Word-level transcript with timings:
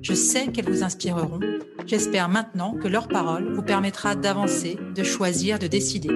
Je 0.00 0.14
sais 0.14 0.52
qu'elles 0.52 0.70
vous 0.70 0.84
inspireront. 0.84 1.40
J'espère 1.86 2.28
maintenant 2.28 2.74
que 2.74 2.88
leur 2.88 3.08
parole 3.08 3.52
vous 3.52 3.62
permettra 3.62 4.14
d'avancer, 4.14 4.78
de 4.94 5.02
choisir, 5.02 5.58
de 5.58 5.66
décider. 5.66 6.10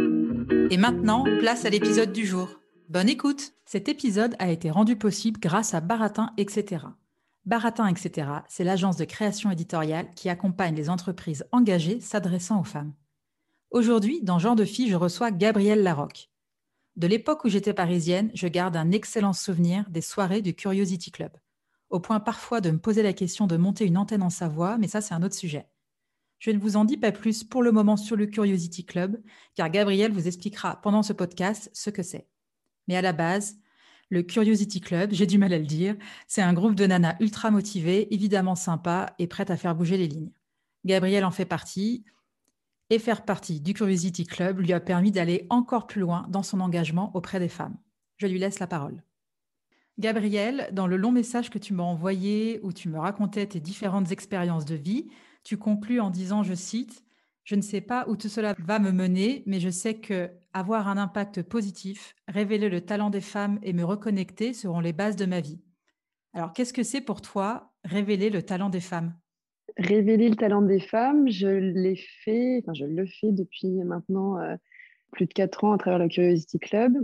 Et 0.71 0.77
maintenant, 0.77 1.25
place 1.41 1.65
à 1.65 1.71
l'épisode 1.71 2.13
du 2.13 2.25
jour. 2.25 2.49
Bonne 2.89 3.09
écoute 3.09 3.53
Cet 3.65 3.89
épisode 3.89 4.37
a 4.39 4.51
été 4.51 4.71
rendu 4.71 4.97
possible 4.97 5.41
grâce 5.41 5.75
à 5.75 5.81
Baratin, 5.81 6.33
etc. 6.37 6.87
Baratin, 7.45 7.89
etc., 7.89 8.29
c'est 8.49 8.65
l'agence 8.65 8.97
de 8.97 9.05
création 9.05 9.51
éditoriale 9.51 10.09
qui 10.15 10.29
accompagne 10.29 10.77
les 10.77 10.89
entreprises 10.89 11.45
engagées 11.51 12.01
s'adressant 12.01 12.61
aux 12.61 12.65
femmes. 12.65 12.93
Aujourd'hui, 13.71 14.21
dans 14.23 14.39
Genre 14.39 14.57
de 14.57 14.65
Fille, 14.65 14.91
je 14.91 14.97
reçois 14.97 15.31
Gabrielle 15.31 15.83
Larocque. 15.83 16.31
De 16.97 17.07
l'époque 17.07 17.45
où 17.45 17.49
j'étais 17.49 17.75
parisienne, 17.75 18.31
je 18.35 18.47
garde 18.47 18.77
un 18.77 18.93
excellent 18.93 19.33
souvenir 19.33 19.89
des 19.89 20.03
soirées 20.03 20.43
du 20.43 20.55
Curiosity 20.55 21.11
Club, 21.11 21.33
au 21.93 22.01
point 22.01 22.21
parfois 22.21 22.61
de 22.61 22.71
me 22.71 22.79
poser 22.79 23.03
la 23.03 23.13
question 23.13 23.47
de 23.47 23.57
monter 23.57 23.87
une 23.87 23.99
antenne 23.99 24.23
en 24.23 24.31
Savoie, 24.31 24.79
mais 24.79 24.89
ça 24.89 25.01
c'est 25.01 25.15
un 25.15 25.23
autre 25.23 25.37
sujet. 25.37 25.69
Je 26.39 26.51
ne 26.51 26.59
vous 26.59 26.77
en 26.77 26.85
dis 26.85 26.97
pas 26.97 27.13
plus 27.13 27.45
pour 27.45 27.63
le 27.63 27.71
moment 27.71 27.97
sur 27.97 28.17
le 28.17 28.27
Curiosity 28.27 28.85
Club, 28.85 29.23
car 29.55 29.71
Gabriel 29.71 30.11
vous 30.11 30.27
expliquera 30.27 30.81
pendant 30.83 31.05
ce 31.05 31.13
podcast 31.13 31.71
ce 31.73 31.91
que 31.91 32.03
c'est. 32.03 32.27
Mais 32.89 32.97
à 32.97 33.03
la 33.03 33.13
base, 33.13 33.59
le 34.11 34.23
Curiosity 34.23 34.81
Club, 34.81 35.13
j'ai 35.13 35.27
du 35.27 35.39
mal 35.39 35.53
à 35.53 35.59
le 35.59 35.67
dire, 35.67 35.95
c'est 36.27 36.43
un 36.43 36.53
groupe 36.53 36.75
de 36.75 36.87
nanas 36.87 37.15
ultra 37.21 37.53
motivées, 37.53 38.13
évidemment 38.13 38.57
sympa 38.57 39.15
et 39.21 39.29
prêtes 39.29 39.51
à 39.51 39.57
faire 39.57 39.77
bouger 39.77 39.97
les 39.97 40.09
lignes. 40.09 40.33
Gabriel 40.85 41.25
en 41.25 41.31
fait 41.31 41.45
partie, 41.45 42.05
et 42.91 42.99
faire 42.99 43.25
partie 43.25 43.61
du 43.61 43.73
Curiosity 43.73 44.27
Club 44.27 44.59
lui 44.59 44.73
a 44.73 44.81
permis 44.81 45.13
d'aller 45.13 45.47
encore 45.49 45.87
plus 45.87 46.01
loin 46.01 46.27
dans 46.29 46.43
son 46.43 46.61
engagement 46.61 47.11
auprès 47.15 47.39
des 47.39 47.49
femmes. 47.49 47.79
Je 48.17 48.27
lui 48.27 48.39
laisse 48.39 48.59
la 48.59 48.67
parole. 48.67 49.03
Gabriel, 49.99 50.69
dans 50.73 50.87
le 50.87 50.97
long 50.97 51.13
message 51.13 51.51
que 51.51 51.59
tu 51.59 51.75
m'as 51.75 51.83
envoyé 51.83 52.61
où 52.63 52.73
tu 52.73 52.89
me 52.89 52.99
racontais 52.99 53.47
tes 53.47 53.61
différentes 53.61 54.11
expériences 54.11 54.65
de 54.65 54.75
vie, 54.75 55.11
tu 55.45 55.57
conclus 55.57 56.01
en 56.01 56.11
disant, 56.11 56.43
je 56.43 56.55
cite, 56.55 57.05
Je 57.45 57.57
ne 57.57 57.61
sais 57.61 57.81
pas 57.81 58.05
où 58.09 58.17
tout 58.17 58.29
cela 58.29 58.55
va 58.59 58.79
me 58.79 58.93
mener, 58.93 59.43
mais 59.47 59.59
je 59.59 59.69
sais 59.69 59.95
que 59.99 60.31
avoir 60.53 60.89
un 60.89 60.97
impact 60.97 61.43
positif, 61.43 62.15
révéler 62.29 62.69
le 62.69 62.81
talent 62.83 63.11
des 63.11 63.21
femmes 63.21 63.59
et 63.63 63.73
me 63.73 63.85
reconnecter 63.85 64.53
seront 64.55 64.81
les 64.81 64.93
bases 64.93 65.17
de 65.17 65.27
ma 65.27 65.41
vie. 65.41 65.61
Alors, 66.35 66.53
qu'est-ce 66.53 66.73
que 66.73 66.83
c'est 66.83 67.01
pour 67.01 67.21
toi 67.21 67.73
révéler 67.85 68.31
le 68.31 68.43
talent 68.43 68.71
des 68.71 68.81
femmes? 68.81 69.15
Révéler 69.77 70.29
le 70.29 70.37
talent 70.37 70.63
des 70.63 70.81
femmes, 70.81 71.29
je 71.31 71.49
l'ai 71.49 71.97
fait, 71.97 72.61
enfin, 72.63 72.75
je 72.75 72.85
le 72.85 73.07
fais 73.07 73.33
depuis 73.33 73.73
maintenant 73.85 74.39
euh, 74.39 74.57
plus 75.11 75.27
de 75.27 75.33
quatre 75.33 75.65
ans 75.65 75.73
à 75.73 75.79
travers 75.79 75.99
le 75.99 76.09
Curiosity 76.09 76.59
Club, 76.59 76.95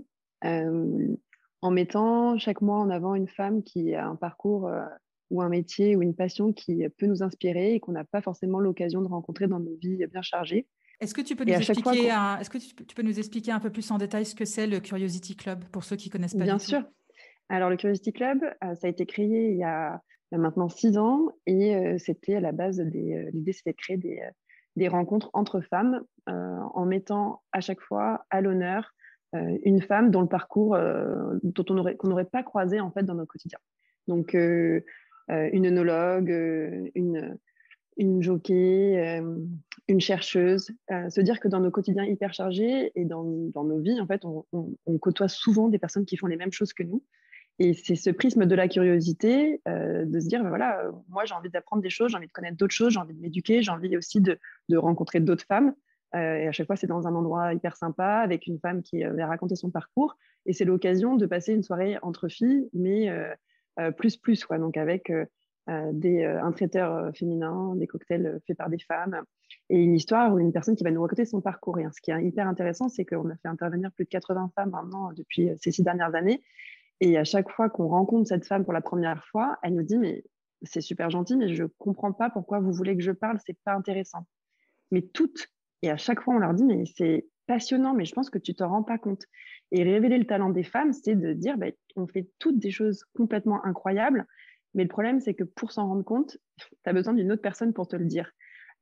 euh, 0.44 1.16
en 1.60 1.70
mettant 1.70 2.38
chaque 2.38 2.60
mois 2.60 2.78
en 2.78 2.90
avant 2.90 3.14
une 3.14 3.28
femme 3.28 3.62
qui 3.62 3.94
a 3.94 4.06
un 4.06 4.16
parcours 4.16 4.68
euh, 4.68 4.84
ou 5.30 5.42
un 5.42 5.48
métier 5.48 5.96
ou 5.96 6.02
une 6.02 6.14
passion 6.14 6.52
qui 6.52 6.88
peut 6.96 7.06
nous 7.06 7.22
inspirer 7.22 7.74
et 7.74 7.80
qu'on 7.80 7.92
n'a 7.92 8.04
pas 8.04 8.22
forcément 8.22 8.60
l'occasion 8.60 9.02
de 9.02 9.08
rencontrer 9.08 9.46
dans 9.46 9.60
nos 9.60 9.76
vies 9.76 10.06
bien 10.06 10.22
chargées. 10.22 10.66
Est-ce 11.00 11.14
que, 11.14 11.20
tu 11.20 11.36
peux 11.36 11.44
nous 11.44 11.54
expliquer 11.54 12.10
un, 12.10 12.38
est-ce 12.38 12.50
que 12.50 12.58
tu, 12.58 12.94
peux 12.94 13.02
nous 13.02 13.18
expliquer 13.18 13.52
un 13.52 13.60
peu 13.60 13.70
plus 13.70 13.88
en 13.90 13.98
détail 13.98 14.24
ce 14.24 14.34
que 14.34 14.44
c'est 14.44 14.66
le 14.66 14.80
Curiosity 14.80 15.36
Club 15.36 15.64
pour 15.70 15.84
ceux 15.84 15.96
qui 15.96 16.10
connaissent 16.10 16.34
pas 16.34 16.44
Bien 16.44 16.58
sûr. 16.58 16.82
Alors, 17.48 17.70
le 17.70 17.76
Curiosity 17.76 18.12
Club, 18.12 18.42
euh, 18.42 18.74
ça 18.74 18.88
a 18.88 18.90
été 18.90 19.06
créé 19.06 19.52
il 19.52 19.58
y 19.58 19.64
a, 19.64 20.02
maintenant 20.32 20.68
six 20.68 20.98
ans 20.98 21.28
et 21.46 21.76
euh, 21.76 21.98
c'était 21.98 22.34
à 22.34 22.40
la 22.40 22.52
base 22.52 22.78
des. 22.78 23.30
L'idée, 23.32 23.52
c'était 23.52 23.70
de 23.70 23.76
créer 23.76 23.96
des, 23.96 24.20
des, 24.76 24.88
rencontres 24.88 25.30
entre 25.34 25.60
femmes 25.60 26.02
en 26.26 26.84
mettant 26.84 27.42
à 27.52 27.60
chaque 27.60 27.80
fois 27.80 28.26
à 28.30 28.40
l'honneur 28.40 28.92
une 29.32 29.82
femme 29.82 30.10
dont 30.10 30.22
le 30.22 30.28
parcours 30.28 30.76
dont 31.42 31.64
on 31.68 31.78
aurait, 31.78 31.96
qu'on 31.96 32.08
n'aurait 32.08 32.24
pas 32.24 32.42
croisé 32.42 32.80
en 32.80 32.90
fait 32.90 33.02
dans 33.02 33.14
notre 33.14 33.30
quotidien. 33.30 33.58
Donc, 34.06 34.34
euh, 35.30 35.48
une 35.52 35.66
œnologue, 35.66 36.30
euh, 36.30 36.88
une, 36.94 37.38
une 37.98 38.22
jockey, 38.22 38.96
euh, 38.96 39.36
une 39.86 40.00
chercheuse. 40.00 40.70
se 40.88 41.20
dire 41.20 41.38
que 41.40 41.48
dans 41.48 41.60
nos 41.60 41.70
quotidiens 41.70 42.04
hyper 42.04 42.32
chargés 42.32 42.92
et 42.94 43.04
dans, 43.04 43.24
dans 43.24 43.64
nos 43.64 43.78
vies, 43.78 44.00
en 44.00 44.06
fait, 44.06 44.24
on, 44.24 44.46
on, 44.52 44.98
côtoie 44.98 45.28
souvent 45.28 45.68
des 45.68 45.78
personnes 45.78 46.06
qui 46.06 46.16
font 46.16 46.26
les 46.26 46.36
mêmes 46.36 46.52
choses 46.52 46.72
que 46.72 46.82
nous. 46.82 47.02
Et 47.58 47.74
c'est 47.74 47.96
ce 47.96 48.10
prisme 48.10 48.46
de 48.46 48.54
la 48.54 48.68
curiosité, 48.68 49.60
de 49.66 50.20
se 50.20 50.28
dire, 50.28 50.44
ben 50.44 50.48
voilà, 50.48 50.92
moi 51.08 51.24
j'ai 51.24 51.34
envie 51.34 51.50
d'apprendre 51.50 51.82
des 51.82 51.90
choses, 51.90 52.12
j'ai 52.12 52.16
envie 52.16 52.28
de 52.28 52.32
connaître 52.32 52.56
d'autres 52.56 52.74
choses, 52.74 52.92
j'ai 52.92 53.00
envie 53.00 53.14
de 53.14 53.20
m'éduquer, 53.20 53.62
j'ai 53.62 53.72
envie 53.72 53.96
aussi 53.96 54.20
de, 54.20 54.38
de 54.68 54.76
rencontrer 54.76 55.18
d'autres 55.18 55.44
femmes. 55.44 55.74
Et 56.14 56.48
à 56.48 56.52
chaque 56.52 56.66
fois, 56.66 56.76
c'est 56.76 56.86
dans 56.86 57.06
un 57.06 57.14
endroit 57.14 57.52
hyper 57.52 57.76
sympa, 57.76 58.16
avec 58.16 58.46
une 58.46 58.58
femme 58.58 58.82
qui 58.82 59.02
va 59.02 59.26
raconter 59.26 59.56
son 59.56 59.70
parcours. 59.70 60.16
Et 60.46 60.52
c'est 60.52 60.64
l'occasion 60.64 61.16
de 61.16 61.26
passer 61.26 61.52
une 61.52 61.62
soirée 61.62 61.98
entre 62.02 62.28
filles, 62.28 62.68
mais 62.72 63.10
euh, 63.78 63.90
plus 63.92 64.16
plus, 64.16 64.44
quoi. 64.44 64.58
Donc 64.58 64.76
avec 64.76 65.10
euh, 65.10 65.24
euh, 65.68 65.90
des, 65.92 66.24
un 66.24 66.50
traiteur 66.52 67.14
féminin, 67.14 67.74
des 67.76 67.86
cocktails 67.86 68.40
faits 68.46 68.56
par 68.56 68.70
des 68.70 68.78
femmes, 68.78 69.22
et 69.70 69.76
une 69.76 69.94
histoire 69.94 70.32
ou 70.32 70.38
une 70.38 70.52
personne 70.52 70.76
qui 70.76 70.84
va 70.84 70.90
nous 70.90 71.02
raconter 71.02 71.24
son 71.24 71.40
parcours. 71.40 71.78
Et 71.78 71.86
ce 71.92 72.00
qui 72.00 72.10
est 72.10 72.24
hyper 72.24 72.48
intéressant, 72.48 72.88
c'est 72.88 73.04
qu'on 73.04 73.30
a 73.30 73.36
fait 73.36 73.48
intervenir 73.48 73.92
plus 73.92 74.04
de 74.04 74.10
80 74.10 74.52
femmes 74.54 74.70
maintenant 74.70 75.12
depuis 75.12 75.50
ces 75.60 75.70
six 75.70 75.82
dernières 75.82 76.14
années. 76.14 76.42
Et 77.00 77.16
à 77.16 77.24
chaque 77.24 77.50
fois 77.50 77.70
qu'on 77.70 77.86
rencontre 77.86 78.28
cette 78.28 78.46
femme 78.46 78.64
pour 78.64 78.72
la 78.72 78.80
première 78.80 79.24
fois, 79.26 79.58
elle 79.62 79.74
nous 79.74 79.84
dit 79.84 79.98
mais 79.98 80.24
c'est 80.62 80.80
super 80.80 81.10
gentil, 81.10 81.36
mais 81.36 81.54
je 81.54 81.64
comprends 81.64 82.12
pas 82.12 82.30
pourquoi 82.30 82.58
vous 82.58 82.72
voulez 82.72 82.96
que 82.96 83.02
je 83.02 83.12
parle, 83.12 83.38
c'est 83.46 83.56
pas 83.64 83.74
intéressant. 83.74 84.26
Mais 84.90 85.02
toutes, 85.02 85.48
et 85.82 85.90
à 85.90 85.96
chaque 85.96 86.20
fois 86.20 86.34
on 86.34 86.38
leur 86.38 86.54
dit 86.54 86.64
mais 86.64 86.84
c'est 86.96 87.26
passionnant, 87.48 87.94
mais 87.94 88.04
je 88.04 88.14
pense 88.14 88.30
que 88.30 88.38
tu 88.38 88.54
te 88.54 88.62
rends 88.62 88.84
pas 88.84 88.98
compte. 88.98 89.24
Et 89.72 89.82
révéler 89.82 90.18
le 90.18 90.26
talent 90.26 90.50
des 90.50 90.62
femmes, 90.62 90.92
c'est 90.92 91.16
de 91.16 91.32
dire, 91.32 91.58
bah, 91.58 91.66
on 91.96 92.06
fait 92.06 92.28
toutes 92.38 92.58
des 92.58 92.70
choses 92.70 93.04
complètement 93.16 93.64
incroyables, 93.64 94.26
mais 94.74 94.84
le 94.84 94.88
problème, 94.88 95.18
c'est 95.20 95.34
que 95.34 95.44
pour 95.44 95.72
s'en 95.72 95.88
rendre 95.88 96.04
compte, 96.04 96.36
tu 96.58 96.66
as 96.84 96.92
besoin 96.92 97.14
d'une 97.14 97.32
autre 97.32 97.42
personne 97.42 97.72
pour 97.72 97.88
te 97.88 97.96
le 97.96 98.04
dire. 98.04 98.30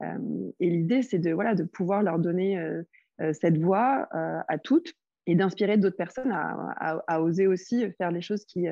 Euh, 0.03 0.51
et 0.61 0.69
l'idée, 0.69 1.03
c'est 1.03 1.19
de, 1.19 1.63
pouvoir 1.65 2.03
leur 2.03 2.19
donner 2.19 2.59
euh, 2.59 2.83
euh, 3.21 3.33
cette 3.33 3.57
voix 3.57 4.09
à 4.13 4.59
toutes 4.59 4.93
et 5.29 5.35
d'inspirer 5.35 5.79
d'autres 5.79 5.97
personnes 5.97 6.31
à, 6.31 7.03
à, 7.07 7.23
oser 7.23 7.47
aussi 7.47 7.91
faire 7.99 8.11
les 8.11 8.21
choses 8.21 8.45
qui, 8.45 8.67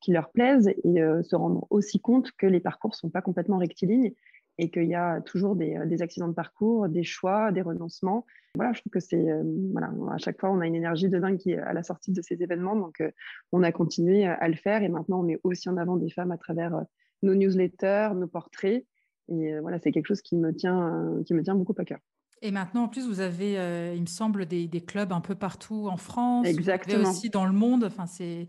qui 0.00 0.10
leur 0.10 0.30
plaisent 0.30 0.68
et 0.68 1.00
se 1.22 1.36
rendre 1.36 1.66
aussi 1.70 2.00
compte 2.00 2.32
que 2.32 2.46
les 2.46 2.58
parcours 2.58 2.90
ne 2.90 2.96
sont 2.96 3.10
pas 3.10 3.22
complètement 3.22 3.58
rectilignes 3.58 4.12
et 4.60 4.70
qu'il 4.70 4.88
y 4.88 4.94
a 4.94 5.20
toujours 5.22 5.56
des, 5.56 5.78
des, 5.86 6.02
accidents 6.02 6.28
de 6.28 6.34
parcours, 6.34 6.88
des 6.88 7.02
choix, 7.02 7.50
des 7.50 7.62
renoncements 7.62 8.26
voilà, 8.56 8.72
je 8.72 8.80
trouve 8.80 8.90
que 8.90 9.00
c'est 9.00 9.30
euh, 9.30 9.42
voilà, 9.72 9.92
à 10.12 10.18
chaque 10.18 10.40
fois 10.40 10.50
on 10.50 10.60
a 10.60 10.66
une 10.66 10.74
énergie 10.74 11.08
de 11.08 11.18
dingue 11.18 11.38
qui 11.38 11.52
est 11.52 11.58
à 11.58 11.72
la 11.72 11.82
sortie 11.82 12.10
de 12.10 12.20
ces 12.20 12.42
événements, 12.42 12.74
donc 12.74 13.00
euh, 13.00 13.10
on 13.52 13.62
a 13.62 13.70
continué 13.70 14.26
à 14.26 14.48
le 14.48 14.56
faire 14.56 14.82
et 14.82 14.88
maintenant 14.88 15.20
on 15.20 15.22
met 15.22 15.38
aussi 15.44 15.68
en 15.68 15.76
avant 15.76 15.96
des 15.96 16.10
femmes 16.10 16.32
à 16.32 16.36
travers 16.36 16.74
euh, 16.74 16.82
nos 17.22 17.34
newsletters, 17.34 18.10
nos 18.16 18.26
portraits 18.26 18.84
et 19.28 19.56
voilà, 19.60 19.78
c'est 19.78 19.92
quelque 19.92 20.08
chose 20.08 20.22
qui 20.22 20.36
me 20.36 20.52
tient 20.52 21.22
qui 21.24 21.34
me 21.34 21.42
tient 21.44 21.54
beaucoup 21.54 21.74
à 21.78 21.84
cœur. 21.84 22.00
Et 22.42 22.50
maintenant, 22.50 22.84
en 22.84 22.88
plus, 22.88 23.06
vous 23.06 23.20
avez, 23.20 23.52
il 23.94 24.00
me 24.00 24.06
semble, 24.06 24.46
des, 24.46 24.66
des, 24.66 24.80
clubs 24.80 25.12
un 25.12 25.20
peu 25.20 25.36
partout 25.36 25.86
en 25.88 25.96
France, 25.96 26.48
Exactement. 26.48 27.10
aussi 27.10 27.30
dans 27.30 27.46
le 27.46 27.52
monde. 27.52 27.84
Enfin, 27.84 28.06
c'est 28.06 28.48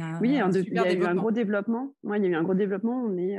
un, 0.00 0.20
oui, 0.20 0.30
il 0.30 0.74
y 0.74 0.78
a 0.78 0.92
eu 0.92 1.04
un 1.04 1.14
gros 1.14 1.30
développement. 1.30 1.94
il 2.04 2.22
y 2.22 2.26
a 2.26 2.28
eu 2.28 2.34
un 2.34 2.42
gros 2.42 2.54
développement. 2.54 3.04
On 3.04 3.16
est, 3.16 3.38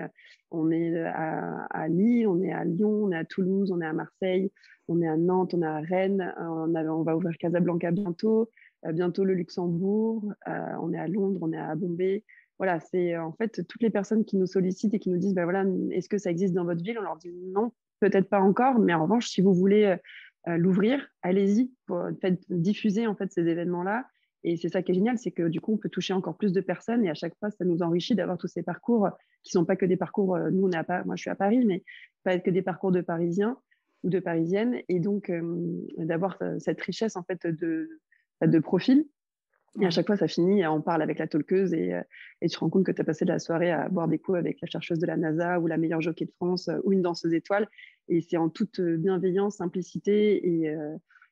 on 0.52 0.72
est 0.72 0.98
à, 1.04 1.66
à, 1.70 1.88
Lille, 1.88 2.28
on 2.28 2.42
est 2.42 2.52
à 2.52 2.64
Lyon, 2.64 3.04
on 3.04 3.12
est 3.12 3.18
à 3.18 3.26
Toulouse, 3.26 3.72
on 3.72 3.82
est 3.82 3.86
à 3.86 3.94
Marseille, 3.94 4.52
on 4.90 5.02
est 5.02 5.08
à 5.08 5.18
Nantes, 5.18 5.54
on 5.54 5.62
est 5.62 5.68
à 5.68 5.80
Rennes, 5.80 6.34
euh, 6.40 6.44
on, 6.44 6.76
on 6.76 7.04
va 7.04 7.16
ouvrir 7.16 7.38
Casablanca 7.38 7.92
bientôt, 7.92 8.50
euh, 8.86 8.92
bientôt 8.92 9.24
le 9.24 9.36
Luxembourg, 9.36 10.34
euh, 10.48 10.52
on 10.82 10.92
est 10.92 10.98
à 10.98 11.08
Londres, 11.08 11.40
on 11.42 11.54
est 11.54 11.58
à 11.58 11.76
Bombay. 11.76 12.24
voilà, 12.58 12.80
c'est 12.80 13.16
en 13.18 13.32
fait 13.34 13.66
toutes 13.68 13.82
les 13.82 13.92
personnes 13.92 14.26
qui 14.26 14.38
nous 14.38 14.48
sollicitent 14.48 14.94
et 14.94 15.00
qui 15.00 15.10
nous 15.10 15.20
disent, 15.20 15.36
ben 15.36 15.44
voilà, 15.44 15.64
est-ce 15.92 16.10
que 16.10 16.18
ça 16.18 16.32
existe 16.32 16.54
dans 16.54 16.66
votre 16.66 16.84
ville? 16.84 16.98
On 17.00 17.04
leur 17.04 17.18
dit 17.18 17.32
non, 17.54 17.72
peut-être 18.00 18.30
pas 18.30 18.42
encore, 18.42 18.80
mais 18.80 18.94
en 18.94 19.04
revanche, 19.04 19.30
si 19.30 19.42
vous 19.42 19.54
voulez 19.54 19.96
l'ouvrir, 20.48 21.06
allez-y, 21.22 21.72
pour 21.86 22.08
diffuser 22.50 23.06
en 23.06 23.16
fait 23.16 23.32
ces 23.32 23.48
événements-là. 23.48 24.06
Et 24.44 24.58
c'est 24.58 24.70
ça 24.70 24.82
qui 24.82 24.92
est 24.92 24.96
génial, 24.96 25.18
c'est 25.18 25.32
que 25.32 25.48
du 25.48 25.60
coup, 25.60 25.74
on 25.74 25.78
peut 25.78 25.90
toucher 25.90 26.14
encore 26.14 26.38
plus 26.38 26.54
de 26.54 26.62
personnes 26.62 27.06
et 27.06 27.10
à 27.10 27.14
chaque 27.14 27.38
fois, 27.40 27.52
ça 27.52 27.66
nous 27.66 27.82
enrichit 27.82 28.16
d'avoir 28.16 28.38
tous 28.38 28.48
ces 28.48 28.64
parcours 28.64 29.10
qui 29.44 29.52
sont 29.52 29.66
pas 29.66 29.76
que 29.76 29.86
des 29.86 29.98
parcours. 29.98 30.38
nous, 30.52 30.68
on 30.68 30.72
est 30.72 30.78
à, 30.78 31.04
moi, 31.04 31.16
je 31.16 31.22
suis 31.22 31.30
à 31.30 31.36
Paris, 31.36 31.66
mais 31.66 31.84
pas 32.24 32.40
que 32.40 32.50
des 32.50 32.62
parcours 32.62 32.92
de 32.92 33.02
Parisiens 33.02 33.58
ou 34.04 34.10
de 34.10 34.20
Parisiennes, 34.20 34.82
et 34.88 35.00
donc 35.00 35.32
d'avoir 35.98 36.38
cette 36.60 36.80
richesse 36.82 37.18
en 37.18 37.24
fait 37.24 37.46
de, 37.48 37.90
de 38.42 38.60
profils 38.60 39.06
et 39.80 39.86
à 39.86 39.90
chaque 39.92 40.08
fois, 40.08 40.18
ça 40.18 40.28
finit, 40.28 40.66
on 40.66 40.82
parle 40.82 41.02
avec 41.02 41.20
la 41.20 41.28
talkeuse 41.28 41.74
et, 41.74 41.94
euh, 41.94 42.02
et 42.42 42.48
tu 42.48 42.56
te 42.56 42.60
rends 42.60 42.70
compte 42.70 42.86
que 42.86 42.92
tu 42.92 43.02
as 43.02 43.04
passé 43.04 43.26
de 43.26 43.32
la 43.32 43.40
soirée 43.40 43.72
à 43.72 43.88
boire 43.90 44.08
des 44.08 44.18
coups 44.18 44.38
avec 44.38 44.60
la 44.62 44.68
chercheuse 44.68 45.00
de 45.00 45.06
la 45.06 45.16
NASA 45.16 45.60
ou 45.60 45.68
la 45.68 45.78
meilleure 45.78 46.02
jockey 46.02 46.26
de 46.26 46.32
France 46.32 46.70
euh, 46.70 46.80
ou 46.84 46.92
une 46.92 47.02
danseuse 47.02 47.34
étoile. 47.34 47.68
Et 48.08 48.22
c'est 48.22 48.38
en 48.38 48.50
toute 48.50 48.80
euh, 48.80 48.98
bienveillance, 48.98 49.58
simplicité 49.58 50.48
et, 50.48 50.76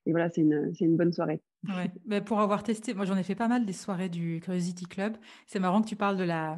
et 0.06 0.12
voilà, 0.12 0.30
c'est 0.30 0.42
une, 0.42 0.71
une, 0.80 0.95
bonne 0.95 1.12
soirée. 1.12 1.42
Ouais. 1.68 1.92
Mais 2.06 2.21
pour 2.21 2.39
avoir 2.39 2.63
testé, 2.63 2.94
moi 2.94 3.06
j'en 3.06 3.18
ai 3.18 3.24
fait 3.24 3.36
pas 3.36 3.48
mal 3.48 3.65
des 3.65 3.74
soirées 3.74 4.09
du 4.09 4.39
Curiosity 4.42 4.86
Club. 4.86 5.18
C'est 5.45 5.59
marrant 5.59 5.81
que 5.81 5.88
tu 5.88 5.95
parles 5.95 6.18
de 6.18 6.24
la 6.24 6.57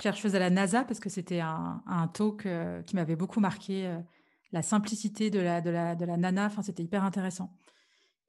chercheuse 0.00 0.34
à 0.34 0.38
la 0.38 0.50
NASA 0.50 0.84
parce 0.84 1.00
que 1.00 1.08
c'était 1.08 1.40
un, 1.40 1.82
un, 1.86 2.08
talk 2.08 2.46
qui 2.86 2.96
m'avait 2.96 3.16
beaucoup 3.16 3.40
marqué. 3.40 3.90
la 4.52 4.62
simplicité 4.62 5.30
de 5.30 5.40
la, 5.40 5.60
de 5.60 5.70
la, 5.70 5.94
de 5.94 6.04
la 6.04 6.16
nana, 6.16 6.46
enfin, 6.46 6.62
c'était 6.62 6.82
hyper 6.82 7.04
intéressant. 7.04 7.50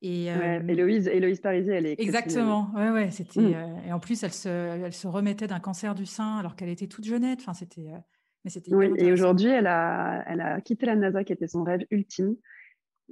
Et, 0.01 0.31
euh, 0.31 0.59
Héloïse, 0.67 1.07
Héloïse 1.07 1.39
Parisier, 1.41 1.73
elle 1.73 1.87
est 1.87 1.99
exactement. 1.99 2.69
Ouais, 2.75 2.91
ouais, 2.91 3.11
c'était. 3.11 3.41
Mmh. 3.41 3.53
Euh, 3.55 3.87
et 3.87 3.93
en 3.93 3.99
plus, 3.99 4.21
elle 4.23 4.33
se, 4.33 4.47
elle 4.47 4.93
se 4.93 5.07
remettait 5.07 5.47
d'un 5.47 5.59
cancer 5.59 5.95
du 5.95 6.05
sein 6.05 6.37
alors 6.37 6.55
qu'elle 6.55 6.69
était 6.69 6.87
toute 6.87 7.05
jeunette. 7.05 7.39
Enfin, 7.41 7.53
c'était. 7.53 7.89
Euh, 7.89 7.97
mais 8.43 8.51
c'était. 8.51 8.73
Oui, 8.75 8.91
et 8.97 9.11
aujourd'hui, 9.11 9.49
elle 9.49 9.65
a, 9.65 10.23
elle 10.27 10.41
a 10.41 10.61
quitté 10.61 10.85
la 10.85 10.95
NASA, 10.95 11.23
qui 11.23 11.33
était 11.33 11.47
son 11.47 11.63
rêve 11.63 11.81
ultime, 11.89 12.35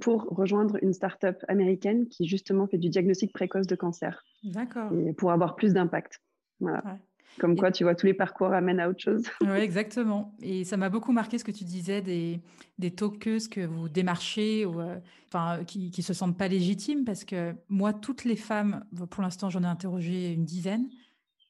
pour 0.01 0.23
rejoindre 0.23 0.77
une 0.81 0.93
start-up 0.93 1.43
américaine 1.47 2.07
qui 2.07 2.27
justement 2.27 2.67
fait 2.67 2.77
du 2.77 2.89
diagnostic 2.89 3.31
précoce 3.31 3.67
de 3.67 3.75
cancer. 3.75 4.23
D'accord. 4.43 4.91
Et 4.93 5.13
pour 5.13 5.31
avoir 5.31 5.55
plus 5.55 5.73
d'impact. 5.73 6.21
Voilà. 6.59 6.83
Ouais. 6.85 6.99
Comme 7.39 7.57
quoi, 7.57 7.71
tu 7.71 7.83
vois, 7.83 7.95
tous 7.95 8.05
les 8.05 8.13
parcours 8.13 8.53
amènent 8.53 8.79
à 8.79 8.89
autre 8.89 9.01
chose. 9.01 9.23
Oui, 9.41 9.57
exactement. 9.57 10.33
Et 10.41 10.63
ça 10.63 10.77
m'a 10.77 10.89
beaucoup 10.89 11.11
marqué 11.11 11.37
ce 11.37 11.43
que 11.43 11.51
tu 11.51 11.65
disais 11.65 12.01
des, 12.01 12.39
des 12.77 12.91
talkeuses 12.91 13.47
que 13.47 13.61
vous 13.61 13.89
démarchez 13.89 14.65
ou 14.65 14.79
euh, 14.79 14.97
enfin, 15.27 15.63
qui 15.65 15.91
ne 15.95 16.01
se 16.03 16.13
sentent 16.13 16.37
pas 16.37 16.47
légitimes 16.47 17.03
parce 17.03 17.25
que 17.25 17.53
moi, 17.67 17.93
toutes 17.93 18.23
les 18.23 18.37
femmes, 18.37 18.85
pour 19.09 19.21
l'instant, 19.21 19.49
j'en 19.49 19.63
ai 19.63 19.67
interrogé 19.67 20.31
une 20.31 20.45
dizaine, 20.45 20.87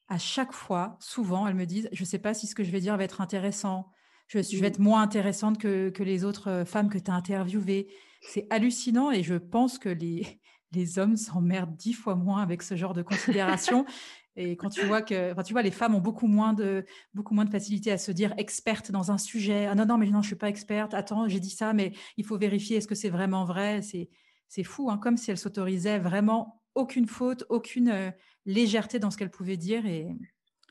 à 0.08 0.18
chaque 0.18 0.54
fois, 0.54 0.98
souvent, 1.00 1.48
elles 1.48 1.56
me 1.56 1.66
disent 1.66 1.90
Je 1.92 2.02
ne 2.02 2.08
sais 2.08 2.20
pas 2.20 2.34
si 2.34 2.48
ce 2.48 2.56
que 2.56 2.64
je 2.64 2.72
vais 2.72 2.80
dire 2.80 2.98
va 2.98 3.04
être 3.04 3.22
intéressant. 3.22 3.92
Je, 4.28 4.42
je 4.42 4.58
vais 4.58 4.64
mmh. 4.64 4.66
être 4.66 4.80
moins 4.80 5.02
intéressante 5.04 5.60
que, 5.60 5.90
que 5.90 6.02
les 6.02 6.26
autres 6.26 6.50
euh, 6.50 6.66
femmes 6.66 6.90
que 6.90 6.98
tu 6.98 7.12
as 7.12 7.14
interviewées. 7.14 7.88
C'est 8.28 8.48
hallucinant 8.50 9.12
et 9.12 9.24
je 9.24 9.36
pense 9.36 9.78
que 9.78 9.90
les, 9.90 10.26
les 10.72 11.00
hommes 11.00 11.18
s'emmerdent 11.18 11.76
dix 11.76 11.94
fois 11.94 12.16
moins 12.16 12.42
avec 12.42 12.62
ce 12.62 12.76
genre 12.76 12.94
de 12.94 13.02
considération. 13.02 13.86
Et 14.38 14.58
quand 14.58 14.70
tu 14.70 14.86
vois 14.86 15.02
que, 15.02 15.32
enfin, 15.32 15.44
tu 15.44 15.54
vois, 15.54 15.62
les 15.62 15.72
femmes 15.72 15.96
ont 15.96 16.02
beaucoup 16.02 16.28
moins 16.28 16.52
de, 16.52 16.86
beaucoup 17.14 17.34
moins 17.34 17.46
de 17.46 17.50
facilité 17.50 17.92
à 17.92 17.98
se 17.98 18.12
dire 18.12 18.34
experte 18.38 18.92
dans 18.92 19.10
un 19.10 19.18
sujet. 19.18 19.66
Ah 19.66 19.76
non, 19.76 19.86
non, 19.86 19.98
mais 19.98 20.10
non, 20.10 20.22
je 20.22 20.28
suis 20.28 20.36
pas 20.36 20.50
experte. 20.50 20.94
Attends, 20.94 21.30
j'ai 21.30 21.40
dit 21.40 21.50
ça, 21.50 21.72
mais 21.72 21.94
il 22.18 22.26
faut 22.26 22.38
vérifier 22.38 22.78
est-ce 22.78 22.88
que 22.88 22.96
c'est 22.96 23.10
vraiment 23.10 23.46
vrai. 23.46 23.82
C'est, 23.82 24.10
c'est 24.50 24.64
fou, 24.64 24.90
hein, 24.90 24.98
comme 24.98 25.16
si 25.16 25.32
elle 25.32 25.38
s'autorisait 25.38 26.00
vraiment 26.00 26.62
aucune 26.76 27.08
faute, 27.08 27.46
aucune 27.48 27.88
euh, 27.88 28.12
légèreté 28.46 29.00
dans 29.00 29.10
ce 29.10 29.18
qu'elle 29.18 29.32
pouvait 29.32 29.56
dire. 29.56 29.86
Et 29.86 30.08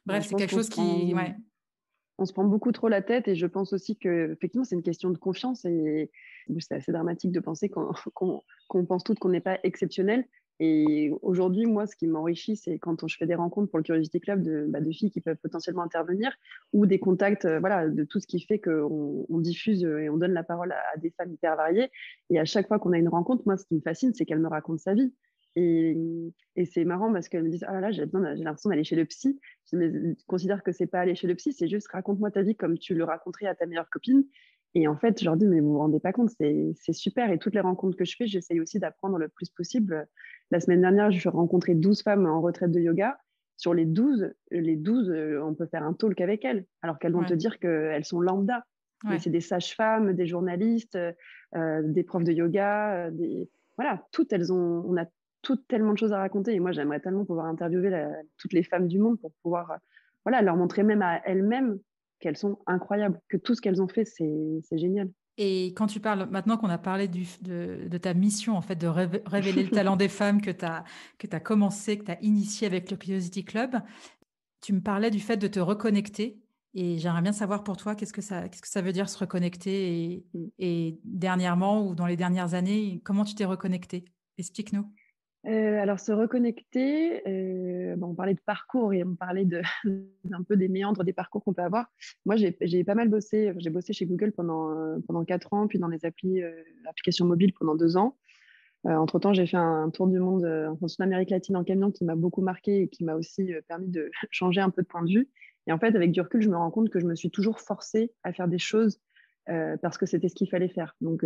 bref, 0.05 0.27
c'est 0.29 0.35
quelque 0.35 0.51
chose 0.51 0.69
qui, 0.69 1.15
ouais. 1.15 1.35
On 2.19 2.27
se 2.27 2.33
prend 2.33 2.45
beaucoup 2.45 2.73
trop 2.73 2.89
la 2.89 3.03
tête 3.03 3.27
et 3.29 3.35
je 3.35 3.47
pense 3.47 3.73
aussi 3.73 3.97
que 3.97 4.33
effectivement 4.33 4.65
c'est 4.65 4.77
une 4.77 4.83
question 4.83 5.11
de 5.11 5.19
confiance 5.19 5.65
et 5.65 6.11
c'est 6.61 6.75
assez 6.75 6.93
dramatique 6.93 7.33
de 7.33 7.41
penser 7.41 7.69
qu'on, 7.69 7.93
pense 8.89 9.05
toutes 9.05 9.19
qu'on 9.19 9.31
n'est 9.31 9.41
pas 9.41 9.59
exceptionnel 9.65 10.25
et 10.61 11.13
aujourd'hui, 11.23 11.67
moi, 11.67 11.87
ce 11.87 11.97
qui 11.97 12.07
m'enrichit, 12.07 12.57
c'est 12.57 12.79
quand 12.79 13.07
je 13.09 13.17
fais 13.17 13.27
des 13.27 13.35
rencontres 13.35 13.71
pour 13.71 13.79
le 13.79 13.83
Curiosity 13.83 14.21
Club 14.21 14.43
de, 14.43 14.67
bah, 14.69 14.79
filles 14.93 15.11
qui 15.11 15.21
peuvent 15.21 15.37
potentiellement 15.43 15.83
intervenir 15.83 16.33
ou 16.73 16.87
des 16.87 17.01
contacts, 17.01 17.45
euh, 17.45 17.59
voilà, 17.59 17.89
de 17.89 18.05
tout 18.05 18.21
ce 18.21 18.27
qui 18.27 18.41
fait 18.41 18.61
qu'on 18.61 19.27
on 19.29 19.39
diffuse 19.39 19.83
et 19.83 20.09
on 20.09 20.17
donne 20.17 20.33
la 20.33 20.45
parole 20.45 20.73
à, 20.73 20.97
des 20.99 21.11
femmes 21.11 21.33
hyper 21.33 21.57
variées. 21.57 21.91
Et 22.31 22.39
à 22.39 22.45
chaque 22.45 22.69
fois 22.69 22.79
qu'on 22.79 22.93
a 22.93 22.99
une 22.99 23.09
rencontre, 23.09 23.43
moi, 23.47 23.57
ce 23.57 23.65
qui 23.65 23.75
me 23.75 23.81
fascine, 23.81 24.15
c'est 24.15 24.25
qu'elles 24.25 24.39
me 24.39 24.49
racontent 24.49 24.79
sa 24.79 24.95
vie. 24.95 25.13
Et, 25.57 25.97
et 26.57 26.65
c'est 26.65 26.85
marrant 26.85 27.13
parce 27.13 27.29
qu'elles 27.29 27.45
me 27.45 27.51
disent, 27.51 27.65
ah 27.67 27.73
là 27.73 27.81
là, 27.81 27.91
j'ai 27.93 28.05
l'impression 28.07 28.71
d'aller 28.71 28.85
chez 28.85 28.97
le 28.97 29.05
psy. 29.05 29.39
Je 29.71 29.77
me 29.77 30.17
considère 30.27 30.63
que 30.63 30.73
c'est 30.73 30.87
pas 30.87 31.01
aller 31.01 31.15
chez 31.15 31.27
le 31.27 31.35
psy, 31.35 31.53
c'est 31.53 31.69
juste 31.69 31.89
raconte-moi 31.89 32.31
ta 32.31 32.43
vie 32.43 32.57
comme 32.57 32.79
tu 32.79 32.95
le 32.95 33.05
raconterais 33.05 33.47
à 33.47 33.55
ta 33.55 33.67
meilleure 33.67 33.91
copine. 33.91 34.25
Et 34.75 34.89
en 34.89 34.97
fait, 34.97 35.21
je 35.21 35.25
leur 35.25 35.37
dis, 35.37 35.47
mais 35.47 35.61
vous 35.61 35.73
vous 35.73 35.79
rendez 35.79 36.01
pas 36.01 36.13
compte, 36.13 36.31
c'est 36.31 36.93
super. 36.93 37.31
Et 37.31 37.39
toutes 37.39 37.55
les 37.55 37.61
rencontres 37.61 37.97
que 37.97 38.05
je 38.05 38.17
fais, 38.17 38.27
j'essaye 38.27 38.61
aussi 38.61 38.81
d'apprendre 38.81 39.19
le 39.19 39.29
plus 39.29 39.49
possible. 39.49 40.09
La 40.51 40.59
semaine 40.59 40.81
dernière, 40.81 41.13
je 41.13 41.29
rencontré 41.29 41.75
12 41.75 42.03
femmes 42.03 42.27
en 42.27 42.41
retraite 42.41 42.73
de 42.73 42.81
yoga. 42.81 43.17
Sur 43.57 43.73
les 43.73 43.85
12, 43.85 44.35
les 44.51 44.75
12, 44.75 45.11
euh, 45.11 45.41
on 45.45 45.55
peut 45.55 45.67
faire 45.67 45.85
un 45.85 45.93
talk 45.93 46.21
avec 46.21 46.45
elles, 46.45 46.67
alors 46.83 46.99
qu'elles 46.99 47.13
vont 47.13 47.25
te 47.25 47.35
dire 47.35 47.61
qu'elles 47.61 48.05
sont 48.05 48.21
lambda. 48.21 48.65
Mais 49.05 49.19
c'est 49.19 49.31
des 49.31 49.43
sages-femmes, 49.43 50.15
des 50.15 50.27
journalistes, 50.27 50.99
euh, 51.55 51.83
des 51.85 52.03
profs 52.05 52.25
de 52.25 52.33
yoga, 52.33 52.95
euh, 52.95 53.11
des... 53.11 53.51
voilà, 53.77 54.03
toutes 54.13 54.33
elles 54.33 54.51
ont, 54.51 54.83
on 54.87 54.97
a 54.97 55.05
toutes 55.45 55.69
tellement 55.69 55.93
de 55.93 55.99
choses 55.99 56.13
à 56.13 56.19
raconter. 56.19 56.55
Et 56.55 56.61
moi, 56.61 56.73
j'aimerais 56.73 57.01
tellement 57.01 57.25
pouvoir 57.25 57.47
interviewer 57.47 58.05
toutes 58.39 58.53
les 58.53 58.65
femmes 58.65 58.89
du 58.89 58.99
monde 58.99 59.21
pour 59.21 59.33
pouvoir, 59.43 59.79
voilà, 60.25 60.43
leur 60.43 60.57
montrer 60.57 60.83
même 60.83 61.03
à 61.03 61.21
elles-mêmes 61.25 61.79
qu'elles 62.19 62.37
sont 62.37 62.59
incroyables, 62.67 63.21
que 63.29 63.37
tout 63.37 63.55
ce 63.55 63.61
qu'elles 63.61 63.83
ont 63.83 63.89
fait, 63.89 64.05
c'est 64.05 64.79
génial. 64.79 65.11
Et 65.37 65.69
quand 65.75 65.89
tu 65.89 65.99
parles, 65.99 66.29
maintenant 66.31 66.57
qu'on 66.57 66.71
a 66.71 66.79
parlé 66.79 67.09
du, 67.09 67.27
de, 67.43 67.99
ta 67.99 68.15
mission, 68.15 68.57
en 68.57 68.63
fait, 68.63 68.77
de 68.77 68.87
révéler 68.87 69.65
le 69.65 69.71
talent 69.71 69.97
des 69.97 70.09
femmes 70.09 70.41
que 70.41 70.51
tu 70.51 70.65
as, 70.65 70.85
as 71.31 71.41
commencé, 71.41 71.99
que 71.99 72.05
tu 72.05 72.11
as 72.13 72.23
initié 72.23 72.67
avec 72.67 72.91
le 72.91 72.97
Curiosity 72.97 73.45
Club, 73.45 73.77
tu 74.61 74.73
me 74.73 74.81
parlais 74.81 75.11
du 75.11 75.21
fait 75.21 75.37
de 75.37 75.49
te 75.49 75.61
reconnecter. 75.61 76.41
Et 76.77 76.99
j'aimerais 76.99 77.23
bien 77.23 77.33
savoir 77.33 77.63
pour 77.63 77.77
toi, 77.77 77.95
qu'est-ce 77.95 78.13
que 78.13 78.23
ça, 78.23 78.49
qu'est-ce 78.49 78.63
que 78.63 78.69
ça 78.69 78.81
veut 78.81 78.93
dire 78.93 79.09
se 79.09 79.19
reconnecter 79.19 80.03
et, 80.03 80.27
et 80.59 81.01
dernièrement 81.05 81.87
ou 81.87 81.95
dans 81.95 82.07
les 82.07 82.17
dernières 82.17 82.55
années, 82.55 83.01
comment 83.05 83.25
tu 83.25 83.35
t'es 83.35 83.45
reconnecté 83.45 84.05
Explique-nous. 84.39 84.91
Euh, 85.47 85.83
alors, 85.83 86.01
se 86.01 86.11
reconnecter, 86.11 87.23
euh, 87.29 87.97
on 88.01 88.15
parlait 88.15 88.35
de 88.35 88.41
parcours 88.41 88.95
et 88.95 89.05
on 89.05 89.15
parlait 89.15 89.45
de, 89.45 89.61
un 90.33 90.43
peu 90.43 90.57
des 90.57 90.69
méandres 90.69 91.05
des 91.05 91.13
parcours 91.13 91.45
qu'on 91.45 91.53
peut 91.53 91.63
avoir. 91.63 91.87
Moi, 92.25 92.37
j'ai 92.37 92.85
pas 92.85 92.95
mal 92.95 93.09
bossé. 93.09 93.53
J'ai 93.59 93.71
bossé 93.71 93.93
chez 93.93 94.07
Google 94.07 94.33
pendant, 94.33 94.71
euh, 94.71 94.97
pendant 95.07 95.25
4 95.25 95.53
ans, 95.53 95.67
puis 95.67 95.79
dans 95.79 95.89
les 95.89 96.05
applis, 96.05 96.43
applications 96.89 97.27
mobiles 97.27 97.53
pendant 97.53 97.75
2 97.75 97.97
ans. 97.97 98.17
Entre-temps, 98.87 99.33
j'ai 99.33 99.47
fait 99.47 99.57
un, 99.57 99.89
tour 99.89 100.07
du 100.07 100.19
monde 100.19 100.45
en 100.45 101.03
Amérique 101.03 101.31
latine 101.31 101.57
en 101.57 101.65
camion 101.65 101.91
qui 101.91 102.05
m'a 102.05 102.17
beaucoup 102.17 102.43
marqué 102.43 102.83
et 102.83 102.89
qui 102.89 103.03
m'a 103.03 103.15
aussi 103.15 103.51
permis 103.67 103.89
de 103.89 104.11
changer 104.31 104.61
un 104.61 104.69
peu 104.69 104.83
de 104.83 104.87
point 104.87 105.03
de 105.03 105.11
vue. 105.11 105.29
Et 105.67 105.73
en 105.73 105.79
fait, 105.79 105.97
avec 105.97 106.13
du 106.13 106.21
recul, 106.21 106.43
je 106.43 106.51
me 106.51 106.57
rends 106.57 106.71
compte 106.71 106.91
que 106.91 107.01
je 107.01 107.07
me 107.07 107.15
suis 107.15 107.31
toujours 107.31 107.61
forcée 107.61 108.13
à 108.25 108.35
faire 108.35 108.47
des 108.47 108.59
choses 108.59 109.01
parce 109.47 109.97
que 109.97 110.05
c'était 110.05 110.29
ce 110.29 110.35
qu'il 110.35 110.51
fallait 110.51 110.69
faire. 110.69 110.95
Donc, 111.01 111.25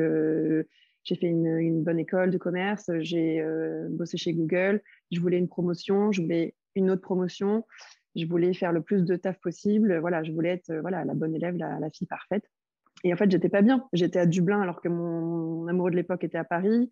j'ai 1.09 1.15
fait 1.15 1.29
une, 1.29 1.83
bonne 1.83 1.99
école 1.99 2.31
de 2.31 2.37
commerce, 2.37 2.91
j'ai 2.99 3.41
euh, 3.41 3.89
bossé 3.89 4.19
chez 4.19 4.35
Google, 4.35 4.83
je 5.11 5.21
voulais 5.21 5.39
une 5.39 5.49
promotion, 5.49 6.13
je 6.13 6.21
voulais 6.21 6.55
une 6.75 6.91
autre 6.91 7.01
promotion, 7.01 7.65
je 8.15 8.27
voulais 8.27 8.53
faire 8.53 8.73
le 8.73 8.83
plus 8.83 9.05
de 9.05 9.17
taf 9.17 9.41
possible, 9.41 9.99
voilà, 10.01 10.23
je 10.23 10.33
voulais 10.33 10.51
être 10.51 10.75
voilà, 10.83 11.07
la 11.07 11.15
bonne 11.15 11.35
élève, 11.35 11.57
la, 11.57 11.91
fille 11.91 12.07
parfaite. 12.07 12.45
Et 13.05 13.15
en 13.15 13.17
fait, 13.17 13.31
j'étais 13.31 13.49
pas 13.49 13.63
bien. 13.63 13.89
J'étais 13.95 14.19
à 14.19 14.27
Dublin 14.27 14.61
alors 14.61 14.83
que 14.83 14.89
mon 14.89 15.67
amoureux 15.67 15.91
de 15.91 15.97
l'époque 15.97 16.25
était 16.25 16.37
à 16.37 16.45
Paris. 16.45 16.91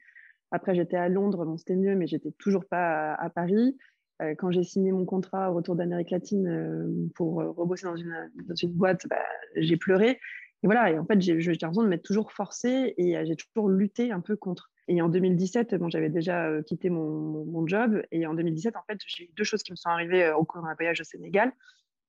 Après, 0.51 0.75
j'étais 0.75 0.97
à 0.97 1.09
Londres, 1.09 1.45
bon, 1.45 1.59
c'était 1.59 1.77
mieux, 1.77 1.95
mais 1.95 2.07
j'étais 2.07 2.31
toujours 2.39 2.65
pas 2.65 3.13
à, 3.15 3.29
Paris. 3.29 3.77
Euh, 4.23 4.35
quand 4.39 4.51
j'ai 4.51 4.63
signé 4.63 4.93
mon 4.93 5.05
contrat 5.05 5.51
au 5.51 5.57
retour 5.57 5.77
d'Amérique 5.77 6.11
latine 6.11 6.49
euh, 6.49 7.09
pour 7.17 7.35
rebosser 7.35 7.85
dans 7.85 7.97
une, 7.97 8.31
dans 8.47 8.55
une 8.55 8.73
boîte, 8.73 9.07
bah, 9.11 9.17
j'ai 9.57 9.77
pleuré. 9.77 10.19
Et 10.63 10.67
voilà, 10.67 10.91
et 10.91 10.99
en 10.99 11.05
fait, 11.05 11.21
j'ai 11.21 11.35
l'impression 11.35 11.83
de 11.83 11.89
m'être 11.89 12.03
toujours 12.03 12.33
forcée 12.33 12.95
et 12.97 13.17
euh, 13.17 13.25
j'ai 13.27 13.37
toujours 13.37 13.69
lutté 13.69 14.11
un 14.11 14.21
peu 14.21 14.37
contre. 14.37 14.71
Et 14.89 15.03
en 15.03 15.09
2017, 15.09 15.75
bon, 15.75 15.91
j'avais 15.91 16.09
déjà 16.09 16.47
euh, 16.47 16.63
quitté 16.63 16.91
mon, 16.91 17.45
mon, 17.45 17.67
job. 17.67 18.03
Et 18.11 18.27
en 18.27 18.35
2017, 18.35 18.77
en 18.77 18.83
fait, 18.89 18.99
j'ai 19.07 19.25
eu 19.25 19.31
deux 19.37 19.45
choses 19.45 19.63
qui 19.63 19.73
me 19.73 19.77
sont 19.77 19.91
arrivées 19.91 20.25
euh, 20.25 20.37
au 20.37 20.45
cours 20.45 20.63
d'un 20.63 20.75
voyage 20.75 21.01
au 21.01 21.05
Sénégal. 21.05 21.53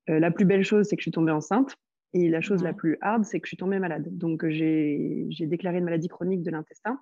la 0.08 0.32
plus 0.32 0.46
belle 0.46 0.64
chose, 0.64 0.88
c'est 0.88 0.96
que 0.96 1.02
je 1.02 1.06
suis 1.06 1.12
tombée 1.12 1.32
enceinte. 1.32 1.76
Et 2.14 2.30
la 2.30 2.40
chose 2.40 2.64
la 2.64 2.74
plus 2.74 2.98
hard, 3.02 3.26
c'est 3.26 3.40
que 3.42 3.48
je 3.48 3.50
suis 3.50 3.58
tombée 3.58 3.80
malade. 3.80 4.08
Donc, 4.18 4.48
j'ai 4.48 5.28
déclaré 5.42 5.80
une 5.80 5.84
maladie 5.84 6.08
chronique 6.08 6.42
de 6.42 6.52
l'intestin. 6.52 7.00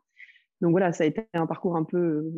Donc 0.61 0.71
voilà, 0.71 0.93
ça 0.93 1.03
a 1.03 1.07
été 1.07 1.27
un 1.33 1.47
parcours 1.47 1.75
un 1.75 1.83
peu 1.83 2.31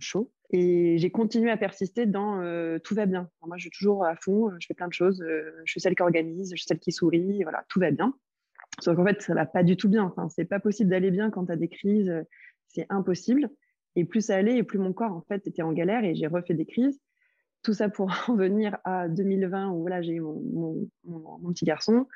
chaud. 0.00 0.30
Et 0.50 0.98
j'ai 0.98 1.10
continué 1.10 1.50
à 1.50 1.56
persister 1.56 2.06
dans 2.06 2.42
tout 2.84 2.94
va 2.94 3.06
bien. 3.06 3.28
moi, 3.46 3.56
je 3.56 3.62
suis 3.62 3.70
toujours 3.70 4.04
à 4.04 4.16
fond, 4.16 4.50
je 4.58 4.66
fais 4.66 4.74
plein 4.74 4.88
de 4.88 4.92
choses. 4.92 5.24
je 5.64 5.70
suis 5.70 5.80
celle 5.80 5.94
qui 5.94 6.02
organise, 6.02 6.50
je 6.50 6.56
suis 6.56 6.66
celle 6.66 6.78
qui 6.78 6.92
sourit, 6.92 7.42
voilà, 7.42 7.64
tout 7.68 7.80
va 7.80 7.90
bien. 7.90 8.14
Sauf 8.80 8.96
qu'en 8.96 9.04
fait, 9.04 9.20
ça 9.22 9.34
va 9.34 9.46
pas 9.46 9.62
du 9.62 9.76
tout 9.76 9.88
bien. 9.88 10.04
Enfin, 10.04 10.28
c'est 10.28 10.44
pas 10.44 10.60
possible 10.60 10.90
d'aller 10.90 11.10
bien 11.10 11.30
quand 11.30 11.46
tu 11.46 11.52
as 11.52 11.56
des 11.56 11.68
crises, 11.68 12.12
c'est 12.68 12.86
impossible. 12.88 13.50
Et 13.96 14.04
plus 14.04 14.22
ça 14.22 14.36
allait, 14.36 14.56
et 14.56 14.62
plus 14.62 14.78
mon 14.78 14.92
corps 14.92 15.12
en 15.12 15.22
fait 15.22 15.46
était 15.46 15.62
en 15.62 15.72
galère 15.72 16.04
et 16.04 16.14
j'ai 16.14 16.26
refait 16.26 16.54
des 16.54 16.64
crises. 16.64 17.00
tout 17.62 17.74
ça 17.74 17.88
pour 17.88 18.10
en 18.28 18.34
venir 18.34 18.78
à 18.84 19.08
2020 19.08 19.70
où 19.70 19.86
là 19.86 20.02
j'ai 20.02 20.14
eu 20.14 20.20
mon, 20.20 20.88
petit 21.52 21.64
garçon. 21.64 22.06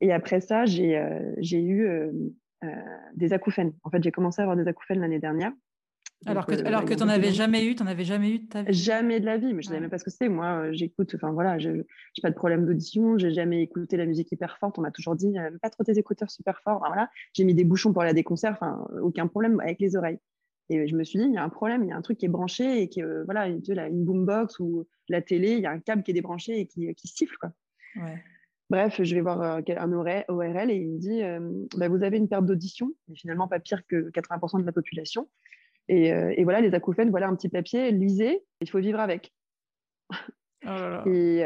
Et 0.00 0.12
après 0.12 0.40
ça, 0.40 0.64
j'ai 0.64 0.94
eu 1.52 1.88
des 3.14 3.32
acouphènes. 3.32 3.72
En 3.82 3.90
fait, 3.90 4.02
j'ai 4.02 4.12
commencé 4.12 4.40
à 4.40 4.44
avoir 4.44 4.56
des 4.56 4.68
acouphènes 4.68 5.00
l'année 5.00 5.18
dernière. 5.18 5.52
Alors 6.26 6.46
que, 6.46 6.54
alors 6.64 6.84
que 6.84 6.94
tu 6.94 7.00
n'en 7.00 7.08
avais 7.08 7.32
jamais 7.32 7.66
eu, 7.66 7.74
tu 7.74 7.82
n'en 7.82 7.88
avais 7.88 8.04
jamais 8.04 8.30
eu 8.30 8.38
de 8.38 8.46
ta 8.46 8.62
vie 8.62 8.72
Jamais 8.72 9.20
de 9.20 9.26
la 9.26 9.36
vie, 9.36 9.52
mais 9.52 9.62
je 9.62 9.68
ne 9.68 9.72
savais 9.72 9.80
même 9.80 9.90
pas 9.90 9.98
ce 9.98 10.04
que 10.04 10.10
c'était. 10.10 10.28
Moi, 10.28 10.72
j'écoute, 10.72 11.14
enfin 11.14 11.32
voilà, 11.32 11.58
je 11.58 11.68
n'ai 11.68 11.84
pas 12.22 12.30
de 12.30 12.34
problème 12.34 12.64
d'audition, 12.64 13.18
j'ai 13.18 13.32
jamais 13.32 13.62
écouté 13.62 13.96
la 13.96 14.06
musique 14.06 14.32
hyper 14.32 14.56
forte. 14.58 14.78
On 14.78 14.82
m'a 14.82 14.90
toujours 14.90 15.16
dit, 15.16 15.34
pas 15.60 15.70
trop 15.70 15.84
tes 15.84 15.98
écouteurs 15.98 16.30
super 16.30 16.60
forts. 16.62 16.82
voilà. 16.86 17.10
J'ai 17.34 17.44
mis 17.44 17.54
des 17.54 17.64
bouchons 17.64 17.92
pour 17.92 18.02
aller 18.02 18.12
à 18.12 18.14
des 18.14 18.24
concerts, 18.24 18.52
enfin, 18.52 18.86
aucun 19.02 19.26
problème 19.26 19.60
avec 19.60 19.80
les 19.80 19.96
oreilles. 19.96 20.18
Et 20.70 20.88
je 20.88 20.96
me 20.96 21.04
suis 21.04 21.18
dit, 21.18 21.26
il 21.26 21.34
y 21.34 21.36
a 21.36 21.44
un 21.44 21.50
problème, 21.50 21.84
il 21.84 21.90
y 21.90 21.92
a 21.92 21.96
un 21.96 22.02
truc 22.02 22.16
qui 22.16 22.24
est 22.24 22.30
branché 22.30 22.80
et 22.80 22.88
qui, 22.88 23.02
voilà, 23.26 23.48
une 23.48 24.04
boombox 24.04 24.58
ou 24.60 24.86
la 25.08 25.20
télé, 25.20 25.52
il 25.52 25.60
y 25.60 25.66
a 25.66 25.70
un 25.70 25.80
câble 25.80 26.02
qui 26.02 26.12
est 26.12 26.14
débranché 26.14 26.58
et 26.58 26.66
qui, 26.66 26.94
qui 26.94 27.08
siffle. 27.08 27.36
Quoi. 27.38 27.52
Bref, 28.70 29.02
je 29.02 29.14
vais 29.14 29.20
voir 29.20 29.42
euh, 29.42 29.60
un 29.76 29.92
ORL 29.92 30.70
et 30.70 30.76
il 30.76 30.92
me 30.92 30.98
dit 30.98 31.22
euh, 31.22 31.40
bah, 31.76 31.88
Vous 31.88 32.02
avez 32.02 32.16
une 32.16 32.28
perte 32.28 32.46
d'audition, 32.46 32.92
mais 33.08 33.16
finalement 33.16 33.46
pas 33.46 33.60
pire 33.60 33.86
que 33.86 34.10
80% 34.10 34.60
de 34.60 34.66
la 34.66 34.72
population. 34.72 35.28
Euh, 35.90 36.32
et, 36.34 36.44
voilà, 36.44 36.62
les 36.62 36.74
acouphènes, 36.74 37.10
voilà 37.10 37.28
un 37.28 37.36
petit 37.36 37.50
papier, 37.50 37.90
lisez, 37.90 38.42
il 38.60 38.70
faut 38.70 38.78
vivre 38.78 39.00
avec. 39.00 39.34
Oh 40.66 40.68
et 41.06 41.44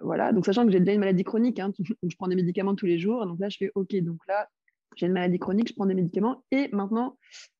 voilà, 0.00 0.32
donc 0.32 0.46
sachant 0.46 0.64
que 0.64 0.72
j'ai 0.72 0.80
déjà 0.80 0.92
une 0.92 1.00
maladie 1.00 1.24
chronique, 1.24 1.60
hein, 1.60 1.72
je 1.78 2.16
prends 2.16 2.28
des 2.28 2.36
médicaments 2.36 2.74
tous 2.74 2.86
les 2.86 2.98
jours, 2.98 3.26
donc 3.26 3.38
là 3.40 3.48
je 3.48 3.56
fais 3.58 3.70
OK, 3.74 3.94
donc 3.96 4.18
là 4.28 4.48
j'ai 4.96 5.06
une 5.06 5.12
maladie 5.12 5.38
chronique, 5.38 5.68
je 5.68 5.74
prends 5.74 5.86
des 5.86 5.94
médicaments 5.94 6.44
et 6.50 6.68
maintenant 6.72 7.16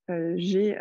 j'ai 0.08 0.76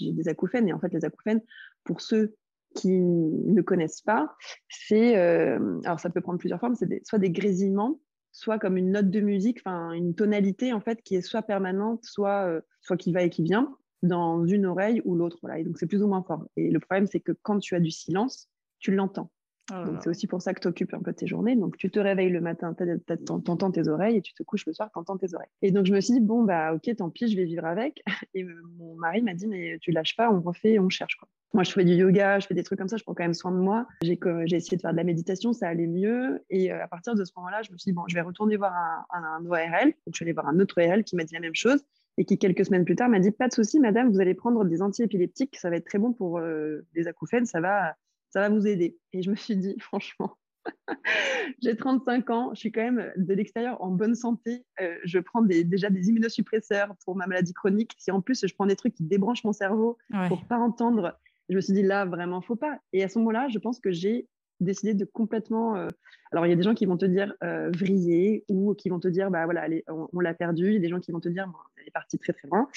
des 0.00 0.28
acouphènes. 0.28 0.68
Et 0.68 0.72
en 0.72 0.80
fait, 0.80 0.92
les 0.94 1.04
acouphènes, 1.04 1.42
pour 1.84 2.00
ceux 2.00 2.34
qui 2.76 3.00
ne 3.00 3.62
connaissent 3.62 4.02
pas, 4.02 4.36
c'est, 4.68 5.16
alors 5.16 5.98
ça 5.98 6.10
peut 6.10 6.20
prendre 6.20 6.38
plusieurs 6.38 6.60
formes, 6.60 6.74
c'est 6.74 7.04
soit 7.04 7.18
des 7.18 7.30
grésillements, 7.30 8.00
soit 8.32 8.58
comme 8.58 8.76
une 8.76 8.92
note 8.92 9.10
de 9.10 9.20
musique, 9.20 9.62
une 9.66 10.14
tonalité 10.14 10.72
en 10.72 10.80
fait 10.80 11.02
qui 11.02 11.16
est 11.16 11.22
soit 11.22 11.42
permanente, 11.42 12.04
soit, 12.04 12.60
soit 12.82 12.96
qui 12.96 13.12
va 13.12 13.22
et 13.22 13.30
qui 13.30 13.42
vient 13.42 13.76
dans 14.02 14.44
une 14.44 14.66
oreille 14.66 15.02
ou 15.04 15.14
l'autre. 15.14 15.38
Et 15.56 15.64
donc, 15.64 15.78
c'est 15.78 15.86
plus 15.86 16.02
ou 16.02 16.06
moins 16.06 16.22
fort. 16.22 16.44
Et 16.56 16.70
le 16.70 16.78
problème, 16.78 17.06
c'est 17.06 17.20
que 17.20 17.32
quand 17.32 17.58
tu 17.58 17.74
as 17.74 17.80
du 17.80 17.90
silence, 17.90 18.48
tu 18.78 18.94
l'entends. 18.94 19.30
Oh 19.72 19.84
donc, 19.84 20.02
c'est 20.02 20.08
aussi 20.08 20.26
pour 20.26 20.40
ça 20.42 20.54
que 20.54 20.60
tu 20.60 20.68
occupes 20.68 20.94
un 20.94 21.00
peu 21.00 21.12
tes 21.12 21.26
journées. 21.26 21.56
Donc, 21.56 21.76
tu 21.76 21.90
te 21.90 21.98
réveilles 21.98 22.30
le 22.30 22.40
matin, 22.40 22.74
tu 22.74 23.32
entends 23.32 23.70
tes 23.72 23.88
oreilles 23.88 24.18
et 24.18 24.22
tu 24.22 24.32
te 24.32 24.42
couches 24.42 24.64
le 24.66 24.72
soir, 24.72 24.90
tu 24.92 24.98
entends 24.98 25.16
tes 25.16 25.34
oreilles. 25.34 25.48
Et 25.62 25.72
donc, 25.72 25.86
je 25.86 25.92
me 25.92 26.00
suis 26.00 26.14
dit, 26.14 26.20
bon, 26.20 26.44
bah, 26.44 26.72
ok, 26.74 26.94
tant 26.96 27.10
pis, 27.10 27.28
je 27.28 27.36
vais 27.36 27.44
vivre 27.44 27.64
avec. 27.64 28.02
Et 28.34 28.44
mon 28.44 28.94
mari 28.94 29.22
m'a 29.22 29.34
dit, 29.34 29.48
mais 29.48 29.78
tu 29.80 29.90
lâches 29.90 30.16
pas, 30.16 30.30
on 30.30 30.40
refait, 30.40 30.78
on 30.78 30.88
cherche. 30.88 31.16
Quoi. 31.16 31.28
Moi, 31.52 31.64
je 31.64 31.72
fais 31.72 31.84
du 31.84 31.94
yoga, 31.94 32.38
je 32.38 32.46
fais 32.46 32.54
des 32.54 32.62
trucs 32.62 32.78
comme 32.78 32.88
ça, 32.88 32.96
je 32.96 33.02
prends 33.02 33.14
quand 33.14 33.24
même 33.24 33.34
soin 33.34 33.50
de 33.50 33.56
moi. 33.56 33.86
J'ai 34.02 34.18
essayé 34.52 34.76
de 34.76 34.82
faire 34.82 34.92
de 34.92 34.96
la 34.96 35.04
méditation, 35.04 35.52
ça 35.52 35.68
allait 35.68 35.86
mieux. 35.86 36.44
Et 36.50 36.72
euh, 36.72 36.84
à 36.84 36.86
partir 36.86 37.14
de 37.14 37.24
ce 37.24 37.32
moment-là, 37.36 37.62
je 37.62 37.72
me 37.72 37.78
suis 37.78 37.90
dit, 37.90 37.94
bon, 37.94 38.04
je 38.08 38.14
vais 38.14 38.20
retourner 38.20 38.56
voir 38.56 38.72
un, 38.72 39.04
un, 39.12 39.46
ORL. 39.46 39.86
Donc, 39.86 40.12
je 40.12 40.16
suis 40.16 40.24
allée 40.24 40.32
voir 40.32 40.46
un 40.46 40.60
autre 40.60 40.80
ORL 40.80 41.02
qui 41.02 41.16
m'a 41.16 41.24
dit 41.24 41.34
la 41.34 41.40
même 41.40 41.54
chose 41.54 41.84
et 42.18 42.24
qui, 42.24 42.38
quelques 42.38 42.64
semaines 42.64 42.84
plus 42.84 42.96
tard, 42.96 43.08
m'a 43.08 43.20
dit 43.20 43.30
Pas 43.30 43.48
de 43.48 43.52
souci, 43.52 43.78
madame, 43.80 44.10
vous 44.10 44.20
allez 44.20 44.34
prendre 44.34 44.64
des 44.64 44.82
antiépileptiques, 44.82 45.56
ça 45.56 45.70
va 45.70 45.76
être 45.76 45.86
très 45.86 45.98
bon 45.98 46.12
pour 46.12 46.38
euh, 46.38 46.86
les 46.94 47.08
acouphènes, 47.08 47.46
ça 47.46 47.60
va, 47.60 47.94
ça 48.36 48.40
va 48.40 48.48
vous 48.50 48.66
aider. 48.66 48.98
Et 49.14 49.22
je 49.22 49.30
me 49.30 49.34
suis 49.34 49.56
dit, 49.56 49.74
franchement, 49.80 50.36
j'ai 51.62 51.74
35 51.74 52.28
ans, 52.28 52.50
je 52.52 52.60
suis 52.60 52.70
quand 52.70 52.82
même 52.82 53.10
de 53.16 53.32
l'extérieur 53.32 53.80
en 53.82 53.90
bonne 53.90 54.14
santé. 54.14 54.66
Euh, 54.78 54.94
je 55.04 55.18
prends 55.20 55.40
déjà 55.40 55.88
des 55.88 56.10
immunosuppresseurs 56.10 56.94
pour 57.02 57.16
ma 57.16 57.26
maladie 57.26 57.54
chronique. 57.54 57.92
Si 57.96 58.10
en 58.10 58.20
plus 58.20 58.46
je 58.46 58.54
prends 58.54 58.66
des 58.66 58.76
trucs 58.76 58.92
qui 58.92 59.04
débranchent 59.04 59.42
mon 59.44 59.54
cerveau 59.54 59.96
pour 60.28 60.44
pas 60.44 60.58
entendre, 60.58 61.18
je 61.48 61.56
me 61.56 61.62
suis 61.62 61.72
dit 61.72 61.82
là, 61.82 62.04
vraiment, 62.04 62.42
faut 62.42 62.56
pas. 62.56 62.78
Et 62.92 63.02
à 63.02 63.08
ce 63.08 63.18
moment-là, 63.20 63.48
je 63.48 63.58
pense 63.58 63.80
que 63.80 63.90
j'ai 63.90 64.28
décidé 64.60 64.92
de 64.92 65.06
complètement. 65.06 65.76
Euh, 65.76 65.88
alors, 66.30 66.44
il 66.44 66.50
y 66.50 66.52
a 66.52 66.56
des 66.56 66.62
gens 66.62 66.74
qui 66.74 66.84
vont 66.84 66.98
te 66.98 67.06
dire 67.06 67.32
euh, 67.42 67.70
vriller 67.70 68.44
ou 68.50 68.74
qui 68.74 68.90
vont 68.90 69.00
te 69.00 69.08
dire, 69.08 69.30
bah 69.30 69.46
voilà, 69.46 69.66
on, 69.88 70.20
l'a 70.20 70.34
perdu. 70.34 70.66
Il 70.66 70.74
y 70.74 70.76
a 70.76 70.80
des 70.80 70.90
gens 70.90 71.00
qui 71.00 71.10
vont 71.10 71.20
te 71.20 71.30
dire, 71.30 71.50
elle 71.78 71.88
est 71.88 71.90
partie 71.90 72.18
très 72.18 72.34
très 72.34 72.48
loin. 72.48 72.68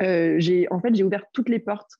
Euh, 0.00 0.36
j'ai, 0.38 0.66
en 0.72 0.80
fait, 0.80 0.94
j'ai 0.94 1.04
ouvert 1.04 1.24
toutes 1.34 1.50
les 1.50 1.58
portes 1.58 1.98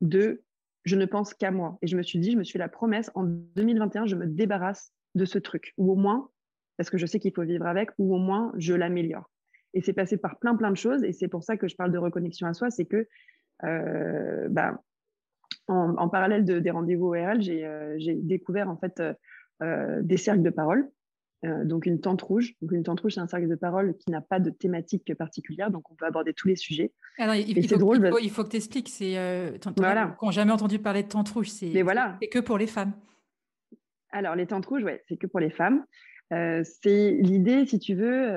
de 0.00 0.42
je 0.88 0.96
ne 0.96 1.04
pense 1.04 1.34
qu'à 1.34 1.50
moi. 1.50 1.78
Et 1.82 1.86
je 1.86 1.96
me 1.96 2.02
suis 2.02 2.18
dit, 2.18 2.32
je 2.32 2.38
me 2.38 2.44
suis 2.44 2.58
la 2.58 2.68
promesse, 2.68 3.10
en 3.14 3.24
2021, 3.24 4.06
je 4.06 4.16
me 4.16 4.26
débarrasse 4.26 4.92
de 5.14 5.24
ce 5.24 5.38
truc. 5.38 5.74
Ou 5.76 5.92
au 5.92 5.96
moins, 5.96 6.30
parce 6.76 6.90
que 6.90 6.98
je 6.98 7.06
sais 7.06 7.18
qu'il 7.18 7.32
faut 7.32 7.42
vivre 7.44 7.66
avec, 7.66 7.90
ou 7.98 8.14
au 8.14 8.18
moins, 8.18 8.52
je 8.56 8.74
l'améliore. 8.74 9.30
Et 9.74 9.80
c'est 9.82 9.92
passé 9.92 10.16
par 10.16 10.38
plein, 10.38 10.56
plein 10.56 10.70
de 10.70 10.76
choses. 10.76 11.04
Et 11.04 11.12
c'est 11.12 11.28
pour 11.28 11.44
ça 11.44 11.56
que 11.56 11.68
je 11.68 11.76
parle 11.76 11.92
de 11.92 11.98
reconnexion 11.98 12.46
à 12.46 12.54
soi. 12.54 12.70
C'est 12.70 12.86
que 12.86 13.06
bah, 13.62 14.80
en, 15.68 16.08
parallèle 16.08 16.44
de, 16.44 16.58
des 16.58 16.70
rendez-vous 16.70 17.08
ORL, 17.08 17.40
euh, 17.48 17.94
j'ai 17.98 18.14
découvert 18.14 18.68
en 18.68 18.76
fait 18.76 19.00
euh, 19.00 19.12
euh, 19.62 20.00
des 20.02 20.16
cercles 20.16 20.42
de 20.42 20.50
parole. 20.50 20.88
Donc 21.42 21.86
une 21.86 22.00
tente 22.00 22.22
rouge. 22.22 22.54
Donc 22.60 22.72
une 22.72 22.82
tente 22.82 23.00
rouge, 23.00 23.14
c'est 23.14 23.20
un 23.20 23.28
cercle 23.28 23.48
de 23.48 23.54
parole 23.54 23.96
qui 23.96 24.10
n'a 24.10 24.20
pas 24.20 24.40
de 24.40 24.50
thématique 24.50 25.14
particulière, 25.14 25.70
donc 25.70 25.90
on 25.90 25.94
peut 25.94 26.06
aborder 26.06 26.34
tous 26.34 26.48
les 26.48 26.56
sujets. 26.56 26.92
Alors, 27.18 27.34
il, 27.34 27.56
il, 27.56 27.68
faut, 27.68 27.76
drôle, 27.76 28.10
il, 28.20 28.30
faut, 28.30 28.42
que 28.44 28.50
tu 28.50 28.56
expliques. 28.56 28.88
C'est 28.88 29.14
voilà. 29.76 30.16
qu'on 30.18 30.30
jamais 30.30 30.52
entendu 30.52 30.78
parler 30.78 31.02
de 31.02 31.08
tente 31.08 31.28
rouge. 31.28 31.48
C'est 31.48 31.82
voilà. 31.82 32.18
que 32.30 32.38
pour 32.40 32.58
les 32.58 32.66
femmes. 32.66 32.92
Alors 34.10 34.34
les 34.34 34.46
tentes 34.46 34.66
rouges, 34.66 34.82
ouais, 34.82 35.02
c'est 35.08 35.16
que 35.16 35.26
pour 35.26 35.40
les 35.40 35.50
femmes. 35.50 35.84
c'est 36.30 37.16
l'idée, 37.20 37.66
si 37.66 37.78
tu 37.78 37.94
veux. 37.94 38.30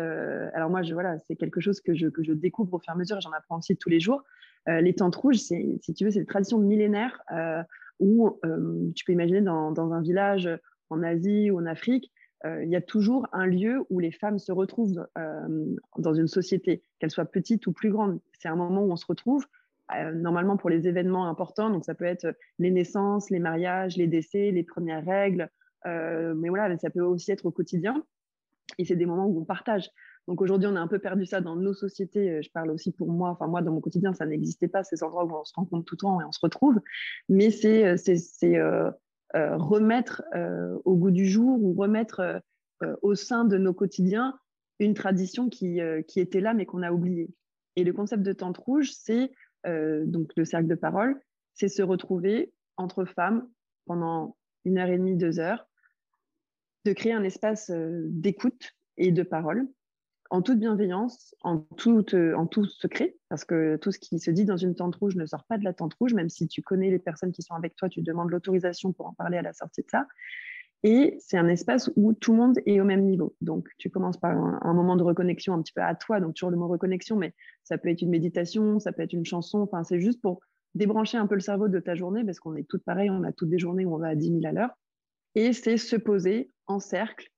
alors 0.54 0.70
moi, 0.70 0.84
je, 0.84 0.94
voilà, 0.94 1.18
c'est 1.28 1.36
quelque 1.36 1.60
chose 1.60 1.82
que 1.82 1.96
je, 1.96 2.08
que 2.08 2.24
je 2.24 2.34
découvre 2.34 2.74
au 2.74 2.80
fur 2.80 2.92
et 2.92 2.96
à 2.96 2.98
mesure 2.98 3.20
j'en 3.22 3.32
apprends 3.32 3.58
aussi 3.58 3.76
tous 3.78 3.90
les 3.90 4.00
jours. 4.00 4.24
Euh, 4.70 4.82
les 4.82 4.94
tentes 4.94 5.16
rouges, 5.16 5.38
si 5.38 5.80
tu 5.96 6.06
veux, 6.06 6.12
c'est 6.12 6.20
une 6.20 6.26
tradition 6.26 6.60
millénaire 6.60 7.22
euh, 7.32 7.64
où 8.00 8.40
euh, 8.46 8.92
tu 8.96 9.06
peux 9.06 9.14
imaginer 9.14 9.42
dans, 9.42 9.94
un 9.94 10.02
village 10.02 10.50
en 10.90 11.02
Asie 11.04 11.50
ou 11.52 11.60
en 11.60 11.66
Afrique, 11.66 12.12
il 12.46 12.70
y 12.70 12.76
a 12.76 12.82
toujours 12.82 13.28
un 13.34 13.46
lieu 13.46 13.84
où 13.90 14.00
les 14.00 14.12
femmes 14.12 14.40
se 14.40 14.52
retrouvent 14.52 15.08
dans 15.98 16.14
une 16.14 16.28
société, 16.28 16.84
qu'elle 17.00 17.12
soit 17.12 17.26
petite 17.26 17.68
ou 17.68 17.72
plus 17.72 17.92
grande. 17.92 18.20
C'est 18.40 18.48
un 18.48 18.56
moment 18.56 18.84
où 18.84 18.92
on 18.92 18.96
se 18.96 19.06
retrouve, 19.06 19.46
normalement 20.14 20.58
pour 20.58 20.70
les 20.70 20.88
événements 20.88 21.28
importants, 21.28 21.70
donc 21.70 21.86
ça 21.86 21.94
peut 21.94 22.06
être 22.06 22.36
les 22.58 22.72
naissances, 22.72 23.30
les 23.30 23.40
mariages, 23.40 23.96
les 23.96 24.08
décès, 24.08 24.52
les 24.52 24.64
premières 24.64 25.06
règles, 25.06 25.50
mais 25.86 26.50
voilà, 26.50 26.76
ça 26.78 26.90
peut 26.90 27.02
aussi 27.02 27.32
être 27.32 27.46
au 27.46 27.52
quotidien. 27.52 28.04
Et 28.78 28.86
c'est 28.86 28.96
des 28.96 29.06
moments 29.06 29.28
où 29.28 29.40
on 29.40 29.46
partage. 29.46 29.90
Donc 30.28 30.42
aujourd'hui, 30.42 30.68
on 30.72 30.76
a 30.76 30.80
un 30.80 30.88
peu 30.88 31.00
perdu 31.00 31.26
ça 31.26 31.42
dans 31.42 31.56
nos 31.56 31.74
sociétés. 31.74 32.30
Euh, 32.30 32.42
je 32.42 32.50
parle 32.52 32.72
aussi 32.72 32.92
pour 32.92 33.12
moi. 33.12 33.32
Enfin, 33.32 33.48
moi, 33.48 33.62
dans 33.62 33.72
mon 33.72 33.82
quotidien, 33.82 34.14
ça 34.14 34.26
n'existait 34.26 34.68
pas, 34.68 34.84
ces 34.84 35.04
endroits 35.04 35.26
où 35.26 35.36
on 35.36 35.44
se 35.44 35.54
rencontre 35.54 35.86
tout 35.86 35.96
le 35.96 36.00
temps 36.00 36.22
et 36.22 36.24
on 36.24 36.32
se 36.32 36.40
retrouve. 36.42 36.80
Mais 37.28 37.50
c'est 37.52 37.86
euh, 37.86 37.96
euh, 38.44 38.92
remettre 39.34 40.24
au 40.86 40.96
goût 40.96 41.12
du 41.12 41.26
jour 41.26 41.62
ou 41.64 41.74
remettre 41.74 42.42
au 43.02 43.16
sein 43.16 43.46
de 43.46 43.58
nos 43.58 43.74
quotidiens 43.74 44.38
une 44.80 44.94
tradition 44.94 45.50
qui, 45.50 45.80
qui 46.08 46.20
était 46.20 46.42
là, 46.42 46.54
mais 46.54 46.66
qu'on 46.66 46.82
a 46.82 46.92
oubliée. 46.92 47.30
Et 47.76 47.84
le 47.84 47.94
concept 47.94 48.24
de 48.24 48.34
tente 48.34 48.58
rouge, 48.58 48.92
c'est 48.92 49.32
donc 49.66 50.32
le 50.36 50.46
cercle 50.46 50.68
de 50.68 50.76
parole, 50.76 51.20
c'est 51.54 51.70
se 51.70 51.82
retrouver 51.82 52.52
entre 52.78 53.06
femmes 53.06 53.48
pendant 53.86 54.36
une 54.66 54.78
heure 54.78 54.90
et 54.90 54.98
demie, 54.98 55.16
deux 55.16 55.40
heures, 55.40 55.68
de 56.86 56.94
créer 56.94 57.14
un 57.14 57.24
espace 57.24 57.72
d'écoute 57.72 58.72
et 58.98 59.12
de 59.12 59.24
parole 59.24 59.68
en 60.32 60.42
toute 60.42 60.60
bienveillance, 60.60 61.36
en 61.42 61.60
tout, 61.60 62.16
euh, 62.16 62.34
en 62.36 62.48
tout 62.48 62.66
secret, 62.66 63.18
parce 63.28 63.44
que 63.44 63.76
tout 63.76 63.92
ce 63.92 64.00
qui 64.00 64.18
se 64.18 64.32
dit 64.32 64.46
dans 64.46 64.56
une 64.56 64.76
tente 64.76 64.96
rouge 64.96 65.18
ne 65.18 65.26
sort 65.26 65.44
pas 65.44 65.58
de 65.58 65.66
la 65.66 65.74
tente 65.74 65.94
rouge, 65.96 66.14
même 66.14 66.30
si 66.30 66.48
tu 66.48 66.62
connais 66.62 66.90
les 66.90 67.00
personnes 67.00 67.34
qui 67.34 67.42
sont 67.42 67.54
avec 67.54 67.76
toi, 67.76 67.90
tu 67.90 68.02
demandes 68.02 68.32
l'autorisation 68.32 68.94
pour 68.94 69.08
en 69.08 69.14
parler 69.14 69.38
à 69.38 69.42
la 69.42 69.52
sortie 69.52 69.82
de 69.82 69.90
ça. 69.92 70.08
Et 70.84 71.18
c'est 71.20 71.38
un 71.38 71.50
espace 71.50 71.92
où 71.98 72.14
tout 72.14 72.32
le 72.32 72.38
monde 72.38 72.60
est 72.66 72.80
au 72.80 72.86
même 72.86 73.04
niveau. 73.04 73.36
Donc, 73.42 73.68
tu 73.78 73.90
commences 73.90 74.18
par 74.18 74.32
un, 74.32 74.74
moment 74.74 74.96
de 74.96 75.04
reconnexion 75.04 75.54
un 75.54 75.62
petit 75.62 75.74
peu 75.74 75.82
à 75.82 75.94
toi, 75.96 76.22
donc 76.22 76.34
toujours 76.36 76.50
le 76.50 76.58
mot 76.58 76.70
reconnexion, 76.70 77.18
mais 77.18 77.36
ça 77.64 77.78
peut 77.78 77.90
être 77.90 78.02
une 78.02 78.10
méditation, 78.10 78.80
ça 78.80 78.94
peut 78.94 79.02
être 79.02 79.14
une 79.14 79.26
chanson, 79.26 79.60
enfin, 79.60 79.84
c'est 79.84 80.00
juste 80.00 80.22
pour 80.22 80.40
débrancher 80.76 81.18
un 81.18 81.28
peu 81.28 81.36
le 81.36 81.42
cerveau 81.42 81.68
de 81.68 81.80
ta 81.80 81.94
journée, 81.94 82.24
parce 82.24 82.40
qu'on 82.40 82.56
est 82.56 82.68
toutes 82.68 82.86
pareilles, 82.86 83.10
on 83.10 83.24
a 83.24 83.34
toutes 83.34 83.50
des 83.50 83.60
journées 83.60 83.86
où 83.86 83.94
on 83.94 84.00
va 84.00 84.08
à 84.08 84.16
10 84.16 84.30
000 84.30 84.40
à 84.46 84.54
l'heure. 84.54 84.72
Et 85.36 85.52
c'est 85.52 85.76
se 85.76 85.98
poser 85.98 86.52
en 86.68 86.80
cercle 86.80 87.31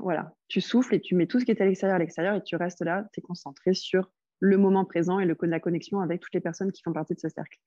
voilà, 0.00 0.34
tu 0.48 0.60
souffles 0.60 0.94
et 0.94 1.00
tu 1.00 1.14
mets 1.14 1.26
tout 1.26 1.40
ce 1.40 1.44
qui 1.44 1.50
est 1.50 1.60
à 1.60 1.64
l'extérieur 1.64 1.96
à 1.96 1.98
l'extérieur 1.98 2.34
et 2.34 2.42
tu 2.42 2.56
restes 2.56 2.82
là, 2.82 3.06
tu 3.12 3.20
es 3.20 3.22
concentré 3.22 3.74
sur 3.74 4.10
le 4.40 4.58
moment 4.58 4.84
présent 4.84 5.20
et 5.20 5.24
le, 5.24 5.36
la 5.42 5.60
connexion 5.60 6.00
avec 6.00 6.20
toutes 6.20 6.34
les 6.34 6.40
personnes 6.40 6.72
qui 6.72 6.82
font 6.82 6.92
partie 6.92 7.14
de 7.14 7.20
ce 7.20 7.28
cercle. 7.28 7.58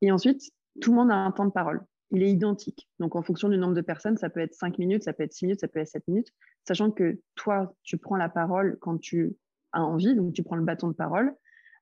Et 0.00 0.10
ensuite, 0.10 0.50
tout 0.80 0.90
le 0.90 0.96
monde 0.96 1.10
a 1.10 1.16
un 1.16 1.30
temps 1.30 1.44
de 1.44 1.52
parole. 1.52 1.82
Il 2.10 2.22
est 2.22 2.30
identique. 2.30 2.88
Donc, 2.98 3.16
en 3.16 3.22
fonction 3.22 3.48
du 3.48 3.58
nombre 3.58 3.74
de 3.74 3.80
personnes, 3.80 4.16
ça 4.16 4.30
peut 4.30 4.40
être 4.40 4.54
5 4.54 4.78
minutes, 4.78 5.02
ça 5.02 5.12
peut 5.12 5.24
être 5.24 5.32
6 5.32 5.46
minutes, 5.46 5.60
ça 5.60 5.68
peut 5.68 5.80
être 5.80 5.88
7 5.88 6.06
minutes, 6.08 6.32
sachant 6.64 6.90
que 6.90 7.20
toi, 7.34 7.74
tu 7.82 7.98
prends 7.98 8.16
la 8.16 8.28
parole 8.28 8.78
quand 8.80 8.98
tu 8.98 9.36
as 9.72 9.82
envie, 9.82 10.14
donc 10.14 10.32
tu 10.32 10.42
prends 10.42 10.56
le 10.56 10.64
bâton 10.64 10.88
de 10.88 10.94
parole 10.94 11.34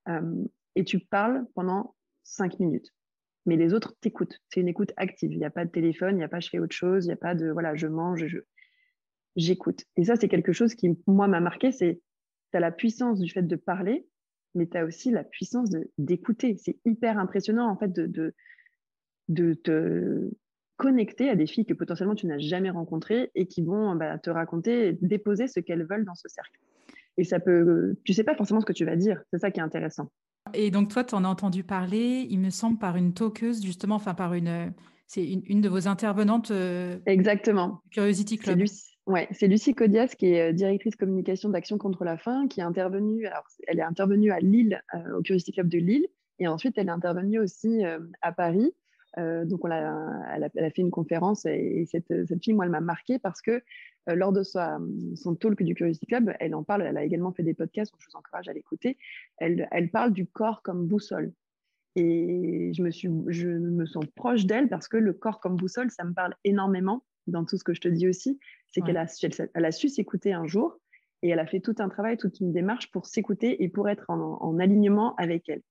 euh, 0.09 0.45
et 0.75 0.85
tu 0.85 0.99
parles 0.99 1.47
pendant 1.55 1.95
5 2.25 2.59
minutes. 2.59 2.93
Mais 3.47 3.57
les 3.57 3.75
autres 3.75 3.95
t'écoutent. 4.01 4.41
C'est 4.49 4.61
une 4.61 4.69
écoute 4.69 4.93
active. 4.97 5.33
Il 5.33 5.39
n'y 5.39 5.45
a 5.45 5.51
pas 5.51 5.65
de 5.65 5.71
téléphone, 5.71 6.15
il 6.15 6.19
n'y 6.19 6.25
a 6.25 6.29
pas 6.29 6.41
je 6.41 6.49
fais 6.49 6.59
autre 6.59 6.75
chose, 6.75 7.05
il 7.05 7.09
n'y 7.09 7.15
a 7.15 7.19
pas 7.19 7.35
de 7.35 7.51
voilà, 7.51 7.77
je 7.77 7.87
mange, 7.87 8.27
je 8.27 8.39
j'écoute. 9.37 9.85
Et 9.97 10.05
ça, 10.05 10.17
c'est 10.17 10.29
quelque 10.29 10.53
chose 10.53 10.75
qui, 10.75 10.97
moi, 11.07 11.29
m'a 11.29 11.41
marqué, 11.41 11.73
c'est 11.73 12.01
tu 12.53 12.57
as 12.57 12.61
la 12.61 12.73
puissance 12.73 13.21
du 13.21 13.31
fait 13.31 13.43
de 13.43 13.57
parler, 13.57 14.07
mais 14.55 14.67
tu 14.67 14.77
as 14.77 14.85
aussi 14.85 15.11
la 15.11 15.25
puissance 15.25 15.71
d'écouter. 15.99 16.57
C'est 16.59 16.79
hyper 16.85 17.19
impressionnant, 17.19 17.69
en 17.69 17.77
fait, 17.77 17.93
de, 17.93 18.35
de 19.29 19.55
te 19.55 20.31
connecter 20.77 21.29
à 21.29 21.37
des 21.37 21.47
filles 21.47 21.67
que 21.67 21.75
potentiellement 21.75 22.15
tu 22.15 22.27
n'as 22.27 22.39
jamais 22.39 22.71
rencontrées 22.71 23.31
et 23.35 23.47
qui 23.47 23.63
vont 23.63 23.95
bah, 23.95 24.19
te 24.19 24.31
raconter, 24.31 24.99
déposer 25.01 25.47
ce 25.47 25.61
qu'elles 25.61 25.87
veulent 25.87 26.05
dans 26.05 26.15
ce 26.15 26.29
cercle. 26.29 26.59
Et 27.17 27.25
ça 27.25 27.39
peut, 27.39 27.97
tu 28.05 28.13
sais 28.13 28.25
pas 28.25 28.35
forcément 28.35 28.61
ce 28.61 28.67
que 28.67 28.73
tu 28.73 28.85
vas 28.85 28.97
dire, 28.97 29.23
c'est 29.31 29.39
ça 29.39 29.51
qui 29.51 29.61
est 29.61 29.63
intéressant. 29.63 30.11
Et 30.53 30.71
donc 30.71 30.89
toi, 30.89 31.05
tu 31.05 31.15
en 31.15 31.25
as 31.25 31.29
entendu 31.29 31.63
parler, 31.63 32.27
il 32.29 32.41
me 32.41 32.51
semble, 32.51 32.79
par 32.79 32.97
une 32.97 33.15
toqueuse, 33.15 33.65
justement, 33.65 33.95
enfin 33.95 34.15
par 34.15 34.35
une, 34.35 34.73
c'est 35.07 35.25
une, 35.25 35.61
de 35.61 35.69
vos 35.69 35.89
intervenantes. 35.89 36.51
Euh, 36.51 36.99
Exactement. 37.07 37.81
Curiosity 37.93 38.37
Club. 38.37 38.65
Ouais, 39.07 39.29
c'est 39.33 39.49
Lucie 39.49 39.75
Codias 39.75 40.15
qui 40.19 40.33
est 40.33 40.51
euh, 40.51 40.53
directrice 40.53 40.97
communication 40.97 41.51
d'Action 41.51 41.77
contre 41.77 42.05
la 42.05 42.17
faim, 42.17 42.49
qui 42.49 42.61
est 42.61 42.63
intervenue. 42.63 43.27
Alors, 43.27 43.47
elle 43.67 43.79
est 43.79 43.83
intervenue 43.83 44.33
à 44.33 44.41
Lille, 44.41 44.83
euh, 44.95 45.19
au 45.19 45.23
Curiosity 45.23 45.53
Club 45.53 45.69
de 45.69 45.79
Lille, 45.79 46.07
et 46.39 46.49
ensuite 46.49 46.79
elle 46.79 46.89
est 46.89 46.93
intervenue 46.93 47.39
aussi 47.39 47.83
à 48.23 48.33
Paris. 48.33 48.75
donc, 49.17 49.61
elle, 49.67 49.73
a, 49.73 50.71
fait 50.71 50.83
une 50.83 50.91
conférence 50.91 51.45
et, 51.47 51.85
cette, 51.87 52.27
cette, 52.27 52.43
fille, 52.43 52.55
moi, 52.55 52.65
elle 52.65 52.73
m'a 52.73 52.81
marquée 52.81 53.19
parce 53.21 53.41
que 53.41 53.63
lors 54.09 54.33
de 54.33 54.43
son 54.43 55.37
talk 55.39 55.63
du 55.63 55.75
Curiosity 55.75 56.07
Club, 56.07 56.33
elle 56.41 56.55
en 56.55 56.65
parle. 56.65 56.83
Elle 56.83 56.97
a 56.97 57.05
également 57.05 57.33
fait 57.33 57.45
des 57.45 57.55
podcasts, 57.55 57.93
donc 57.93 58.01
je 58.03 58.09
vous 58.11 58.19
encourage 58.19 58.49
à 58.49 58.53
l'écouter. 58.53 58.99
Elle, 59.37 59.69
elle 59.71 59.91
parle 59.91 60.13
du 60.13 60.27
corps 60.27 60.63
comme 60.63 60.87
boussole. 60.89 61.33
Et 61.95 62.73
je 62.75 62.83
me, 62.83 62.91
suis, 62.91 63.09
je 63.29 63.49
me 63.49 63.87
sens 63.87 64.05
proche 64.17 64.47
d'elle 64.47 64.69
parce 64.69 64.89
que 64.89 64.97
le 64.97 65.13
corps 65.13 65.39
comme 65.39 65.55
boussole, 65.57 65.91
ça 65.91 66.03
me 66.03 66.13
parle 66.13 66.35
énormément 66.43 67.05
dans 67.29 67.45
tout 67.45 67.57
ce 67.57 67.65
que 67.65 67.75
je 67.75 67.81
te 67.81 67.89
dis 67.89 68.09
aussi. 68.09 68.41
C'est 68.75 68.81
qu'elle 68.81 68.97
a, 68.97 69.07
elle, 69.55 69.65
a 69.65 69.71
su 69.71 69.89
s'écouter 69.89 70.33
un 70.33 70.47
jour 70.47 70.81
et 71.23 71.29
elle 71.29 71.39
a 71.39 71.47
fait 71.47 71.61
tout 71.61 71.77
un 71.79 71.89
travail, 71.89 72.17
toute 72.17 72.41
une 72.41 72.53
démarche 72.53 72.91
pour 72.91 73.07
s'écouter 73.07 73.63
et 73.63 73.69
pour 73.69 73.89
être 73.89 74.11
en, 74.11 74.59
alignement 74.59 75.15
avec 75.15 75.49
elle. 75.49 75.63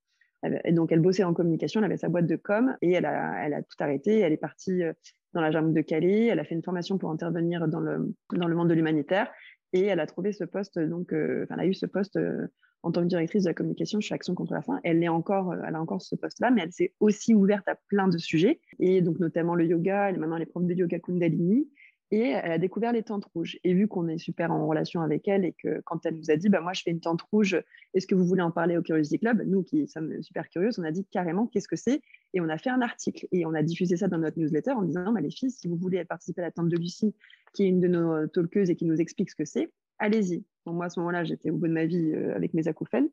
Et 0.64 0.72
donc, 0.72 0.90
elle 0.90 1.00
bossait 1.00 1.24
en 1.24 1.34
communication, 1.34 1.80
elle 1.80 1.86
avait 1.86 1.96
sa 1.96 2.08
boîte 2.08 2.26
de 2.26 2.36
com 2.36 2.76
et 2.82 2.92
elle 2.92 3.06
a, 3.06 3.44
elle 3.44 3.54
a 3.54 3.62
tout 3.62 3.76
arrêté. 3.78 4.20
Elle 4.20 4.32
est 4.32 4.38
partie 4.38 4.82
euh, 4.82 4.92
dans 5.32 5.40
la 5.40 5.50
jungle 5.50 5.74
de 5.74 5.80
Calais, 5.80 6.26
elle 6.26 6.38
a 6.38 6.44
fait 6.44 6.54
une 6.54 6.62
formation 6.62 6.96
pour 6.96 7.10
intervenir 7.10 7.68
dans 7.68 7.80
le, 7.80 8.14
dans 8.32 8.48
le 8.48 8.54
monde 8.54 8.68
de 8.68 8.74
l'humanitaire 8.74 9.30
et 9.74 9.82
elle 9.84 10.00
a 10.00 10.06
trouvé 10.06 10.32
ce 10.32 10.44
poste, 10.44 10.78
donc, 10.78 11.12
euh, 11.12 11.44
enfin, 11.44 11.56
elle 11.56 11.66
a 11.66 11.66
eu 11.66 11.74
ce 11.74 11.86
poste 11.86 12.16
euh, 12.16 12.46
en 12.84 12.92
tant 12.92 13.02
que 13.02 13.06
directrice 13.06 13.42
de 13.42 13.48
la 13.48 13.54
communication 13.54 14.00
chez 14.00 14.14
Action 14.14 14.34
contre 14.34 14.54
la 14.54 14.62
faim. 14.62 14.78
Elle, 14.84 15.02
est 15.02 15.08
encore, 15.08 15.54
elle 15.54 15.74
a 15.74 15.80
encore 15.80 16.00
ce 16.00 16.14
poste-là, 16.14 16.50
mais 16.50 16.62
elle 16.62 16.72
s'est 16.72 16.94
aussi 17.00 17.34
ouverte 17.34 17.66
à 17.68 17.76
plein 17.88 18.08
de 18.08 18.18
sujets, 18.18 18.60
et 18.78 19.02
donc 19.02 19.18
notamment 19.18 19.54
le 19.54 19.66
yoga, 19.66 20.08
elle 20.08 20.16
est 20.16 20.18
maintenant 20.18 20.36
les 20.36 20.46
profs 20.46 20.64
de 20.64 20.74
yoga 20.74 20.98
Kundalini, 21.00 21.68
et 22.14 22.28
elle 22.28 22.52
a 22.52 22.58
découvert 22.58 22.92
les 22.92 23.02
tentes 23.02 23.24
rouges. 23.34 23.58
Et 23.64 23.74
vu 23.74 23.88
qu'on 23.88 24.06
est 24.06 24.18
super 24.18 24.52
en 24.52 24.66
relation 24.68 25.00
avec 25.00 25.26
elle 25.26 25.44
et 25.44 25.52
que 25.52 25.80
quand 25.84 26.06
elle 26.06 26.14
nous 26.14 26.30
a 26.30 26.36
dit, 26.36 26.48
bah, 26.48 26.60
moi 26.60 26.72
je 26.72 26.82
fais 26.82 26.92
une 26.92 27.00
tente 27.00 27.22
rouge, 27.22 27.60
est-ce 27.92 28.06
que 28.06 28.14
vous 28.14 28.24
voulez 28.24 28.42
en 28.42 28.52
parler 28.52 28.76
au 28.76 28.82
Curiosity 28.82 29.18
Club? 29.18 29.42
Nous 29.44 29.64
qui 29.64 29.88
sommes 29.88 30.22
super 30.22 30.48
curieux, 30.48 30.70
on 30.78 30.84
a 30.84 30.92
dit 30.92 31.04
carrément 31.10 31.48
qu'est-ce 31.48 31.66
que 31.66 31.74
c'est? 31.74 32.02
Et 32.32 32.40
on 32.40 32.48
a 32.48 32.56
fait 32.56 32.70
un 32.70 32.82
article 32.82 33.26
et 33.32 33.44
on 33.46 33.54
a 33.54 33.64
diffusé 33.64 33.96
ça 33.96 34.06
dans 34.06 34.18
notre 34.18 34.38
newsletter 34.38 34.70
en 34.72 34.82
disant, 34.82 35.12
bah, 35.12 35.20
les 35.20 35.30
filles, 35.30 35.50
si 35.50 35.66
vous 35.66 35.76
voulez 35.76 36.04
participer 36.04 36.40
à 36.42 36.44
la 36.44 36.50
tente 36.52 36.68
de 36.68 36.76
Lucie, 36.76 37.16
qui 37.52 37.64
est 37.64 37.68
une 37.68 37.80
de 37.80 37.88
nos 37.88 38.28
talkeuses 38.28 38.70
et 38.70 38.76
qui 38.76 38.84
nous 38.84 39.00
explique 39.00 39.30
ce 39.30 39.36
que 39.36 39.44
c'est, 39.44 39.72
allez-y. 39.98 40.44
moi, 40.66 40.86
à 40.86 40.90
ce 40.90 41.00
moment-là, 41.00 41.24
j'étais 41.24 41.50
au 41.50 41.56
bout 41.56 41.68
de 41.68 41.72
ma 41.72 41.86
vie 41.86 42.12
euh, 42.14 42.34
avec 42.36 42.54
mes 42.54 42.68
acouphènes. 42.68 43.08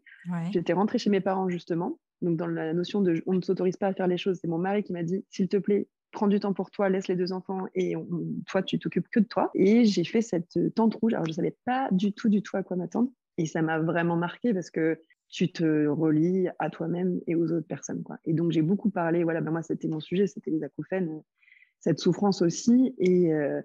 J'étais 0.52 0.74
rentrée 0.74 0.98
chez 0.98 1.10
mes 1.10 1.22
parents, 1.22 1.50
justement. 1.50 2.00
Donc, 2.22 2.38
dans 2.38 2.48
la 2.48 2.74
notion 2.74 3.02
de 3.02 3.22
on 3.26 3.34
ne 3.34 3.42
s'autorise 3.42 3.78
pas 3.78 3.88
à 3.88 3.94
faire 3.94 4.08
les 4.08 4.18
choses, 4.18 4.38
c'est 4.40 4.48
mon 4.48 4.60
mari 4.60 4.84
qui 4.84 4.94
m'a 4.94 5.04
dit 5.04 5.26
s'il 5.30 5.48
te 5.48 5.58
plaît, 5.58 5.88
prends 6.12 6.28
du 6.28 6.40
temps 6.40 6.54
pour 6.54 6.72
toi, 6.72 6.90
laisse 6.90 7.08
les 7.08 7.16
deux 7.16 7.32
enfants 7.32 7.66
et 7.76 7.96
toi, 8.48 8.62
tu 8.62 8.80
t'occupes 8.80 9.08
que 9.10 9.20
de 9.20 9.26
toi. 9.26 9.52
Et 9.54 9.86
j'ai 9.86 10.04
fait 10.04 10.22
cette 10.22 10.58
euh, 10.58 10.70
tente 10.70 10.96
rouge. 10.96 11.14
Alors, 11.14 11.26
je 11.26 11.32
ne 11.32 11.36
savais 11.36 11.56
pas 11.66 11.90
du 11.92 12.14
tout, 12.14 12.30
du 12.30 12.42
tout 12.42 12.58
à 12.58 12.64
quoi 12.64 12.78
m'attendre. 12.78 13.10
Et 13.38 13.46
ça 13.46 13.62
m'a 13.62 13.80
vraiment 13.80 14.16
marqué 14.16 14.54
parce 14.54 14.70
que 14.70 15.00
tu 15.30 15.52
te 15.52 15.88
relis 15.88 16.48
à 16.60 16.70
toi-même 16.70 17.22
et 17.28 17.36
aux 17.36 17.52
autres 17.52 17.68
personnes. 17.68 18.04
Quoi. 18.04 18.18
Et 18.26 18.34
donc, 18.34 18.52
j'ai 18.52 18.62
beaucoup 18.62 18.90
parlé. 18.90 19.24
Voilà, 19.24 19.42
ben 19.42 19.52
moi, 19.52 19.64
c'était 19.64 19.88
mon 19.88 20.02
sujet, 20.02 20.28
c'était 20.28 20.52
les 20.52 20.64
acouphènes, 20.64 21.22
cette 21.80 22.00
souffrance 22.00 22.42
aussi. 22.42 22.94
Et, 23.00 23.34
euh, 23.34 23.62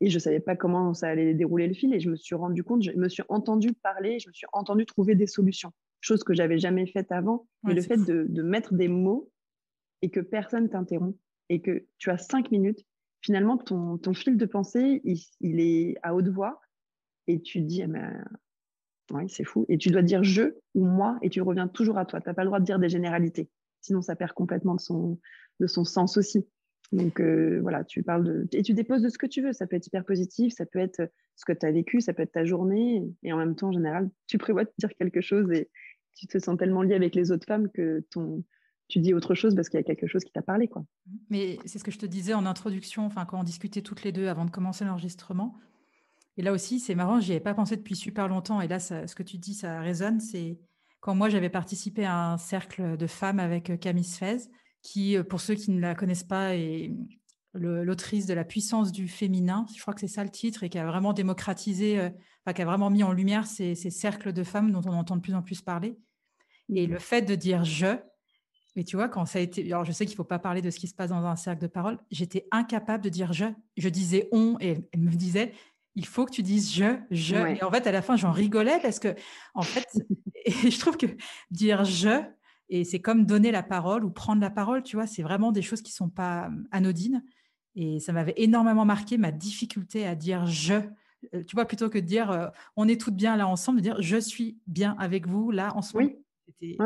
et 0.00 0.08
je 0.08 0.16
ne 0.16 0.20
savais 0.20 0.40
pas 0.40 0.56
comment 0.56 0.94
ça 0.94 1.08
allait 1.08 1.34
dérouler 1.34 1.68
le 1.68 1.74
fil. 1.74 1.94
Et 1.94 2.00
je 2.00 2.10
me 2.10 2.16
suis 2.16 2.34
rendu 2.34 2.64
compte, 2.64 2.82
je 2.82 2.92
me 2.92 3.08
suis 3.08 3.22
entendu 3.28 3.74
parler, 3.74 4.18
je 4.18 4.28
me 4.28 4.32
suis 4.32 4.46
entendu 4.52 4.86
trouver 4.86 5.14
des 5.14 5.26
solutions, 5.26 5.72
chose 6.00 6.24
que 6.24 6.32
j'avais 6.32 6.58
jamais 6.58 6.86
faite 6.86 7.12
avant. 7.12 7.46
mais 7.62 7.74
le 7.74 7.82
fait 7.82 7.98
de, 7.98 8.42
mettre 8.42 8.74
des 8.74 8.88
mots 8.88 9.30
et 10.02 10.08
que 10.08 10.20
personne 10.20 10.70
t'interrompt 10.70 11.18
et 11.50 11.60
que 11.60 11.84
tu 11.98 12.08
as 12.08 12.16
cinq 12.16 12.50
minutes, 12.50 12.86
finalement, 13.20 13.58
ton, 13.58 13.98
ton 13.98 14.14
fil 14.14 14.38
de 14.38 14.46
pensée, 14.46 15.02
il, 15.04 15.60
est 15.60 15.96
à 16.02 16.14
haute 16.14 16.28
voix 16.28 16.62
et 17.26 17.42
tu 17.42 17.60
dis, 17.60 17.82
ah 17.82 17.88
ben, 17.88 18.24
oui, 19.10 19.28
c'est 19.28 19.44
fou. 19.44 19.66
Et 19.68 19.76
tu 19.76 19.90
dois 19.90 20.02
dire 20.02 20.22
je 20.22 20.54
ou 20.74 20.86
moi 20.86 21.18
et 21.20 21.28
tu 21.28 21.42
reviens 21.42 21.68
toujours 21.68 21.98
à 21.98 22.06
toi. 22.06 22.20
Tu 22.20 22.28
n'as 22.28 22.34
pas 22.34 22.44
le 22.44 22.48
droit 22.48 22.60
de 22.60 22.64
dire 22.64 22.78
des 22.78 22.88
généralités. 22.88 23.50
Sinon, 23.80 24.00
ça 24.00 24.14
perd 24.14 24.32
complètement 24.32 24.76
de 24.76 24.80
son, 24.80 25.18
de 25.58 25.66
son 25.66 25.84
sens 25.84 26.16
aussi. 26.16 26.46
Donc 26.92 27.20
euh, 27.20 27.58
voilà, 27.62 27.84
tu 27.84 28.02
parles 28.02 28.24
de. 28.24 28.48
Et 28.52 28.62
tu 28.62 28.72
déposes 28.72 29.02
de 29.02 29.08
ce 29.08 29.18
que 29.18 29.26
tu 29.26 29.42
veux. 29.42 29.52
Ça 29.52 29.66
peut 29.66 29.76
être 29.76 29.86
hyper 29.86 30.04
positif, 30.04 30.52
ça 30.54 30.66
peut 30.66 30.78
être 30.78 31.10
ce 31.34 31.44
que 31.44 31.52
tu 31.52 31.66
as 31.66 31.72
vécu, 31.72 32.00
ça 32.00 32.12
peut 32.12 32.22
être 32.22 32.32
ta 32.32 32.44
journée. 32.44 33.02
Et 33.24 33.32
en 33.32 33.36
même 33.36 33.56
temps, 33.56 33.68
en 33.68 33.72
général, 33.72 34.08
tu 34.26 34.38
prévois 34.38 34.64
de 34.64 34.72
dire 34.78 34.90
quelque 34.96 35.20
chose 35.20 35.50
et 35.50 35.68
tu 36.14 36.26
te 36.26 36.38
sens 36.38 36.56
tellement 36.56 36.82
lié 36.82 36.94
avec 36.94 37.14
les 37.14 37.32
autres 37.32 37.46
femmes 37.46 37.70
que 37.70 38.04
ton, 38.10 38.44
tu 38.90 38.98
dis 38.98 39.14
autre 39.14 39.34
chose 39.34 39.54
parce 39.54 39.68
qu'il 39.68 39.78
y 39.78 39.80
a 39.80 39.84
quelque 39.84 40.06
chose 40.06 40.24
qui 40.24 40.32
t'a 40.32 40.42
parlé. 40.42 40.68
Quoi. 40.68 40.84
Mais 41.30 41.58
c'est 41.64 41.78
ce 41.78 41.84
que 41.84 41.90
je 41.90 41.98
te 41.98 42.06
disais 42.06 42.34
en 42.34 42.44
introduction, 42.44 43.06
enfin, 43.06 43.24
quand 43.24 43.40
on 43.40 43.44
discutait 43.44 43.82
toutes 43.82 44.02
les 44.02 44.12
deux 44.12 44.28
avant 44.28 44.44
de 44.44 44.50
commencer 44.50 44.84
l'enregistrement. 44.84 45.56
Et 46.36 46.42
là 46.42 46.52
aussi, 46.52 46.80
c'est 46.80 46.94
marrant, 46.94 47.20
j'y 47.20 47.32
avais 47.32 47.40
pas 47.40 47.54
pensé 47.54 47.76
depuis 47.76 47.96
super 47.96 48.28
longtemps. 48.28 48.60
Et 48.60 48.68
là, 48.68 48.78
ce 48.78 49.14
que 49.14 49.22
tu 49.22 49.38
dis, 49.38 49.54
ça 49.54 49.80
résonne. 49.80 50.20
C'est 50.20 50.58
quand 51.00 51.14
moi, 51.14 51.28
j'avais 51.28 51.50
participé 51.50 52.04
à 52.04 52.32
un 52.32 52.38
cercle 52.38 52.96
de 52.96 53.06
femmes 53.06 53.40
avec 53.40 53.78
Camille 53.80 54.04
Sfez 54.04 54.50
qui, 54.82 55.16
euh, 55.16 55.22
pour 55.22 55.40
ceux 55.40 55.54
qui 55.54 55.70
ne 55.70 55.80
la 55.80 55.94
connaissent 55.94 56.24
pas, 56.24 56.56
est 56.56 56.92
l'autrice 57.52 58.26
de 58.26 58.34
La 58.34 58.44
puissance 58.44 58.92
du 58.92 59.08
féminin. 59.08 59.66
Je 59.74 59.80
crois 59.80 59.92
que 59.92 60.00
c'est 60.00 60.08
ça 60.08 60.22
le 60.22 60.30
titre, 60.30 60.62
et 60.62 60.68
qui 60.68 60.78
a 60.78 60.86
vraiment 60.86 61.12
démocratisé, 61.12 61.98
euh, 61.98 62.10
qui 62.52 62.62
a 62.62 62.64
vraiment 62.64 62.90
mis 62.90 63.02
en 63.02 63.12
lumière 63.12 63.46
ces, 63.46 63.74
cercles 63.74 64.32
de 64.32 64.44
femmes 64.44 64.70
dont 64.72 64.82
on 64.84 64.92
entend 64.92 65.16
de 65.16 65.20
plus 65.20 65.34
en 65.34 65.42
plus 65.42 65.60
parler. 65.60 65.98
Et 66.68 66.86
le 66.86 66.98
fait 66.98 67.22
de 67.22 67.34
dire 67.34 67.64
je, 67.64 67.96
et 68.76 68.84
tu 68.84 68.96
vois, 68.96 69.08
quand 69.08 69.26
ça 69.26 69.38
a 69.38 69.42
été. 69.42 69.64
Alors, 69.72 69.84
je 69.84 69.92
sais 69.92 70.06
qu'il 70.06 70.14
ne 70.14 70.16
faut 70.16 70.24
pas 70.24 70.38
parler 70.38 70.62
de 70.62 70.70
ce 70.70 70.78
qui 70.78 70.86
se 70.86 70.94
passe 70.94 71.10
dans 71.10 71.24
un 71.24 71.36
cercle 71.36 71.62
de 71.62 71.66
parole. 71.66 71.98
J'étais 72.10 72.46
incapable 72.50 73.02
de 73.02 73.08
dire 73.08 73.32
je. 73.32 73.46
Je 73.76 73.88
disais 73.88 74.28
on, 74.32 74.56
et 74.60 74.88
elle 74.92 75.00
me 75.00 75.10
disait 75.10 75.52
il 75.96 76.06
faut 76.06 76.24
que 76.24 76.30
tu 76.30 76.42
dises 76.42 76.72
je, 76.72 76.96
je. 77.10 77.34
Et 77.34 77.62
en 77.62 77.70
fait, 77.70 77.86
à 77.86 77.92
la 77.92 78.00
fin, 78.00 78.16
j'en 78.16 78.30
rigolais 78.30 78.78
parce 78.80 79.00
que, 79.00 79.14
en 79.54 79.62
fait, 79.62 79.86
et 80.44 80.70
je 80.70 80.78
trouve 80.78 80.96
que 80.96 81.06
dire 81.50 81.84
je, 81.84 82.22
et 82.68 82.84
c'est 82.84 83.00
comme 83.00 83.26
donner 83.26 83.50
la 83.50 83.64
parole 83.64 84.04
ou 84.04 84.10
prendre 84.10 84.40
la 84.40 84.50
parole, 84.50 84.84
tu 84.84 84.96
vois, 84.96 85.08
c'est 85.08 85.22
vraiment 85.22 85.50
des 85.50 85.62
choses 85.62 85.82
qui 85.82 85.90
ne 85.90 85.96
sont 85.96 86.08
pas 86.08 86.50
anodines. 86.70 87.24
Et 87.74 87.98
ça 87.98 88.12
m'avait 88.12 88.34
énormément 88.36 88.84
marqué 88.84 89.18
ma 89.18 89.32
difficulté 89.32 90.06
à 90.06 90.14
dire 90.14 90.46
je. 90.46 90.74
Euh, 91.34 91.44
tu 91.44 91.54
vois, 91.54 91.66
plutôt 91.66 91.90
que 91.90 91.98
de 91.98 92.06
dire 92.06 92.50
on 92.76 92.86
est 92.86 93.00
toutes 93.00 93.16
bien 93.16 93.36
là 93.36 93.48
ensemble, 93.48 93.78
de 93.78 93.82
dire 93.82 94.00
je 94.00 94.16
suis 94.16 94.58
bien 94.68 94.96
avec 94.98 95.26
vous 95.26 95.50
là 95.50 95.74
ensemble. 95.76 96.04
Oui. 96.04 96.16
C'était 96.46 96.76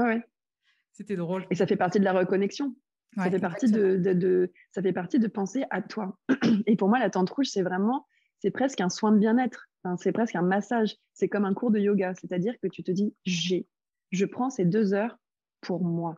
drôle. 1.17 1.47
Et 1.51 1.55
ça 1.55 1.67
fait 1.67 1.77
partie 1.77 1.99
de 1.99 2.05
la 2.05 2.13
reconnexion. 2.13 2.75
Ça, 3.17 3.31
fait 3.31 3.39
partie 3.39 3.71
de, 3.71 4.53
ça 4.73 4.83
fait 4.83 4.93
partie 4.93 5.19
de 5.19 5.29
penser 5.29 5.65
à 5.71 5.83
toi. 5.83 6.19
Et 6.67 6.77
pour 6.77 6.89
moi, 6.89 6.99
la 6.99 7.11
tente 7.11 7.31
rouge, 7.31 7.47
c'est 7.47 7.63
vraiment, 7.63 8.07
c'est 8.41 8.51
presque 8.51 8.81
un 8.81 8.89
soin 8.89 9.13
de 9.13 9.19
bien-être. 9.19 9.69
c'est 9.99 10.13
presque 10.13 10.35
un 10.35 10.43
massage. 10.43 10.97
C'est 11.13 11.29
comme 11.29 11.45
un 11.45 11.55
cours 11.55 11.71
de 11.71 11.79
yoga. 11.79 12.15
C'est-à-dire 12.15 12.55
que 12.61 12.67
tu 12.67 12.83
te 12.83 12.91
dis, 12.91 13.15
j'ai, 13.25 13.67
je 14.11 14.25
prends 14.25 14.51
ces 14.51 14.65
deux 14.65 14.95
heures 14.95 15.17
pour 15.61 15.85
moi. 15.85 16.17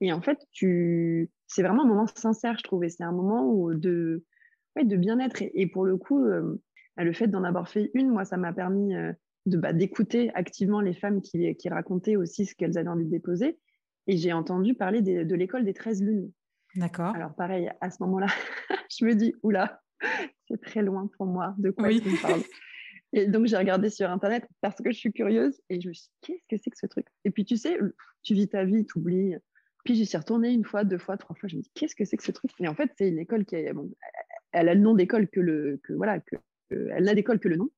Et 0.00 0.12
en 0.12 0.20
fait, 0.20 0.38
tu... 0.50 1.30
c'est 1.46 1.62
vraiment 1.62 1.84
un 1.84 1.86
moment 1.86 2.06
sincère, 2.08 2.58
je 2.58 2.64
trouvais. 2.64 2.88
C'est 2.88 3.04
un 3.04 3.12
moment 3.12 3.70
de, 3.70 4.24
de 4.76 4.96
bien-être. 4.96 5.42
Et, 5.42 5.66
pour 5.68 5.84
le 5.84 5.96
coup, 5.96 6.24
euh, 6.24 6.60
le 6.96 7.12
fait 7.12 7.28
d'en 7.28 7.44
avoir 7.44 7.68
fait 7.68 7.90
une, 7.94 8.08
moi, 8.08 8.24
ça 8.24 8.36
m'a 8.36 8.52
permis 8.52 8.96
euh, 8.96 9.12
de 9.46 9.58
bah, 9.58 9.72
d'écouter 9.72 10.32
activement 10.34 10.80
les 10.80 10.94
femmes 10.94 11.20
qui, 11.20 11.54
qui 11.54 11.68
racontaient 11.68 12.16
aussi 12.16 12.46
ce 12.46 12.54
qu'elles 12.56 12.78
avaient 12.78 12.88
envie 12.88 13.04
de 13.04 13.10
déposer. 13.10 13.58
Et 14.06 14.16
j'ai 14.16 14.32
entendu 14.32 14.74
parler 14.74 15.00
de 15.00 15.34
l'école 15.34 15.64
des 15.64 15.74
13 15.74 16.02
lunes. 16.02 16.32
D'accord. 16.74 17.14
Alors, 17.14 17.34
pareil, 17.34 17.70
à 17.80 17.90
ce 17.90 18.02
moment-là, 18.02 18.26
je 18.90 19.04
me 19.04 19.14
dis, 19.14 19.34
oula, 19.42 19.82
c'est 20.48 20.60
très 20.60 20.82
loin 20.82 21.08
pour 21.16 21.26
moi 21.26 21.54
de 21.58 21.70
quoi 21.70 21.88
tu 21.90 21.96
me 21.96 22.22
parles. 22.22 22.42
Et 23.12 23.26
donc, 23.26 23.46
j'ai 23.46 23.56
regardé 23.56 23.90
sur 23.90 24.10
Internet 24.10 24.46
parce 24.62 24.76
que 24.76 24.90
je 24.90 24.96
suis 24.96 25.12
curieuse 25.12 25.60
et 25.68 25.80
je 25.80 25.88
me 25.88 25.92
suis 25.92 26.08
dit, 26.22 26.42
qu'est-ce 26.48 26.48
que 26.48 26.62
c'est 26.64 26.70
que 26.70 26.78
ce 26.78 26.86
truc? 26.86 27.06
Et 27.24 27.30
puis, 27.30 27.44
tu 27.44 27.56
sais, 27.56 27.78
tu 28.22 28.34
vis 28.34 28.48
ta 28.48 28.64
vie, 28.64 28.86
tu 28.86 28.98
oublies. 28.98 29.34
Puis, 29.84 29.94
j'y 29.94 30.06
suis 30.06 30.16
retournée 30.16 30.50
une 30.50 30.64
fois, 30.64 30.84
deux 30.84 30.98
fois, 30.98 31.18
trois 31.18 31.36
fois. 31.36 31.48
Je 31.48 31.56
me 31.56 31.62
dis, 31.62 31.70
qu'est-ce 31.74 31.94
que 31.94 32.04
c'est 32.04 32.16
que 32.16 32.24
ce 32.24 32.32
truc? 32.32 32.50
Et 32.58 32.68
en 32.68 32.74
fait, 32.74 32.90
c'est 32.96 33.08
une 33.08 33.18
école 33.18 33.44
qui 33.44 33.56
est, 33.56 33.72
bon, 33.72 33.90
elle 34.52 34.68
a 34.68 34.74
le 34.74 34.80
nom 34.80 34.94
d'école 34.94 35.28
que 35.28 35.40
le, 35.40 35.78
que, 35.82 35.92
voilà, 35.92 36.20
que, 36.20 36.36
elle 36.70 37.04
n'a 37.04 37.14
d'école 37.14 37.38
que 37.38 37.48
le 37.48 37.56
nom. 37.56 37.68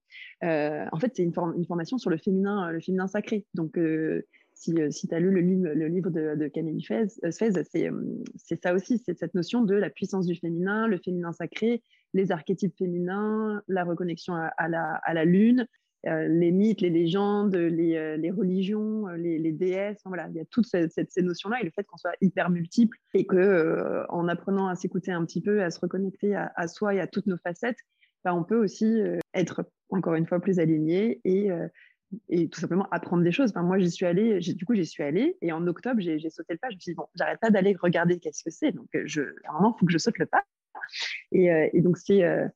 Euh, 0.44 0.86
en 0.92 1.00
fait, 1.00 1.12
c'est 1.16 1.24
une, 1.24 1.32
une, 1.56 1.66
formation 1.66 1.98
sur 1.98 2.10
le 2.10 2.16
féminin, 2.16 2.70
le 2.70 2.80
féminin 2.80 3.08
sacré. 3.08 3.44
Donc, 3.54 3.76
euh, 3.76 4.24
si, 4.54 4.72
euh, 4.80 4.90
si 4.90 5.08
tu 5.08 5.14
as 5.14 5.20
lu 5.20 5.30
le 5.30 5.40
livre, 5.40 6.10
de, 6.10 6.36
de 6.36 6.48
Camille 6.48 6.82
Fez, 6.82 7.08
c'est 7.28 8.62
ça 8.62 8.74
aussi, 8.74 8.98
c'est 8.98 9.18
cette 9.18 9.34
notion 9.34 9.62
de 9.62 9.74
la 9.74 9.90
puissance 9.90 10.26
du 10.26 10.36
féminin, 10.36 10.86
le 10.86 10.98
féminin 10.98 11.32
sacré, 11.32 11.82
les 12.12 12.30
archétypes 12.32 12.76
féminins, 12.78 13.62
la 13.68 13.84
reconnexion 13.84 14.34
à, 14.34 14.68
la, 14.68 15.24
lune. 15.24 15.66
les 16.04 16.52
mythes, 16.52 16.80
les 16.80 16.90
légendes, 16.90 17.56
les, 17.56 18.30
religions, 18.30 19.08
les, 19.08 19.52
déesses. 19.52 20.00
voilà, 20.04 20.28
il 20.30 20.36
y 20.36 20.40
a 20.40 20.44
toutes 20.44 20.66
ces, 20.66 20.88
notions-là 21.22 21.60
et 21.60 21.64
le 21.64 21.70
fait 21.70 21.82
qu'on 21.82 21.96
soit 21.96 22.14
hyper 22.20 22.50
multiple 22.50 22.96
et 23.14 23.26
que 23.26 24.04
en 24.08 24.28
apprenant 24.28 24.68
à 24.68 24.76
s'écouter 24.76 25.10
un 25.10 25.24
petit 25.24 25.42
peu, 25.42 25.64
à 25.64 25.70
se 25.70 25.80
reconnecter 25.80 26.36
à, 26.36 26.68
soi 26.68 26.94
et 26.94 27.00
à 27.00 27.08
toutes 27.08 27.26
nos 27.26 27.38
facettes, 27.38 27.78
bah, 28.24 28.32
on 28.34 28.44
peut 28.44 28.62
aussi 28.62 29.00
être 29.34 29.68
encore 29.90 30.14
une 30.14 30.26
fois 30.26 30.38
plus 30.38 30.60
aligné 30.60 31.20
et 31.24 31.50
et 32.28 32.48
tout 32.48 32.60
simplement 32.60 32.86
apprendre 32.90 33.22
des 33.22 33.32
choses. 33.32 33.52
moi, 33.54 33.78
j'y 33.78 33.90
suis 33.90 34.06
allée, 34.06 34.38
du 34.40 34.64
coup, 34.64 34.74
j'y 34.74 34.86
suis 34.86 35.02
allée, 35.02 35.36
et 35.42 35.52
en 35.52 35.66
octobre, 35.66 36.00
j'ai 36.00 36.30
sauté 36.30 36.54
le 36.54 36.58
pas. 36.58 36.70
Je 36.70 36.76
me 36.76 36.80
suis 36.80 36.92
dit, 36.92 36.96
bon, 36.96 37.06
j'arrête 37.14 37.40
pas 37.40 37.50
d'aller 37.50 37.76
regarder 37.80 38.18
qu'est-ce 38.18 38.42
que 38.42 38.50
c'est, 38.50 38.72
donc 38.72 38.88
euh, 38.94 39.02
je, 39.06 39.22
il 39.22 39.74
faut 39.78 39.86
que 39.86 39.92
je 39.92 39.98
saute 39.98 40.18
le 40.18 40.26
pas. 40.26 40.42
Et, 41.32 41.52
euh, 41.52 41.68
donc, 41.74 41.98
c'est 41.98 42.24
euh, 42.24 42.46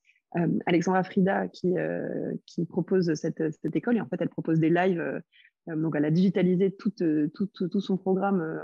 Alexandra 0.66 1.02
Frida 1.04 1.48
qui, 1.48 1.74
qui 2.46 2.66
propose 2.66 3.14
cette, 3.14 3.42
cette, 3.52 3.76
école, 3.76 3.96
et 3.96 4.00
en 4.00 4.06
fait, 4.06 4.20
elle 4.20 4.28
propose 4.28 4.60
des 4.60 4.70
lives. 4.70 5.22
donc, 5.66 5.94
elle 5.96 6.04
a 6.04 6.10
digitalisé 6.10 6.70
tout, 6.70 6.92
tout, 7.34 7.46
tout, 7.46 7.80
son 7.80 7.96
programme 7.96 8.60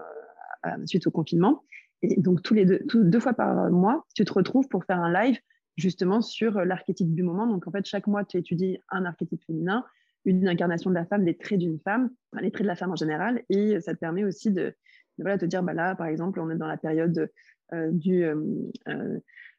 suite 0.86 1.06
au 1.06 1.10
confinement. 1.10 1.64
Et 2.02 2.20
donc, 2.20 2.42
tous 2.42 2.54
les 2.54 2.66
deux, 2.66 2.80
deux 2.92 3.20
fois 3.20 3.32
par 3.32 3.70
mois, 3.70 4.04
tu 4.14 4.24
te 4.24 4.32
retrouves 4.32 4.68
pour 4.68 4.84
faire 4.84 4.98
un 4.98 5.12
live 5.12 5.38
justement 5.76 6.20
sur 6.20 6.64
l'archétype 6.64 7.14
du 7.14 7.22
moment. 7.22 7.46
Donc, 7.46 7.66
en 7.66 7.70
fait, 7.70 7.86
chaque 7.86 8.06
mois, 8.06 8.24
tu 8.24 8.36
étudies 8.36 8.78
un 8.90 9.06
archétype 9.06 9.42
féminin 9.46 9.84
une 10.24 10.48
incarnation 10.48 10.90
de 10.90 10.94
la 10.94 11.04
femme, 11.04 11.24
des 11.24 11.36
traits 11.36 11.58
d'une 11.58 11.78
femme, 11.80 12.10
les 12.40 12.50
traits 12.50 12.62
de 12.62 12.68
la 12.68 12.76
femme 12.76 12.92
en 12.92 12.96
général. 12.96 13.42
Et 13.48 13.80
ça 13.80 13.94
te 13.94 13.98
permet 13.98 14.24
aussi 14.24 14.50
de, 14.50 14.74
voilà, 15.18 15.38
te 15.38 15.44
dire, 15.44 15.62
bah 15.62 15.74
là, 15.74 15.94
par 15.94 16.06
exemple, 16.06 16.40
on 16.40 16.50
est 16.50 16.56
dans 16.56 16.66
la 16.66 16.76
période 16.76 17.30
euh, 17.72 17.90
du, 17.90 18.24
euh, 18.24 18.36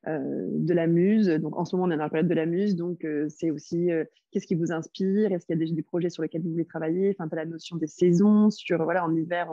euh, 0.08 0.48
de 0.52 0.74
la 0.74 0.88
muse. 0.88 1.28
Donc, 1.28 1.58
en 1.58 1.66
ce 1.66 1.76
moment, 1.76 1.88
on 1.88 1.92
est 1.92 1.98
dans 1.98 2.04
la 2.04 2.10
période 2.10 2.28
de 2.28 2.34
la 2.36 2.46
muse. 2.46 2.76
Donc, 2.76 3.06
c'est 3.30 3.52
aussi 3.52 3.90
qu'est-ce 4.32 4.48
qui 4.48 4.56
vous 4.56 4.72
inspire? 4.72 5.32
Est-ce 5.32 5.46
qu'il 5.46 5.56
y 5.56 5.58
a 5.58 5.60
déjà 5.60 5.74
des 5.74 5.84
projets 5.84 6.10
sur 6.10 6.24
lesquels 6.24 6.42
vous 6.42 6.52
voulez 6.52 6.66
travailler? 6.66 7.16
Enfin, 7.18 7.28
tu 7.28 7.36
as 7.36 7.44
la 7.44 7.46
notion 7.46 7.78
des 7.78 7.88
saisons. 7.88 8.50
Sur, 8.50 8.84
voilà, 8.84 9.06
en 9.06 9.16
hiver, 9.16 9.48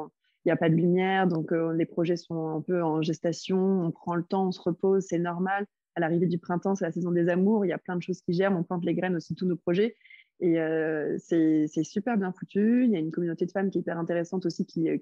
il 0.44 0.48
n'y 0.48 0.53
a 0.53 0.57
pas 0.57 0.68
de 0.68 0.75
lumière. 0.75 1.27
Donc, 1.29 1.53
les 1.53 1.87
projets 1.87 2.16
sont 2.16 2.48
un 2.48 2.61
peu 2.61 2.83
en 2.83 3.03
gestation. 3.03 3.59
On 3.83 3.90
prend 3.90 4.14
le 4.14 4.25
temps, 4.25 4.48
on 4.48 4.53
se 4.53 4.61
repose, 4.61 5.05
c'est 5.09 5.18
normal. 5.18 5.66
À 5.94 6.01
l'arrivée 6.01 6.27
du 6.27 6.38
printemps, 6.38 6.75
c'est 6.75 6.87
la 6.87 6.92
saison 6.92 7.11
des 7.11 7.29
amours. 7.29 7.66
Il 7.66 7.68
y 7.68 7.72
a 7.72 7.79
plein 7.79 7.96
de 7.96 8.03
choses 8.03 8.22
qui 8.22 8.33
germent. 8.33 8.57
On 8.57 8.62
plante 8.62 8.85
les 8.85 8.94
graines 8.94 9.14
aussi, 9.14 9.35
tous 9.35 9.46
nos 9.46 9.57
projets. 9.57 9.96
Et 10.42 10.61
euh, 10.61 11.16
c'est 11.18 11.68
super 11.85 12.18
bien 12.18 12.33
foutu. 12.33 12.85
Il 12.85 12.90
y 12.90 12.96
a 12.96 12.98
une 12.98 13.12
communauté 13.12 13.46
de 13.46 13.52
femmes 13.52 13.70
qui 13.70 13.78
est 13.78 13.81
hyper 13.81 13.96
intéressante 13.96 14.44
aussi 14.44 14.66
qui, 14.66 14.88
euh, 14.88 14.98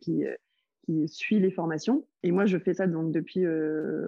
euh, 0.91 1.07
suit 1.07 1.41
les 1.41 1.51
formations. 1.51 2.07
Et 2.23 2.31
moi, 2.31 2.45
je 2.45 2.59
fais 2.59 2.75
ça 2.75 2.87
donc 2.87 3.11
depuis 3.11 3.47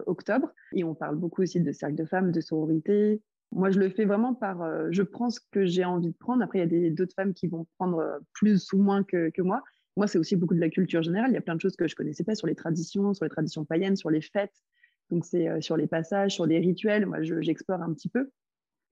octobre. 0.07 0.53
Et 0.75 0.85
on 0.85 0.95
parle 0.95 1.17
beaucoup 1.17 1.43
aussi 1.43 1.59
de 1.59 1.73
cercle 1.73 1.95
de 1.95 2.05
femmes, 2.05 2.33
de 2.33 2.41
sororité. 2.43 3.23
Moi, 3.51 3.71
je 3.71 3.81
le 3.81 3.89
fais 3.89 4.05
vraiment 4.05 4.35
par. 4.35 4.63
je 4.93 5.03
prends 5.03 5.31
ce 5.31 5.41
que 5.51 5.65
j'ai 5.65 5.87
envie 5.87 6.11
de 6.11 6.17
prendre. 6.17 6.43
Après, 6.43 6.59
il 6.59 6.83
y 6.83 6.87
a 6.87 6.91
d'autres 6.91 7.15
femmes 7.15 7.33
qui 7.33 7.47
vont 7.47 7.67
prendre 7.79 8.21
plus 8.35 8.71
ou 8.75 8.79
moins 8.83 9.03
que, 9.03 9.31
que 9.31 9.41
moi. 9.41 9.63
Moi, 9.97 10.07
c'est 10.07 10.19
aussi 10.19 10.37
beaucoup 10.37 10.55
de 10.55 10.61
la 10.61 10.69
culture 10.69 11.03
générale. 11.03 11.31
Il 11.31 11.35
y 11.35 11.39
a 11.39 11.43
plein 11.43 11.55
de 11.55 11.61
choses 11.63 11.77
que 11.77 11.89
je 11.89 11.97
connaissais 11.97 12.25
pas 12.25 12.35
sur 12.35 12.47
les 12.47 12.55
traditions, 12.55 13.15
sur 13.15 13.25
les 13.25 13.31
traditions 13.31 13.65
païennes, 13.65 13.97
sur 13.97 14.11
les 14.11 14.21
fêtes. 14.21 14.63
Donc, 15.11 15.25
c'est 15.25 15.63
sur 15.63 15.79
les 15.79 15.87
passages, 15.87 16.35
sur 16.35 16.45
les 16.45 16.59
rituels. 16.59 17.07
Moi, 17.07 17.23
j'explore 17.23 17.81
un 17.81 17.95
petit 17.95 18.11
peu. 18.11 18.31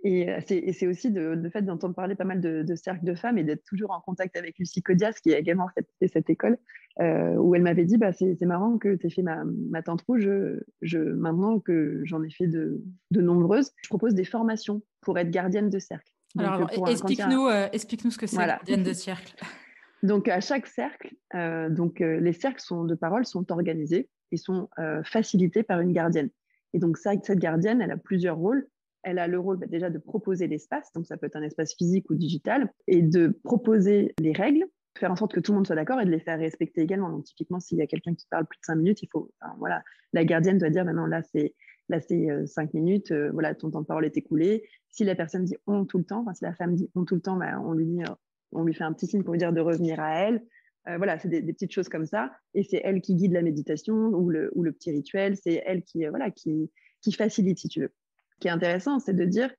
Et 0.02 0.30
euh, 0.30 0.40
c'est 0.46 0.86
aussi 0.86 1.10
de, 1.10 1.38
fait 1.52 1.62
d'entendre 1.62 1.94
parler 1.94 2.14
pas 2.14 2.24
mal 2.24 2.40
de, 2.40 2.74
cercles 2.74 3.04
de 3.04 3.14
femmes 3.14 3.38
et 3.38 3.44
d'être 3.44 3.64
toujours 3.64 3.90
en 3.90 4.00
contact 4.00 4.36
avec 4.36 4.58
Lucie 4.58 4.82
Codias, 4.82 5.14
qui 5.22 5.34
a 5.34 5.38
également 5.38 5.68
fait 5.74 6.08
cette 6.08 6.30
école, 6.30 6.56
euh, 7.00 7.34
où 7.34 7.54
elle 7.54 7.62
m'avait 7.62 7.84
dit 7.84 7.98
bah, 7.98 8.12
c'est 8.12 8.40
marrant 8.42 8.78
que 8.78 8.94
tu 8.94 9.06
aies 9.06 9.10
fait 9.10 9.22
ma, 9.22 9.44
ma 9.44 9.80
rouge. 10.06 10.28
Je, 10.80 10.98
maintenant 10.98 11.60
que 11.60 12.00
j'en 12.04 12.22
ai 12.22 12.30
fait 12.30 12.46
de, 12.46 12.82
nombreuses, 13.10 13.72
je 13.82 13.88
propose 13.88 14.14
des 14.14 14.24
formations 14.24 14.82
pour 15.02 15.18
être 15.18 15.30
gardienne 15.30 15.68
de 15.68 15.78
cercle. 15.78 16.10
Alors, 16.38 16.70
explique-nous 16.88 17.48
euh, 17.48 17.68
explique 17.72 18.00
ce 18.00 18.16
que 18.16 18.26
c'est, 18.26 18.36
gardienne 18.36 18.82
de 18.82 18.92
cercle. 18.92 19.34
donc, 20.02 20.28
à 20.28 20.40
chaque 20.40 20.66
cercle, 20.66 21.10
donc, 21.70 22.00
les 22.00 22.32
cercles 22.32 22.62
sont, 22.62 22.84
de 22.84 22.94
parole 22.94 23.26
sont 23.26 23.52
organisés 23.52 24.08
et 24.32 24.38
sont 24.38 24.70
facilités 25.04 25.62
par 25.62 25.80
une 25.80 25.92
gardienne. 25.92 26.30
Et 26.72 26.78
donc, 26.78 26.96
ça, 26.96 27.12
cette 27.22 27.38
gardienne, 27.38 27.82
elle 27.82 27.90
a 27.90 27.96
plusieurs 27.98 28.36
rôles 28.36 28.66
elle 29.02 29.18
a 29.18 29.26
le 29.26 29.38
rôle 29.38 29.58
bah, 29.58 29.66
déjà 29.66 29.90
de 29.90 29.98
proposer 29.98 30.46
l'espace, 30.46 30.92
donc 30.94 31.06
ça 31.06 31.16
peut 31.16 31.26
être 31.26 31.36
un 31.36 31.42
espace 31.42 31.74
physique 31.74 32.10
ou 32.10 32.14
digital, 32.14 32.72
et 32.86 33.02
de 33.02 33.38
proposer 33.44 34.14
les 34.20 34.32
règles, 34.32 34.64
faire 34.98 35.10
en 35.10 35.16
sorte 35.16 35.34
que 35.34 35.40
tout 35.40 35.52
le 35.52 35.56
monde 35.56 35.66
soit 35.66 35.76
d'accord 35.76 36.00
et 36.00 36.04
de 36.04 36.10
les 36.10 36.20
faire 36.20 36.38
respecter 36.38 36.82
également. 36.82 37.10
Donc 37.10 37.24
typiquement, 37.24 37.60
s'il 37.60 37.78
y 37.78 37.82
a 37.82 37.86
quelqu'un 37.86 38.14
qui 38.14 38.26
parle 38.30 38.46
plus 38.46 38.58
de 38.58 38.64
cinq 38.64 38.76
minutes, 38.76 39.02
il 39.02 39.08
faut, 39.10 39.30
voilà, 39.58 39.82
la 40.12 40.24
gardienne 40.24 40.58
doit 40.58 40.70
dire 40.70 40.84
maintenant 40.84 41.06
là 41.06 41.22
c'est 41.22 41.54
là 41.88 42.00
c'est 42.00 42.30
euh, 42.30 42.46
cinq 42.46 42.74
minutes, 42.74 43.10
euh, 43.10 43.30
voilà 43.32 43.54
ton 43.54 43.70
temps 43.70 43.80
de 43.80 43.86
parole 43.86 44.04
est 44.04 44.16
écoulé. 44.16 44.64
Si 44.90 45.04
la 45.04 45.14
personne 45.14 45.44
dit 45.44 45.56
on 45.66 45.84
tout 45.84 45.98
le 45.98 46.04
temps, 46.04 46.20
enfin 46.20 46.34
si 46.34 46.44
la 46.44 46.54
femme 46.54 46.74
dit 46.74 46.90
on 46.94 47.04
tout 47.04 47.14
le 47.14 47.20
temps, 47.20 47.36
bah, 47.36 47.60
on 47.64 47.72
lui 47.72 47.86
dit, 47.86 48.02
euh, 48.02 48.14
on 48.52 48.64
lui 48.64 48.74
fait 48.74 48.84
un 48.84 48.92
petit 48.92 49.06
signe 49.06 49.22
pour 49.22 49.32
lui 49.32 49.38
dire 49.38 49.52
de 49.52 49.60
revenir 49.60 50.00
à 50.00 50.20
elle. 50.20 50.42
voilà, 50.86 51.18
c'est 51.18 51.28
des, 51.28 51.42
petites 51.52 51.72
choses 51.72 51.88
comme 51.88 52.06
ça, 52.06 52.32
et 52.54 52.64
c'est 52.64 52.80
elle 52.82 53.00
qui 53.00 53.14
guide 53.14 53.32
la 53.32 53.42
méditation 53.42 53.94
ou 53.94 54.28
le, 54.28 54.50
ou 54.54 54.62
le 54.64 54.72
petit 54.72 54.90
rituel, 54.90 55.36
c'est 55.36 55.62
elle 55.66 55.84
qui 55.84 56.04
voilà 56.06 56.30
qui 56.30 56.70
qui 57.00 57.12
facilite 57.12 57.58
si 57.58 57.68
tu 57.68 57.80
veux 57.80 57.92
qui 58.40 58.48
est 58.48 58.50
intéressant, 58.50 58.98
c'est 58.98 59.14
de 59.14 59.24
dire 59.24 59.54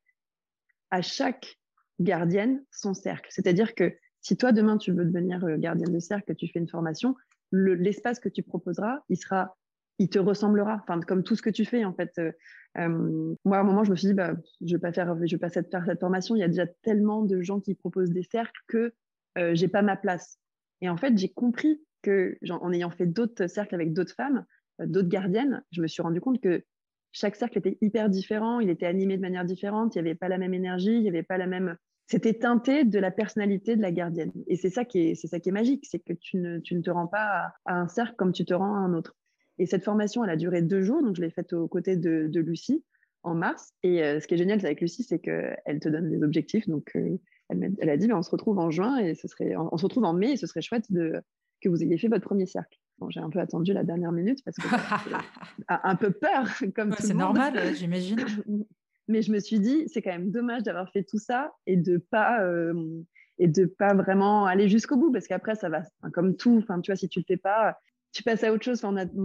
à 0.89 1.01
chaque 1.01 1.57
gardienne 1.99 2.63
son 2.71 2.93
cercle. 2.93 3.29
C'est-à-dire 3.31 3.75
que 3.75 3.93
si 4.21 4.37
toi, 4.37 4.51
demain, 4.51 4.77
tu 4.77 4.91
veux 4.91 5.05
devenir 5.05 5.43
euh, 5.43 5.57
gardienne 5.57 5.91
de 5.91 5.99
cercle, 5.99 6.35
tu 6.35 6.47
fais 6.47 6.59
une 6.59 6.69
formation, 6.69 7.15
l'espace 7.51 8.19
que 8.19 8.29
tu 8.29 8.43
proposeras, 8.43 8.99
il 9.09 9.17
sera, 9.17 9.57
il 9.97 10.09
te 10.09 10.19
ressemblera, 10.19 10.79
enfin, 10.83 10.99
comme 11.01 11.23
tout 11.23 11.35
ce 11.35 11.41
que 11.41 11.49
tu 11.49 11.65
fais, 11.65 11.83
en 11.85 11.93
fait. 11.93 12.11
Euh, 12.19 12.31
euh, 12.77 13.35
moi, 13.43 13.57
à 13.57 13.61
un 13.61 13.63
moment, 13.63 13.83
je 13.83 13.91
me 13.91 13.95
suis 13.95 14.09
dit, 14.09 14.13
bah, 14.13 14.33
je 14.61 14.75
vais 14.75 14.79
pas 14.79 14.93
faire, 14.93 15.15
je 15.25 15.35
vais 15.35 15.39
pas 15.39 15.49
faire 15.49 15.63
cette 15.85 15.99
formation. 15.99 16.35
Il 16.35 16.39
y 16.39 16.43
a 16.43 16.47
déjà 16.47 16.67
tellement 16.83 17.23
de 17.23 17.41
gens 17.41 17.59
qui 17.59 17.73
proposent 17.73 18.11
des 18.11 18.23
cercles 18.23 18.61
que 18.67 18.93
je 19.37 19.53
j'ai 19.53 19.69
pas 19.69 19.81
ma 19.81 19.95
place. 19.95 20.39
Et 20.81 20.89
en 20.89 20.97
fait, 20.97 21.17
j'ai 21.17 21.29
compris 21.29 21.81
que, 22.01 22.37
en 22.49 22.73
ayant 22.73 22.89
fait 22.89 23.05
d'autres 23.05 23.47
cercles 23.47 23.75
avec 23.75 23.93
d'autres 23.93 24.13
femmes, 24.13 24.45
d'autres 24.79 25.07
gardiennes, 25.07 25.63
je 25.71 25.81
me 25.81 25.87
suis 25.87 26.01
rendu 26.01 26.19
compte 26.19 26.41
que 26.41 26.63
chaque 27.11 27.35
cercle 27.35 27.57
était 27.57 27.77
hyper 27.81 28.09
différent, 28.09 28.59
il 28.59 28.69
était 28.69 28.85
animé 28.85 29.17
de 29.17 29.21
manière 29.21 29.45
différente, 29.45 29.95
il 29.95 30.01
n'y 30.01 30.07
avait 30.07 30.15
pas 30.15 30.29
la 30.29 30.37
même 30.37 30.53
énergie, 30.53 30.93
il 30.93 31.01
n'y 31.01 31.09
avait 31.09 31.23
pas 31.23 31.37
la 31.37 31.47
même. 31.47 31.75
C'était 32.07 32.33
teinté 32.33 32.83
de 32.83 32.99
la 32.99 33.11
personnalité 33.11 33.75
de 33.75 33.81
la 33.81 33.91
gardienne. 33.91 34.31
Et 34.47 34.57
c'est 34.57 34.69
ça 34.69 34.83
qui 34.83 34.99
est, 34.99 35.47
magique, 35.47 35.85
c'est 35.89 35.99
que 35.99 36.13
tu 36.13 36.37
ne, 36.37 36.59
te 36.59 36.89
rends 36.89 37.07
pas 37.07 37.53
à, 37.65 37.75
un 37.75 37.87
cercle 37.87 38.15
comme 38.17 38.33
tu 38.33 38.45
te 38.45 38.53
rends 38.53 38.75
à 38.75 38.79
un 38.79 38.93
autre. 38.93 39.15
Et 39.59 39.65
cette 39.65 39.83
formation, 39.83 40.23
elle 40.23 40.29
a 40.29 40.35
duré 40.35 40.61
deux 40.61 40.81
jours, 40.81 41.01
donc 41.03 41.15
je 41.15 41.21
l'ai 41.21 41.29
faite 41.29 41.53
aux 41.53 41.67
côtés 41.67 41.95
de, 41.95 42.29
Lucie 42.39 42.83
en 43.23 43.35
mars. 43.35 43.73
Et 43.83 44.03
euh, 44.03 44.19
ce 44.19 44.27
qui 44.27 44.33
est 44.33 44.37
génial 44.37 44.59
avec 44.65 44.81
Lucie, 44.81 45.03
c'est 45.03 45.19
qu'elle 45.19 45.79
te 45.79 45.89
donne 45.89 46.09
des 46.09 46.23
objectifs. 46.23 46.67
Donc 46.67 46.91
euh, 46.95 47.17
elle, 47.49 47.89
a 47.89 47.97
dit, 47.97 48.11
on 48.11 48.23
se 48.23 48.31
retrouve 48.31 48.57
en 48.59 48.71
juin 48.71 48.97
et 48.97 49.15
ce 49.15 49.27
serait, 49.27 49.55
on, 49.55 49.77
se 49.77 49.83
retrouve 49.83 50.05
en 50.05 50.13
mai 50.13 50.31
et 50.31 50.37
ce 50.37 50.47
serait 50.47 50.61
chouette 50.61 50.87
que 50.89 51.69
vous 51.69 51.83
ayez 51.83 51.97
fait 51.97 52.07
votre 52.07 52.25
premier 52.25 52.45
cercle 52.45 52.80
j'ai 53.09 53.19
un 53.19 53.29
peu 53.29 53.39
attendu 53.39 53.73
la 53.73 53.83
dernière 53.83 54.11
minute 54.11 54.43
parce 54.43 54.57
que 54.57 54.67
un 55.67 55.95
peu 55.95 56.11
peur, 56.11 56.47
comme 56.75 56.93
C'est 56.97 57.13
normal, 57.13 57.75
j'imagine. 57.75 58.19
Mais 59.07 59.21
je 59.21 59.31
me 59.31 59.39
suis 59.39 59.59
dit, 59.59 59.83
c'est 59.87 60.01
quand 60.01 60.11
même 60.11 60.31
dommage 60.31 60.63
d'avoir 60.63 60.89
fait 60.91 61.03
tout 61.03 61.17
ça 61.17 61.51
et 61.65 61.75
de 61.75 61.97
pas 61.97 62.43
euh, 62.43 63.01
et 63.39 63.47
de 63.47 63.65
pas 63.65 63.93
vraiment 63.93 64.45
aller 64.45 64.69
jusqu'au 64.69 64.95
bout 64.95 65.11
parce 65.11 65.27
qu'après 65.27 65.55
ça 65.55 65.69
va, 65.69 65.81
comme 66.13 66.37
tout. 66.37 66.59
Enfin, 66.61 66.79
tu 66.79 66.91
vois, 66.91 66.95
si 66.95 67.09
tu 67.09 67.19
le 67.19 67.25
fais 67.27 67.37
pas, 67.37 67.77
tu 68.11 68.23
passes 68.23 68.43
à 68.43 68.51
autre 68.51 68.63
chose. 68.63 68.81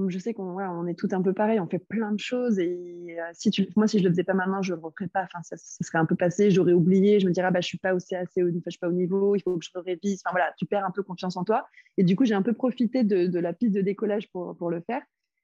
je 0.08 0.18
sais 0.18 0.32
qu'on 0.32 0.60
on 0.60 0.86
est 0.86 0.98
tout 0.98 1.08
un 1.10 1.20
peu 1.20 1.32
pareil, 1.32 1.58
on 1.58 1.66
fait 1.66 1.78
plein 1.80 2.12
de 2.12 2.20
choses. 2.20 2.58
Et 2.58 3.16
euh, 3.18 3.22
si 3.32 3.50
tu, 3.50 3.68
moi, 3.76 3.88
si 3.88 3.98
je 3.98 4.04
le 4.04 4.10
faisais 4.10 4.24
pas 4.24 4.34
maintenant, 4.34 4.62
je 4.62 4.74
le 4.74 4.80
referais 4.80 5.08
pas. 5.08 5.24
Enfin, 5.24 5.40
ça, 5.42 5.56
serait 5.56 5.98
un 5.98 6.06
peu 6.06 6.14
passé, 6.14 6.50
j'aurais 6.50 6.72
oublié. 6.72 7.18
Je 7.18 7.26
me 7.26 7.32
dirais, 7.32 7.48
ah, 7.48 7.50
bah, 7.50 7.60
je 7.60 7.66
suis 7.66 7.78
pas 7.78 7.94
aussi 7.94 8.14
assez, 8.14 8.42
au, 8.42 8.48
je 8.48 8.70
suis 8.70 8.78
pas 8.78 8.88
au 8.88 8.92
niveau, 8.92 9.34
il 9.34 9.42
faut 9.42 9.56
que 9.56 9.64
je 9.64 9.70
révise. 9.74 10.22
Enfin, 10.24 10.32
voilà, 10.32 10.52
tu 10.56 10.66
perds 10.66 10.84
un 10.84 10.92
peu 10.92 11.02
confiance 11.02 11.36
en 11.36 11.44
toi. 11.44 11.66
Et 11.96 12.04
du 12.04 12.14
coup, 12.14 12.24
j'ai 12.24 12.34
un 12.34 12.42
peu 12.42 12.52
profité 12.52 13.02
de, 13.02 13.38
la 13.38 13.52
piste 13.52 13.74
de 13.74 13.80
décollage 13.80 14.30
pour, 14.30 14.56
pour 14.56 14.70
le 14.70 14.80
faire. 14.80 15.02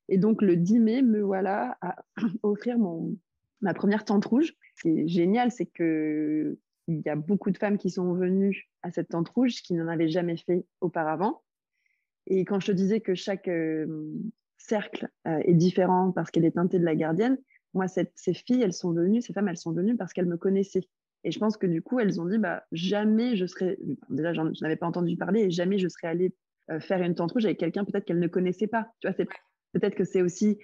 Et 0.09 0.19
donc, 0.19 0.41
le 0.41 0.57
10 0.57 0.79
mai, 0.79 1.03
me 1.03 1.21
voilà 1.21 1.77
à 1.81 1.97
offrir 2.43 2.79
mon, 2.79 3.17
ma 3.61 3.75
première 3.75 4.05
tente 4.05 4.25
rouge. 4.25 4.55
Ce 4.77 4.83
qui 4.83 5.01
est 5.01 5.09
génial, 5.09 5.51
c'est 5.51 5.67
que 5.67 6.57
il 6.89 7.01
y 7.05 7.09
a 7.09 7.17
beaucoup 7.17 7.51
de 7.51 7.59
femmes 7.59 7.79
qui 7.79 7.91
sont 7.91 8.13
venues 8.13 8.69
à 8.83 8.91
cette 8.91 9.09
tente 9.09 9.29
rouge 9.29 9.63
qui 9.63 9.75
n'en 9.75 9.89
avaient 9.89 10.09
jamais 10.09 10.37
fait 10.37 10.67
auparavant. 10.81 11.43
Et 12.27 12.45
quand 12.45 12.61
je 12.61 12.69
te 12.69 12.73
disais 12.73 13.01
que 13.01 13.15
chaque 13.15 13.49
euh, 13.49 13.87
cercle 14.59 15.09
euh, 15.27 15.41
est 15.45 15.55
différent 15.55 16.13
parce 16.13 16.31
qu'elle 16.31 16.45
est 16.45 16.53
teintée 16.53 16.79
de 16.79 16.85
la 16.85 16.95
gardienne, 16.95 17.39
moi, 17.75 17.87
ces 17.89 18.35
filles, 18.35 18.63
elles 18.63 18.75
sont 18.75 18.93
venues, 18.93 19.23
ces 19.23 19.33
femmes, 19.33 19.49
elles 19.49 19.57
sont 19.57 19.73
venues 19.73 19.97
parce 19.97 20.13
qu'elles 20.13 20.27
me 20.27 20.37
connaissaient. 20.37 20.87
Et 21.25 21.31
je 21.31 21.39
pense 21.39 21.57
que 21.57 21.67
du 21.67 21.83
coup, 21.83 22.01
elles 22.01 22.21
ont 22.21 22.27
dit, 22.27 22.39
bah, 22.39 22.65
jamais 22.73 23.37
je 23.37 23.47
serais, 23.47 23.79
déjà, 24.11 24.33
je 24.35 24.63
n'avais 24.63 24.77
pas 24.77 24.87
entendu 24.87 25.17
parler 25.17 25.43
et 25.43 25.51
jamais 25.51 25.79
je 25.79 25.89
serais 25.89 26.09
allée 26.09 26.35
euh, 26.71 26.81
faire 26.81 27.03
une 27.03 27.15
tente 27.15 27.33
rouge 27.33 27.45
avec 27.45 27.59
quelqu'un 27.59 27.85
peut-être 27.85 28.05
qu'elles 28.05 28.19
ne 28.19 28.29
connaissaient 28.29 28.67
pas. 28.67 28.89
Tu 29.01 29.09
vois, 29.09 29.17
peut-être 29.73 29.95
que 29.95 30.05
c'est 30.05 30.23
aussi, 30.23 30.59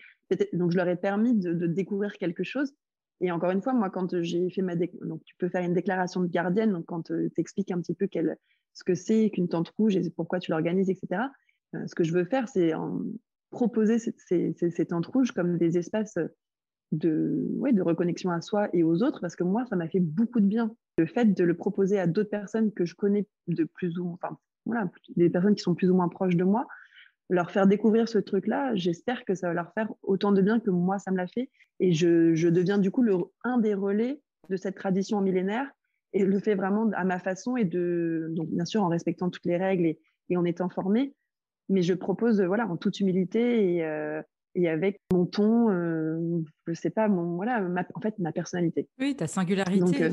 donc 0.53 0.73
je 0.73 0.77
leur 0.77 0.89
ai 0.89 0.97
permis 0.97 1.35
de, 1.35 1.67
découvrir 1.67 2.13
quelque 2.15 2.43
chose. 2.43 2.75
Et 3.21 3.31
encore 3.33 3.51
une 3.51 3.63
fois, 3.63 3.73
moi, 3.73 3.91
quand 3.91 4.21
j'ai 4.23 4.49
fait 4.51 4.63
ma, 4.63 4.77
donc 4.77 5.25
tu 5.25 5.35
peux 5.39 5.49
faire 5.49 5.65
une 5.65 5.75
déclaration 5.75 6.21
de 6.21 6.29
gardienne, 6.29 6.73
donc 6.73 6.87
quand 6.87 7.05
tu 7.05 7.33
expliques 7.37 7.71
un 7.71 7.81
petit 7.81 7.95
peu 7.95 8.09
ce 8.75 8.85
que 8.85 8.95
c'est 8.95 9.31
qu'une 9.31 9.49
tente 9.49 9.71
rouge 9.71 9.97
et 9.97 10.11
pourquoi 10.11 10.39
tu 10.39 10.53
l'organises, 10.53 10.89
etc. 10.89 11.23
Euh, 11.75 11.87
ce 11.87 11.95
que 11.95 12.05
je 12.05 12.13
veux 12.13 12.25
faire, 12.25 12.49
c'est 12.49 12.73
proposer 13.51 13.99
ces, 13.99 14.87
tentes 14.87 15.07
rouges 15.07 15.33
comme 15.33 15.57
des 15.57 15.79
espaces 15.79 16.19
de, 16.93 17.47
ouais, 17.57 17.73
de 17.73 17.83
reconnexion 17.83 18.31
à 18.31 18.41
soi 18.41 18.69
et 18.73 18.83
aux 18.83 19.03
autres, 19.03 19.21
parce 19.21 19.37
que 19.37 19.45
moi, 19.45 19.65
ça 19.67 19.77
m'a 19.77 19.89
fait 19.89 20.01
beaucoup 20.01 20.41
de 20.41 20.47
bien. 20.47 20.75
le 20.99 21.07
fait 21.07 21.27
de 21.27 21.45
le 21.45 21.57
proposer 21.57 21.99
à 21.99 22.07
d'autres 22.07 22.31
personnes 22.31 22.73
que 22.73 22.85
je 22.85 22.95
connais 22.95 23.27
de 23.47 23.65
plus 23.65 23.99
ou 23.99 24.13
enfin 24.13 24.39
voilà, 24.67 24.91
des 25.17 25.31
personnes 25.31 25.55
qui 25.55 25.63
sont 25.63 25.75
plus 25.75 25.91
ou 25.91 25.95
moins 25.95 26.09
proches 26.09 26.37
de 26.37 26.45
moi, 26.45 26.67
leur 27.31 27.51
faire 27.51 27.67
découvrir 27.67 28.09
ce 28.09 28.19
truc-là, 28.19 28.75
j'espère 28.75 29.25
que 29.25 29.35
ça 29.35 29.49
va 29.49 29.55
leur 29.55 29.73
faire 29.73 29.93
autant 30.03 30.33
de 30.33 30.41
bien 30.41 30.61
que 30.61 30.71
moi, 30.71 30.99
ça 30.99 31.11
me 31.11 31.17
l'a 31.17 31.27
fait. 31.27 31.51
Et 31.81 31.93
je, 31.93 32.35
je, 32.35 32.49
deviens 32.49 32.79
du 32.79 32.91
coup 32.91 33.03
le, 33.03 33.17
un 33.45 33.59
des 33.59 33.75
relais 33.75 34.21
de 34.49 34.57
cette 34.57 34.77
tradition 34.77 35.21
millénaire 35.21 35.71
et 36.13 36.25
le 36.25 36.39
fais 36.39 36.55
vraiment 36.55 36.91
à 36.93 37.05
ma 37.05 37.19
façon 37.19 37.57
et 37.57 37.65
de, 37.65 38.29
donc 38.31 38.49
bien 38.51 38.65
sûr 38.65 38.83
en 38.83 38.89
respectant 38.89 39.31
toutes 39.31 39.45
les 39.45 39.59
règles 39.59 39.85
et, 39.87 40.01
et 40.31 40.37
en 40.37 40.45
étant 40.45 40.71
formée. 40.71 41.15
Mais 41.69 41.83
je 41.83 41.95
propose, 41.95 42.41
voilà, 42.41 42.67
en 42.67 42.77
toute 42.77 43.01
humilité 43.01 43.75
et, 43.75 43.85
euh, 43.85 44.23
et 44.55 44.69
avec 44.69 45.01
mon 45.13 45.27
ton, 45.27 45.71
euh, 45.71 46.43
je 46.67 46.73
sais 46.73 46.91
pas, 46.91 47.09
mon, 47.09 47.37
voilà, 47.37 47.67
en 47.95 48.01
fait, 48.01 48.19
ma 48.19 48.33
personnalité. 48.33 48.89
Oui, 48.99 49.15
ta 49.15 49.27
singularité. 49.27 50.05
Euh, 50.05 50.11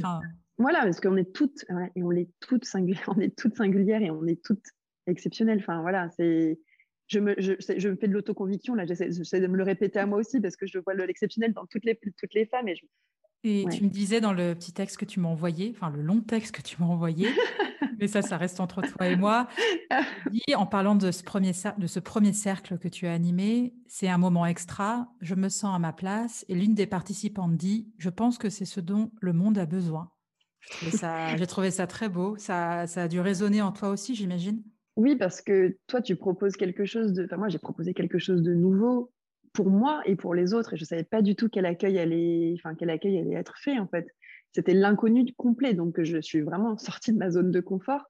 voilà, 0.58 0.82
parce 0.84 1.00
qu'on 1.00 1.18
est 1.18 1.34
toutes, 1.34 1.66
et 1.96 2.04
on 2.04 2.12
est 2.12 2.30
toutes 2.40 2.66
singulières, 2.66 3.10
on 3.18 3.20
est 3.20 3.36
toutes 3.38 3.56
singulières 3.56 4.02
et 4.02 4.12
on 4.12 4.26
est 4.26 4.44
toutes 4.44 4.66
exceptionnelles. 5.08 5.60
Enfin, 5.60 5.82
voilà, 5.82 6.10
c'est, 6.18 6.60
je 7.08 7.20
me, 7.20 7.36
je, 7.38 7.54
je 7.60 7.90
me 7.90 7.96
fais 7.96 8.08
de 8.08 8.14
l'autoconviction, 8.14 8.76
là, 8.76 8.86
j'essaie, 8.86 9.10
de 9.40 9.48
me 9.48 9.58
le 9.58 9.64
répéter 9.64 10.00
à 10.00 10.06
moi 10.06 10.20
aussi 10.20 10.40
parce 10.40 10.56
que 10.56 10.66
je 10.66 10.80
vois 10.80 10.94
l'exceptionnel 10.94 11.54
dans 11.54 11.66
toutes 11.66 11.86
les, 11.86 11.96
toutes 11.96 12.34
les 12.34 12.46
femmes 12.46 12.68
et 12.68 12.76
je, 12.76 12.86
et 13.46 13.66
tu 13.72 13.84
me 13.84 13.90
disais 13.90 14.22
dans 14.22 14.34
le 14.34 14.56
petit 14.56 14.74
texte 14.74 14.98
que 14.98 15.06
tu 15.06 15.20
m'as 15.20 15.30
envoyé, 15.30 15.72
enfin 15.76 15.90
le 15.90 16.02
long 16.02 16.20
texte 16.20 16.56
que 16.56 16.62
tu 16.62 16.78
m'as 16.80 16.88
envoyé, 16.88 17.28
mais 18.00 18.08
ça, 18.08 18.22
ça 18.22 18.38
reste 18.38 18.60
entre 18.60 18.82
toi 18.82 19.08
et 19.08 19.16
moi. 19.16 19.48
Dis, 20.32 20.56
en 20.56 20.66
parlant 20.66 20.96
de 20.96 21.12
ce, 21.12 21.24
premier 21.24 21.52
de 21.78 21.88
ce 21.88 22.00
premier 22.00 22.34
cercle 22.34 22.78
que 22.78 22.88
tu 22.88 23.06
as 23.08 23.14
animé, 23.14 23.76
c'est 23.88 24.08
un 24.08 24.18
moment 24.18 24.46
extra, 24.46 25.08
je 25.22 25.36
me 25.36 25.50
sens 25.50 25.76
à 25.76 25.80
ma 25.80 25.94
place, 25.94 26.44
et 26.50 26.56
l'une 26.56 26.74
des 26.74 26.88
participantes 26.88 27.56
dit, 27.56 27.88
je 27.98 28.10
pense 28.10 28.38
que 28.38 28.50
c'est 28.50 28.66
ce 28.66 28.80
dont 28.80 29.12
le 29.22 29.34
monde 29.34 29.58
a 29.58 29.66
besoin. 29.66 30.10
J'ai 31.38 31.48
trouvé 31.48 31.70
ça 31.70 31.86
très 31.86 32.10
beau. 32.10 32.36
Ça, 32.38 32.88
ça 32.88 33.04
a 33.04 33.08
dû 33.08 33.20
résonner 33.20 33.62
en 33.62 33.72
toi 33.72 33.90
aussi, 33.90 34.16
j'imagine. 34.16 34.64
Oui, 34.96 35.16
parce 35.16 35.42
que 35.42 35.78
toi, 35.88 36.02
tu 36.02 36.16
proposes 36.16 36.56
quelque 36.56 36.86
chose 36.86 37.14
de. 37.14 37.26
Enfin, 37.26 37.38
moi, 37.38 37.50
j'ai 37.50 37.60
proposé 37.60 37.94
quelque 37.94 38.18
chose 38.18 38.42
de 38.42 38.54
nouveau 38.54 39.12
pour 39.56 39.70
moi 39.70 40.02
et 40.06 40.16
pour 40.16 40.36
les 40.36 40.54
autres. 40.54 40.74
Et 40.74 40.78
je 40.78 40.84
ne 40.84 40.88
savais 40.88 41.04
pas 41.04 41.22
du 41.22 41.36
tout 41.36 41.50
quel 41.50 41.66
accueil 41.66 41.98
allait, 41.98 42.54
enfin, 42.58 42.76
quel 42.76 42.90
accueil 42.92 43.18
allait 43.18 43.34
être 43.34 43.58
fait, 43.58 43.80
en 43.80 43.88
fait. 43.88 44.08
C'était 44.52 44.74
l'inconnu 44.74 45.26
complet. 45.38 45.74
Donc, 45.74 46.02
je 46.04 46.22
suis 46.22 46.42
vraiment 46.42 46.78
sortie 46.78 47.14
de 47.14 47.18
ma 47.18 47.32
zone 47.32 47.52
de 47.52 47.60
confort. 47.62 48.06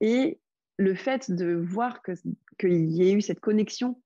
Et 0.00 0.38
le 0.78 0.94
fait 0.94 1.30
de 1.30 1.52
voir 1.52 2.02
qu'il 2.58 2.90
y 2.90 3.02
ait 3.02 3.12
eu 3.12 3.20
cette 3.20 3.40
connexion 3.40 4.00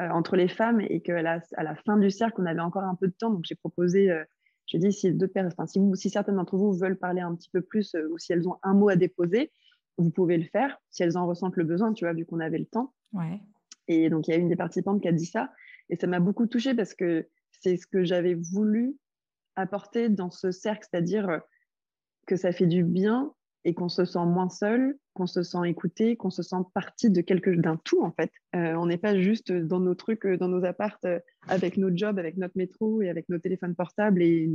euh, 0.00 0.08
entre 0.08 0.36
les 0.36 0.48
femmes 0.48 0.80
et 0.80 1.00
qu'à 1.00 1.22
la, 1.22 1.40
à 1.56 1.62
la 1.62 1.74
fin 1.74 1.98
du 1.98 2.10
cercle, 2.10 2.40
on 2.40 2.46
avait 2.46 2.60
encore 2.60 2.84
un 2.84 2.94
peu 2.94 3.08
de 3.08 3.14
temps. 3.14 3.30
Donc, 3.30 3.44
j'ai 3.44 3.54
proposé, 3.54 4.10
euh, 4.10 4.24
j'ai 4.66 4.78
dit, 4.78 4.92
si, 4.92 5.12
enfin, 5.38 5.66
si, 5.66 5.80
si 5.94 6.10
certaines 6.10 6.36
d'entre 6.36 6.56
vous 6.56 6.72
veulent 6.72 6.98
parler 6.98 7.20
un 7.20 7.34
petit 7.34 7.50
peu 7.50 7.60
plus 7.60 7.94
euh, 7.94 8.08
ou 8.10 8.18
si 8.18 8.32
elles 8.32 8.48
ont 8.48 8.56
un 8.62 8.74
mot 8.74 8.88
à 8.88 8.96
déposer, 8.96 9.52
vous 9.98 10.10
pouvez 10.10 10.36
le 10.36 10.44
faire, 10.44 10.76
si 10.90 11.02
elles 11.02 11.16
en 11.16 11.26
ressentent 11.26 11.56
le 11.56 11.64
besoin, 11.64 11.92
tu 11.92 12.04
vois, 12.04 12.12
vu 12.12 12.26
qu'on 12.26 12.40
avait 12.40 12.58
le 12.58 12.66
temps. 12.66 12.92
Ouais. 13.12 13.40
Et 13.88 14.10
donc, 14.10 14.28
il 14.28 14.32
y 14.32 14.34
a 14.34 14.36
une 14.36 14.48
des 14.48 14.56
participantes 14.56 15.00
qui 15.00 15.08
a 15.08 15.12
dit 15.12 15.26
ça. 15.26 15.50
Et 15.90 15.96
ça 15.96 16.06
m'a 16.06 16.20
beaucoup 16.20 16.46
touchée 16.46 16.74
parce 16.74 16.94
que 16.94 17.28
c'est 17.60 17.76
ce 17.76 17.86
que 17.86 18.04
j'avais 18.04 18.34
voulu 18.34 18.96
apporter 19.56 20.08
dans 20.08 20.30
ce 20.30 20.50
cercle, 20.50 20.86
c'est-à-dire 20.90 21.28
euh, 21.28 21.38
que 22.26 22.36
ça 22.36 22.52
fait 22.52 22.66
du 22.66 22.84
bien 22.84 23.32
et 23.64 23.74
qu'on 23.74 23.88
se 23.88 24.04
sent 24.04 24.24
moins 24.24 24.48
seul, 24.48 24.96
qu'on 25.14 25.26
se 25.26 25.42
sent 25.42 25.58
écouté, 25.66 26.16
qu'on 26.16 26.30
se 26.30 26.42
sent 26.42 26.56
partie 26.72 27.10
de 27.10 27.20
quelque 27.20 27.50
d'un 27.50 27.76
tout 27.76 28.02
en 28.02 28.12
fait. 28.12 28.30
Euh, 28.54 28.74
on 28.74 28.86
n'est 28.86 28.98
pas 28.98 29.18
juste 29.18 29.50
dans 29.50 29.80
nos 29.80 29.94
trucs, 29.94 30.24
euh, 30.26 30.36
dans 30.36 30.48
nos 30.48 30.64
appartes, 30.64 31.06
avec 31.48 31.76
nos 31.76 31.94
jobs, 31.94 32.18
avec 32.18 32.36
notre 32.36 32.56
métro 32.56 33.02
et 33.02 33.08
avec 33.08 33.28
nos 33.28 33.38
téléphones 33.38 33.74
portables 33.74 34.22
et 34.22 34.48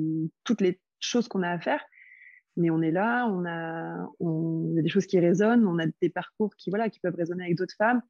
toutes 0.43 0.61
les 0.61 0.79
choses 0.99 1.27
qu'on 1.27 1.43
a 1.43 1.49
à 1.49 1.59
faire. 1.59 1.83
Mais 2.57 2.69
on 2.69 2.81
est 2.81 2.91
là, 2.91 3.27
on 3.27 3.45
a, 3.45 4.09
on, 4.19 4.77
a 4.77 4.81
des 4.81 4.89
choses 4.89 5.07
qui 5.07 5.19
résonnent, 5.19 5.65
on 5.65 5.79
a 5.79 5.85
des 6.01 6.09
parcours 6.09 6.53
qui 6.55 6.69
voilà 6.69 6.89
qui 6.89 6.99
peuvent 6.99 7.15
résonner 7.15 7.45
avec 7.45 7.57
d'autres 7.57 7.75
femmes. 7.77 8.01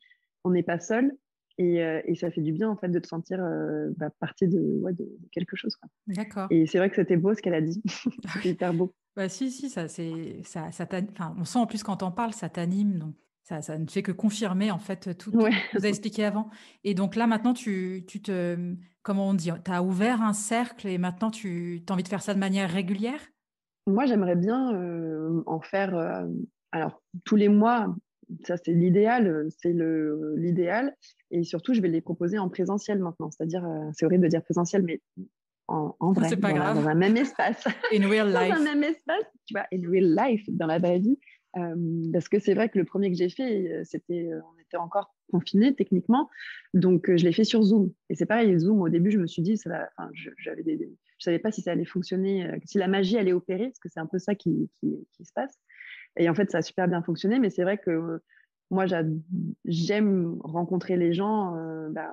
On 0.43 0.51
n'est 0.51 0.63
pas 0.63 0.79
seul 0.79 1.11
euh, 1.59 2.01
et, 2.05 2.15
ça 2.15 2.31
fait 2.31 2.41
du 2.41 2.51
bien 2.51 2.69
en 2.69 2.75
fait 2.75 2.89
de 2.89 2.99
te 2.99 3.07
sentir 3.07 3.43
euh, 3.43 3.89
bah, 3.97 4.09
partie 4.19 4.47
de, 4.47 4.81
de, 4.91 5.17
quelque 5.31 5.55
chose. 5.55 5.77
D'accord. 6.07 6.47
Et 6.49 6.65
c'est 6.65 6.77
vrai 6.77 6.89
que 6.89 6.95
c'était 6.95 7.17
beau 7.17 7.33
ce 7.33 7.41
qu'elle 7.41 7.53
a 7.53 7.61
dit. 7.61 7.81
c'était 8.33 8.49
hyper 8.49 8.73
beau. 8.73 8.93
Bah 9.15 9.27
si, 9.29 9.51
si, 9.51 9.69
ça, 9.69 9.87
c'est, 9.87 10.41
ça, 10.43 10.71
ça 10.71 10.87
enfin, 11.11 11.35
on 11.37 11.43
sent 11.43 11.59
en 11.59 11.67
plus 11.67 11.83
quand 11.83 12.01
on 12.01 12.11
parle, 12.11 12.33
ça 12.33 12.47
t'anime, 12.47 12.97
donc 12.97 13.15
ça, 13.43 13.61
ça 13.61 13.77
ne 13.77 13.85
fait 13.87 14.03
que 14.03 14.13
confirmer 14.13 14.71
en 14.71 14.79
fait 14.79 15.17
tout, 15.17 15.31
ce 15.31 15.37
que 15.37 15.71
vous 15.73 15.77
avez 15.77 15.89
expliqué 15.89 16.23
avant. 16.23 16.49
Et 16.85 16.93
donc 16.93 17.15
là 17.15 17.27
maintenant, 17.27 17.53
tu, 17.53 18.05
tu 18.07 18.21
te, 18.21 18.75
comment 19.03 19.29
on 19.29 19.33
dit, 19.33 19.51
tu 19.65 19.71
as 19.71 19.83
ouvert 19.83 20.21
un 20.21 20.33
cercle 20.33 20.87
et 20.87 20.97
maintenant 20.97 21.29
tu 21.29 21.83
as 21.89 21.91
envie 21.91 22.03
de 22.03 22.07
faire 22.07 22.21
ça 22.21 22.33
de 22.33 22.39
manière 22.39 22.69
régulière? 22.69 23.19
Moi, 23.87 24.05
j'aimerais 24.05 24.35
bien 24.35 24.73
euh, 24.75 25.43
en 25.45 25.59
faire, 25.59 26.25
alors 26.71 27.01
tous 27.25 27.35
les 27.35 27.49
mois, 27.49 27.93
ça 28.43 28.57
c'est 28.57 28.71
l'idéal, 28.71 29.47
c'est 29.61 29.73
le, 29.73 30.35
l'idéal. 30.37 30.95
Et 31.31 31.43
surtout, 31.43 31.73
je 31.73 31.81
vais 31.81 31.87
les 31.87 32.01
proposer 32.01 32.37
en 32.37 32.49
présentiel 32.49 32.99
maintenant. 32.99 33.31
C'est-à-dire, 33.31 33.65
euh, 33.65 33.89
c'est 33.93 34.05
horrible 34.05 34.23
de 34.23 34.29
dire 34.29 34.43
présentiel, 34.43 34.83
mais 34.83 35.01
en, 35.67 36.11
vrai, 36.11 36.35
pas 36.35 36.49
dans, 36.49 36.55
grave. 36.55 36.75
dans 36.75 36.87
un 36.87 36.95
même 36.95 37.15
espace. 37.15 37.65
In 37.93 38.07
real 38.09 38.27
life. 38.27 38.49
dans 38.49 38.61
un 38.61 38.63
même 38.63 38.83
espace, 38.83 39.23
tu 39.45 39.53
vois, 39.53 39.65
in 39.73 39.89
real 39.89 40.15
life, 40.15 40.43
dans 40.49 40.67
la 40.67 40.79
vraie 40.79 40.99
vie. 40.99 41.17
Euh, 41.57 42.09
parce 42.11 42.27
que 42.27 42.39
c'est 42.39 42.53
vrai 42.53 42.69
que 42.69 42.77
le 42.77 42.85
premier 42.85 43.09
que 43.09 43.17
j'ai 43.17 43.29
fait, 43.29 43.71
euh, 43.71 43.81
c'était, 43.85 44.29
on 44.33 44.59
était 44.61 44.77
encore 44.77 45.13
confinés 45.31 45.73
techniquement, 45.73 46.29
donc 46.73 47.09
je 47.15 47.23
l'ai 47.23 47.31
fait 47.31 47.45
sur 47.45 47.61
Zoom. 47.61 47.93
Et 48.09 48.15
c'est 48.15 48.25
pareil, 48.25 48.57
Zoom, 48.59 48.81
au 48.81 48.89
début, 48.89 49.11
je 49.11 49.17
me 49.17 49.27
suis 49.27 49.41
dit, 49.41 49.57
ça 49.57 49.89
je, 50.13 50.29
j'avais 50.37 50.63
des, 50.63 50.77
je 50.77 51.23
savais 51.23 51.39
pas 51.39 51.51
si 51.51 51.61
ça 51.61 51.71
allait 51.71 51.85
fonctionner, 51.85 52.49
si 52.65 52.77
la 52.77 52.89
magie 52.89 53.17
allait 53.17 53.33
opérer, 53.33 53.67
parce 53.67 53.79
que 53.79 53.89
c'est 53.89 54.01
un 54.01 54.07
peu 54.07 54.19
ça 54.19 54.35
qui, 54.35 54.69
qui, 54.79 55.07
qui 55.13 55.23
se 55.23 55.31
passe. 55.33 55.57
Et 56.17 56.29
en 56.29 56.35
fait, 56.35 56.51
ça 56.51 56.59
a 56.59 56.61
super 56.61 56.87
bien 56.87 57.01
fonctionné, 57.01 57.39
mais 57.39 57.49
c'est 57.49 57.63
vrai 57.63 57.77
que 57.77 58.21
moi, 58.69 58.85
j'aime 59.65 60.37
rencontrer 60.41 60.95
les 60.95 61.13
gens 61.13 61.55
euh, 61.55 61.89
ben, 61.89 62.09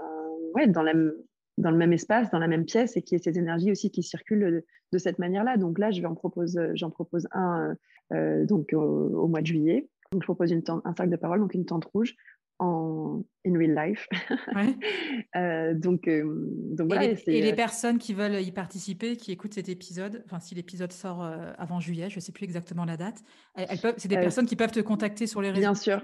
ouais, 0.55 0.67
dans, 0.67 0.83
le 0.83 1.25
même 1.57 1.93
espace, 1.93 2.31
dans 2.31 2.39
la 2.39 2.49
même 2.49 2.65
pièce, 2.65 2.97
et 2.97 3.03
qu'il 3.03 3.17
y 3.17 3.21
ait 3.21 3.23
ces 3.23 3.39
énergies 3.39 3.71
aussi 3.71 3.91
qui 3.91 4.03
circulent 4.03 4.65
de, 4.93 4.99
cette 4.99 5.19
manière-là. 5.19 5.57
Donc 5.57 5.79
là, 5.79 5.91
propose, 6.17 6.61
j'en 6.75 6.91
propose 6.91 7.29
un 7.33 7.77
euh, 8.13 8.45
donc 8.47 8.73
au, 8.73 9.29
mois 9.29 9.41
de 9.41 9.47
juillet. 9.47 9.89
Donc, 10.13 10.23
je 10.23 10.27
propose 10.27 10.53
un 10.53 10.95
cercle 10.97 11.11
de 11.11 11.17
parole, 11.17 11.41
donc 11.41 11.55
une 11.55 11.67
tente 11.67 11.85
rouge 11.85 12.17
en 12.59 13.25
in 13.47 13.59
real 13.59 13.75
life. 13.75 14.09
Ouais. 14.55 14.77
euh, 15.37 15.75
donc, 15.75 16.09
euh, 16.09 16.25
donc 16.73 16.89
voilà, 16.89 17.05
et, 17.05 17.15
les, 17.15 17.35
et 17.35 17.43
les, 17.43 17.55
personnes 17.55 17.99
qui 17.99 18.15
veulent 18.15 18.41
y 18.41 18.53
participer, 18.53 19.17
qui 19.17 19.33
écoutent 19.33 19.55
cet 19.55 19.69
épisode, 19.69 20.23
enfin 20.27 20.41
si 20.41 20.55
l'épisode 20.55 20.93
sort 20.93 21.23
avant 21.59 21.81
juillet, 21.81 22.11
je 22.11 22.17
ne 22.17 22.21
sais 22.21 22.33
plus 22.33 22.45
exactement 22.45 22.85
la 22.85 22.97
date, 22.97 23.23
elles, 23.55 23.79
peuvent, 23.79 23.95
c'est 23.97 24.09
des 24.09 24.17
personnes 24.17 24.47
qui 24.47 24.57
peuvent 24.57 24.73
te 24.73 24.81
contacter 24.81 25.27
sur 25.27 25.41
les 25.41 25.51
réseaux? 25.51 25.61
Bien 25.61 25.75
sûr, 25.75 26.03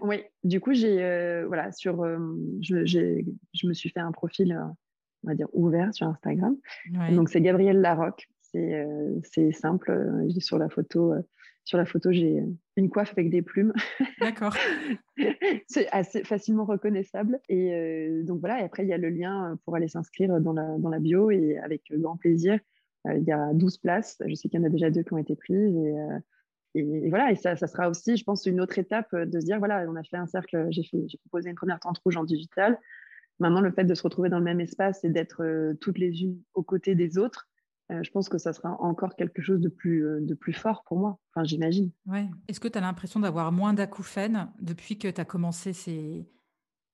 oui, 0.00 0.22
du 0.44 0.60
coup, 0.60 0.72
j'ai 0.72 1.02
euh, 1.02 1.44
voilà 1.46 1.72
sur, 1.72 2.02
euh, 2.02 2.18
je, 2.60 2.84
je, 2.86 3.66
me 3.66 3.72
suis 3.72 3.90
fait 3.90 4.00
un 4.00 4.12
profil, 4.12 4.52
euh, 4.52 4.64
on 5.24 5.28
va 5.28 5.34
dire 5.34 5.48
ouvert 5.52 5.92
sur 5.92 6.06
Instagram. 6.06 6.56
Donc 7.10 7.28
c'est 7.28 7.40
Gabrielle 7.40 7.80
Larocque. 7.80 8.28
C'est 8.40 8.86
c'est 9.22 9.52
simple. 9.52 10.26
sur 10.38 10.58
la 10.58 10.68
photo, 10.68 11.14
sur 11.64 11.78
la 11.78 11.84
photo, 11.84 12.10
j'ai 12.12 12.42
une 12.76 12.90
coiffe 12.90 13.12
avec 13.12 13.30
des 13.30 13.42
plumes. 13.42 13.72
D'accord. 14.20 14.54
c'est 15.66 15.88
assez 15.90 16.24
facilement 16.24 16.64
reconnaissable. 16.64 17.40
Et 17.48 18.22
donc 18.24 18.40
voilà. 18.40 18.60
Et 18.60 18.64
après, 18.64 18.84
il 18.84 18.88
y 18.88 18.92
a 18.92 18.98
le 18.98 19.10
lien 19.10 19.58
pour 19.64 19.76
aller 19.76 19.88
s'inscrire 19.88 20.40
dans 20.40 20.52
la 20.52 20.78
dans 20.78 20.88
la 20.90 20.98
bio 20.98 21.30
et 21.30 21.58
avec 21.58 21.82
grand 21.92 22.16
plaisir. 22.16 22.58
Il 23.06 23.24
y 23.24 23.32
a 23.32 23.52
12 23.54 23.78
places. 23.78 24.18
Je 24.26 24.34
sais 24.34 24.48
qu'il 24.48 24.60
y 24.60 24.62
en 24.62 24.66
a 24.66 24.70
déjà 24.70 24.90
deux 24.90 25.02
qui 25.02 25.12
ont 25.12 25.18
été 25.18 25.36
prises 25.36 25.76
et 25.76 25.94
et, 26.74 27.10
voilà, 27.10 27.30
et 27.30 27.36
ça, 27.36 27.56
ça, 27.56 27.66
sera 27.66 27.88
aussi, 27.88 28.16
je 28.16 28.24
pense, 28.24 28.46
une 28.46 28.60
autre 28.60 28.78
étape 28.78 29.12
euh, 29.12 29.26
de 29.26 29.40
se 29.40 29.44
dire, 29.44 29.58
voilà, 29.58 29.84
on 29.88 29.96
a 29.96 30.02
fait 30.02 30.16
un 30.16 30.26
cercle, 30.26 30.68
j'ai 30.70 31.18
proposé 31.18 31.50
une 31.50 31.56
première 31.56 31.80
tente 31.80 31.98
rouge 31.98 32.16
en 32.16 32.24
digital. 32.24 32.78
Maintenant, 33.40 33.60
le 33.60 33.72
fait 33.72 33.84
de 33.84 33.94
se 33.94 34.02
retrouver 34.02 34.28
dans 34.28 34.38
le 34.38 34.44
même 34.44 34.60
espace 34.60 35.04
et 35.04 35.10
d'être 35.10 35.42
euh, 35.42 35.74
toutes 35.80 35.98
les 35.98 36.22
unes 36.22 36.40
aux 36.54 36.62
côtés 36.62 36.94
des 36.94 37.18
autres, 37.18 37.48
euh, 37.48 37.51
je 37.90 38.10
pense 38.10 38.28
que 38.28 38.38
ça 38.38 38.52
sera 38.52 38.70
encore 38.80 39.16
quelque 39.16 39.42
chose 39.42 39.60
de 39.60 39.68
plus, 39.68 40.04
de 40.20 40.34
plus 40.34 40.52
fort 40.52 40.82
pour 40.86 40.98
moi, 40.98 41.18
enfin, 41.30 41.44
j'imagine. 41.44 41.90
Ouais. 42.06 42.28
Est-ce 42.48 42.60
que 42.60 42.68
tu 42.68 42.78
as 42.78 42.80
l'impression 42.80 43.20
d'avoir 43.20 43.52
moins 43.52 43.74
d'acouphènes 43.74 44.48
depuis 44.60 44.98
que 44.98 45.08
tu 45.08 45.20
as 45.20 45.24
commencé 45.24 45.72
ces, 45.72 46.26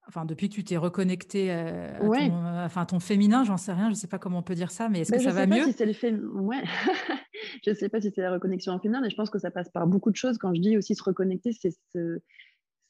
enfin 0.09 0.25
depuis 0.25 0.49
que 0.49 0.55
tu 0.55 0.65
t'es 0.65 0.77
reconnecté 0.77 1.53
à, 1.53 2.01
ton, 2.01 2.65
enfin, 2.65 2.85
ton 2.87 2.99
féminin, 2.99 3.45
j'en 3.45 3.57
sais 3.57 3.73
rien, 3.73 3.87
je 3.87 3.91
ne 3.91 3.95
sais 3.95 4.09
pas 4.09 4.19
comment 4.19 4.39
on 4.39 4.43
peut 4.43 4.55
dire 4.55 4.71
ça, 4.71 4.89
mais 4.89 5.01
est-ce 5.01 5.13
que 5.13 5.21
ça 5.21 5.33
va 5.33 5.47
mieux? 5.47 5.71
si 5.71 5.85
le 5.85 6.41
ouais. 6.41 6.63
Je 7.65 7.71
ne 7.71 7.75
sais 7.75 7.89
pas 7.89 8.01
si 8.01 8.11
c'est 8.11 8.23
la 8.23 8.33
reconnexion 8.33 8.73
en 8.73 8.81
féminin, 8.81 9.01
mais 9.01 9.11
je 9.11 9.17
pense 9.17 9.31
que 9.31 9.39
ça 9.39 9.51
passe 9.51 9.69
par 9.69 9.87
beaucoup 9.87 10.11
de 10.11 10.17
choses. 10.17 10.39
Quand 10.39 10.53
je 10.55 10.61
dis 10.61 10.77
aussi 10.77 10.95
se 10.95 11.03
reconnecter, 11.03 11.53
c'est 11.53 11.71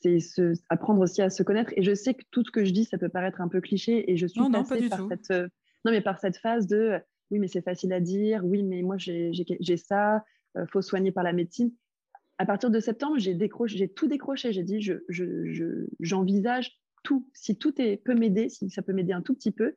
c'est 0.01 0.53
apprendre 0.69 1.01
aussi 1.01 1.23
à 1.23 1.29
se 1.29 1.43
connaître. 1.43 1.73
Et 1.77 1.83
je 1.83 1.95
sais 1.95 2.15
que 2.15 2.23
tout 2.31 2.45
ce 2.45 2.51
que 2.51 2.65
je 2.65 2.73
dis, 2.73 2.85
ça 2.85 2.99
peut 2.99 3.09
paraître 3.09 3.41
un 3.41 3.49
peu 3.49 3.61
cliché, 3.61 4.11
et 4.11 4.17
je 4.17 4.27
suis 4.27 4.41
passée 4.51 4.89
par 4.89 5.07
cette, 5.09 5.31
euh, 5.31 5.49
non 5.85 5.91
mais 5.91 6.01
par 6.01 6.19
cette 6.19 6.37
phase 6.39 6.67
de 6.67 6.99
oui, 7.31 7.39
mais 7.39 7.49
c'est 7.49 7.63
facile 7.63 7.93
à 7.93 8.01
dire, 8.01 8.45
oui, 8.45 8.63
mais 8.63 8.83
moi 8.83 8.97
j'ai 8.99 9.33
ça, 9.77 10.25
il 10.55 10.61
euh, 10.61 10.67
faut 10.67 10.83
soigner 10.83 11.13
par 11.13 11.25
la 11.25 11.33
médecine. 11.33 11.73
À 12.39 12.47
partir 12.47 12.71
de 12.71 12.81
septembre, 12.81 13.19
j'ai 13.19 13.37
tout 13.89 14.07
décroché. 14.07 14.53
J'ai 14.53 14.63
dit, 14.63 14.81
j'envisage 15.99 16.65
je, 16.65 16.71
je, 16.71 17.03
tout. 17.03 17.29
Si 17.33 17.57
tout 17.57 17.81
est, 17.81 17.97
peut 17.97 18.15
m'aider, 18.15 18.49
si 18.49 18.71
ça 18.71 18.83
peut 18.83 18.93
m'aider 18.93 19.13
un 19.13 19.23
tout 19.23 19.35
petit 19.35 19.51
peu, 19.51 19.75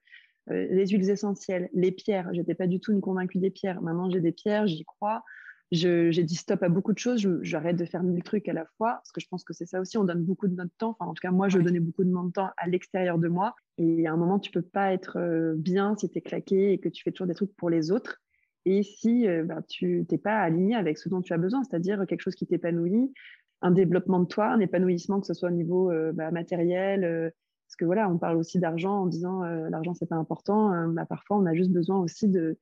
euh, 0.50 0.68
les 0.70 0.88
huiles 0.88 1.10
essentielles, 1.10 1.70
les 1.74 1.92
pierres. 1.92 2.30
J'étais 2.34 2.56
pas 2.56 2.68
du 2.68 2.80
tout 2.80 2.92
une 2.92 3.02
convaincue 3.02 3.40
des 3.40 3.50
pierres. 3.50 3.82
Maintenant, 3.82 4.10
j'ai 4.10 4.22
des 4.22 4.32
pierres, 4.32 4.68
j'y 4.68 4.86
crois. 4.86 5.24
J'ai 5.72 6.24
dit 6.24 6.36
stop 6.36 6.64
à 6.64 6.70
beaucoup 6.70 6.92
de 6.92 6.98
choses, 6.98 7.28
j'arrête 7.42 7.78
de 7.78 7.86
faire 7.86 8.04
mille 8.04 8.24
trucs 8.24 8.50
à 8.50 8.54
la 8.54 8.66
fois, 8.78 8.94
parce 8.96 9.12
que 9.12 9.22
je 9.22 9.28
pense 9.28 9.44
que 9.44 9.54
c'est 9.54 9.66
ça 9.66 9.80
aussi, 9.80 9.98
on 9.98 10.04
donne 10.04 10.24
beaucoup 10.24 10.48
de 10.48 10.56
notre 10.56 10.76
temps, 10.78 10.96
enfin 11.00 11.10
en 11.10 11.14
tout 11.14 11.22
cas 11.22 11.32
moi 11.32 11.48
je 11.48 11.60
donnais 11.60 11.80
beaucoup 11.80 12.04
de 12.04 12.12
mon 12.12 12.30
temps 12.30 12.50
à 12.58 12.68
l'extérieur 12.68 13.18
de 13.18 13.30
moi, 13.30 13.56
et 13.78 14.06
à 14.06 14.12
un 14.12 14.18
moment 14.18 14.40
tu 14.40 14.52
peux 14.52 14.62
pas 14.62 14.92
être 14.92 15.18
euh, 15.18 15.54
bien 15.56 15.96
si 15.96 16.10
tu 16.10 16.18
es 16.18 16.22
claqué 16.22 16.74
et 16.74 16.78
que 16.78 16.90
tu 16.90 17.04
fais 17.04 17.12
toujours 17.12 17.28
des 17.28 17.36
trucs 17.36 17.56
pour 17.56 17.70
les 17.70 17.92
autres, 17.92 18.22
et 18.66 18.84
si 18.84 19.28
euh, 19.28 19.44
bah, 19.46 19.62
tu 19.68 20.06
n'es 20.12 20.18
pas 20.18 20.40
aligné 20.40 20.76
avec 20.76 20.98
ce 20.98 21.08
dont 21.08 21.22
tu 21.22 21.32
as 21.34 21.38
besoin, 21.38 21.64
c'est-à-dire 21.64 22.06
quelque 22.06 22.22
chose 22.22 22.36
qui 22.36 22.46
t'épanouit, 22.46 23.14
un 23.62 23.72
développement 23.72 24.20
de 24.20 24.26
toi, 24.26 24.48
un 24.48 24.60
épanouissement, 24.60 25.22
que 25.22 25.28
ce 25.28 25.34
soit 25.34 25.50
au 25.50 25.54
niveau 25.54 25.90
euh, 25.92 26.12
bah, 26.12 26.32
matériel, 26.32 27.32
parce 27.68 27.78
que 27.78 27.86
voilà, 27.86 28.10
on 28.10 28.18
parle 28.18 28.36
aussi 28.36 28.60
d'argent 28.60 29.04
en 29.04 29.06
disant 29.06 29.44
l'argent 29.44 29.94
c'est 29.94 30.10
pas 30.10 30.18
important, 30.18 30.88
bah, 30.90 31.06
parfois 31.06 31.38
on 31.38 31.46
a 31.46 31.54
juste 31.54 31.72
besoin 31.72 32.00
aussi 32.00 32.28
de 32.28 32.42
euh, 32.42 32.58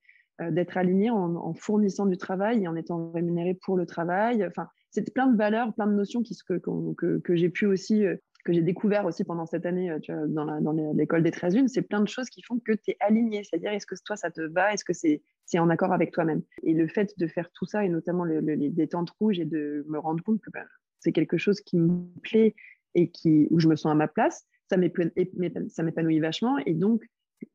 d'être 0.52 0.78
aligné 0.78 1.10
en, 1.10 1.54
fournissant 1.54 2.06
du 2.06 2.18
travail 2.18 2.64
et 2.64 2.68
en 2.68 2.76
étant 2.76 3.12
rémunéré 3.12 3.54
pour 3.54 3.76
le 3.76 3.86
travail. 3.86 4.46
Enfin, 4.46 4.68
c'est 4.92 5.14
plein 5.14 5.28
de 5.28 5.38
valeurs, 5.38 5.74
plein 5.74 5.88
de 5.88 5.94
notions 5.94 6.22
qui, 6.22 6.38
que, 6.48 6.60
que, 6.98 7.20
que 7.20 7.36
j'ai 7.36 7.50
pu 7.50 7.66
aussi, 7.66 8.06
euh, 8.06 8.16
que 8.46 8.54
j'ai 8.54 8.62
découvert 8.62 9.06
aussi 9.06 9.24
pendant 9.24 9.46
cette 9.46 9.66
année 9.66 9.92
euh, 9.92 10.28
dans 10.28 10.72
l'école 10.94 11.24
des 11.24 11.32
13 11.32 11.56
unes. 11.56 11.68
C'est 11.68 11.82
plein 11.82 12.02
de 12.02 12.08
choses 12.08 12.30
qui 12.30 12.42
font 12.42 12.60
que 12.60 12.72
tu 12.72 12.92
es 12.92 12.98
aligné. 13.00 13.44
C'est-à-dire, 13.44 13.72
est-ce 13.72 13.86
que 13.86 13.96
toi, 14.06 14.16
ça 14.16 14.32
te 14.32 14.42
va? 14.42 14.74
Est-ce 14.74 14.86
que 14.86 14.94
c'est 14.94 15.22
c'est 15.46 15.60
en 15.60 15.70
accord 15.70 15.94
avec 15.94 16.12
toi-même? 16.12 16.44
Et 16.64 16.74
le 16.74 16.88
fait 16.88 17.14
de 17.18 17.28
faire 17.28 17.50
tout 17.52 17.66
ça, 17.66 17.84
et 17.84 17.90
notamment 17.90 18.24
les 18.24 18.70
détentes 18.70 19.10
rouges, 19.20 19.40
et 19.40 19.46
de 19.46 19.86
me 19.88 19.98
rendre 19.98 20.24
compte 20.24 20.42
que 20.42 20.52
ben, 20.52 20.66
c'est 21.00 21.12
quelque 21.12 21.38
chose 21.38 21.60
qui 21.62 21.78
me 21.78 22.06
plaît 22.22 22.56
et 22.96 23.10
qui, 23.10 23.48
où 23.50 23.60
je 23.60 23.68
me 23.68 23.76
sens 23.76 23.92
à 23.92 23.96
ma 23.96 24.08
place, 24.08 24.46
ça 24.70 24.78
m'épanouit 24.78 26.20
vachement. 26.20 26.58
Et 26.66 26.74
donc, 26.74 27.04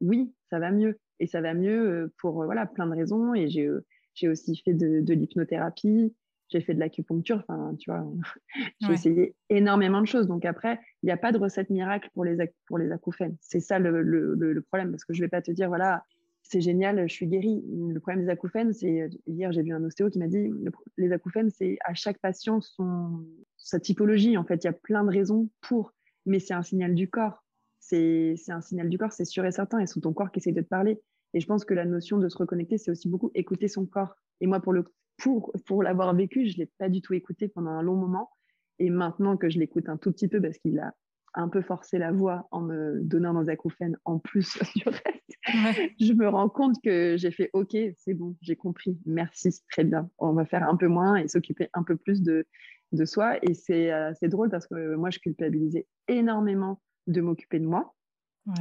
oui, 0.00 0.32
ça 0.50 0.58
va 0.58 0.70
mieux 0.70 0.98
et 1.20 1.26
ça 1.26 1.40
va 1.40 1.54
mieux 1.54 1.88
euh, 1.88 2.12
pour 2.18 2.42
euh, 2.42 2.46
voilà, 2.46 2.66
plein 2.66 2.86
de 2.86 2.94
raisons. 2.94 3.34
Et 3.34 3.48
j'ai, 3.48 3.66
euh, 3.66 3.84
j'ai 4.14 4.28
aussi 4.28 4.56
fait 4.56 4.74
de, 4.74 5.00
de 5.00 5.14
l'hypnothérapie, 5.14 6.14
j'ai 6.48 6.60
fait 6.60 6.74
de 6.74 6.80
l'acupuncture, 6.80 7.42
enfin, 7.48 7.74
tu 7.78 7.90
vois, 7.90 8.06
j'ai 8.80 8.92
essayé 8.92 9.34
énormément 9.48 10.00
de 10.00 10.06
choses. 10.06 10.26
Donc 10.26 10.44
après, 10.44 10.78
il 11.02 11.06
n'y 11.06 11.12
a 11.12 11.16
pas 11.16 11.32
de 11.32 11.38
recette 11.38 11.70
miracle 11.70 12.08
pour 12.14 12.24
les, 12.24 12.50
pour 12.66 12.78
les 12.78 12.92
acouphènes. 12.92 13.36
C'est 13.40 13.60
ça 13.60 13.78
le, 13.78 14.02
le, 14.02 14.34
le, 14.34 14.62
problème, 14.62 14.90
parce 14.90 15.04
que 15.04 15.14
je 15.14 15.20
ne 15.20 15.26
vais 15.26 15.30
pas 15.30 15.42
te 15.42 15.50
dire, 15.50 15.68
voilà, 15.68 16.04
c'est 16.42 16.60
génial, 16.60 17.08
je 17.08 17.14
suis 17.14 17.26
guérie. 17.26 17.64
Le 17.66 17.98
problème 18.00 18.24
des 18.24 18.30
acouphènes, 18.30 18.72
c'est, 18.72 19.08
hier, 19.26 19.50
j'ai 19.52 19.62
vu 19.62 19.72
un 19.72 19.82
ostéo 19.82 20.10
qui 20.10 20.18
m'a 20.18 20.28
dit, 20.28 20.50
les 20.98 21.12
acouphènes, 21.12 21.50
c'est 21.50 21.78
à 21.84 21.94
chaque 21.94 22.18
patient 22.18 22.60
son, 22.60 23.24
sa 23.56 23.80
typologie. 23.80 24.36
En 24.36 24.44
fait, 24.44 24.62
il 24.62 24.66
y 24.66 24.70
a 24.70 24.74
plein 24.74 25.04
de 25.04 25.10
raisons 25.10 25.48
pour, 25.62 25.92
mais 26.26 26.38
c'est 26.38 26.54
un 26.54 26.62
signal 26.62 26.94
du 26.94 27.08
corps 27.08 27.43
c'est 27.86 28.36
un 28.48 28.60
signal 28.60 28.88
du 28.88 28.98
corps, 28.98 29.12
c'est 29.12 29.24
sûr 29.24 29.44
et 29.44 29.52
certain, 29.52 29.78
et 29.78 29.86
c'est 29.86 30.00
ton 30.00 30.12
corps 30.12 30.30
qui 30.30 30.38
essaie 30.38 30.52
de 30.52 30.60
te 30.60 30.68
parler. 30.68 31.00
Et 31.34 31.40
je 31.40 31.46
pense 31.46 31.64
que 31.64 31.74
la 31.74 31.84
notion 31.84 32.18
de 32.18 32.28
se 32.28 32.38
reconnecter, 32.38 32.78
c'est 32.78 32.90
aussi 32.90 33.08
beaucoup 33.08 33.30
écouter 33.34 33.68
son 33.68 33.86
corps. 33.86 34.14
Et 34.40 34.46
moi, 34.46 34.60
pour 34.60 34.72
le 34.72 34.84
pour, 35.16 35.52
pour 35.66 35.82
l'avoir 35.82 36.14
vécu, 36.14 36.46
je 36.48 36.54
ne 36.54 36.64
l'ai 36.64 36.70
pas 36.78 36.88
du 36.88 37.00
tout 37.00 37.14
écouté 37.14 37.48
pendant 37.48 37.70
un 37.70 37.82
long 37.82 37.96
moment. 37.96 38.30
Et 38.78 38.90
maintenant 38.90 39.36
que 39.36 39.48
je 39.48 39.58
l'écoute 39.58 39.88
un 39.88 39.96
tout 39.96 40.10
petit 40.10 40.28
peu, 40.28 40.40
parce 40.40 40.58
qu'il 40.58 40.78
a 40.80 40.92
un 41.34 41.48
peu 41.48 41.62
forcé 41.62 41.98
la 41.98 42.12
voix 42.12 42.48
en 42.50 42.62
me 42.62 43.00
donnant 43.00 43.40
des 43.42 43.50
acouphènes 43.50 43.96
en 44.04 44.18
plus 44.18 44.58
du 44.76 44.84
reste, 44.86 45.94
je 46.00 46.12
me 46.12 46.28
rends 46.28 46.48
compte 46.48 46.76
que 46.82 47.16
j'ai 47.16 47.30
fait 47.30 47.50
OK, 47.52 47.76
c'est 47.96 48.14
bon, 48.14 48.36
j'ai 48.40 48.56
compris, 48.56 48.98
merci, 49.04 49.50
très 49.70 49.84
bien. 49.84 50.08
On 50.18 50.32
va 50.32 50.44
faire 50.44 50.68
un 50.68 50.76
peu 50.76 50.88
moins 50.88 51.16
et 51.16 51.28
s'occuper 51.28 51.68
un 51.74 51.82
peu 51.82 51.96
plus 51.96 52.22
de, 52.22 52.46
de 52.92 53.04
soi. 53.04 53.38
Et 53.44 53.54
c'est 53.54 53.92
euh, 53.92 54.12
drôle 54.22 54.50
parce 54.50 54.66
que 54.66 54.94
moi, 54.96 55.10
je 55.10 55.18
culpabilisais 55.18 55.86
énormément 56.08 56.80
de 57.06 57.20
m'occuper 57.20 57.58
de 57.58 57.66
moi, 57.66 57.94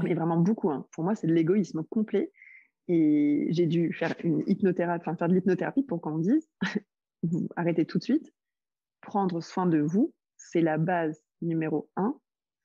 mais 0.03 0.13
vraiment 0.13 0.37
beaucoup. 0.37 0.71
Hein. 0.71 0.87
Pour 0.91 1.03
moi, 1.03 1.15
c'est 1.15 1.27
de 1.27 1.33
l'égoïsme 1.33 1.83
complet. 1.83 2.31
Et 2.89 3.47
j'ai 3.51 3.65
dû 3.65 3.93
faire 3.93 4.13
une 4.23 4.43
hypnothérapie, 4.45 5.03
enfin 5.07 5.15
faire 5.15 5.29
de 5.29 5.35
l'hypnothérapie 5.35 5.83
pour 5.83 6.01
qu'on 6.01 6.17
me 6.17 6.23
dise 6.23 6.49
vous 7.23 7.47
arrêtez 7.55 7.85
tout 7.85 7.97
de 7.97 8.03
suite. 8.03 8.33
Prendre 9.01 9.41
soin 9.41 9.65
de 9.65 9.79
vous, 9.79 10.13
c'est 10.37 10.61
la 10.61 10.77
base 10.77 11.23
numéro 11.41 11.89
un 11.95 12.17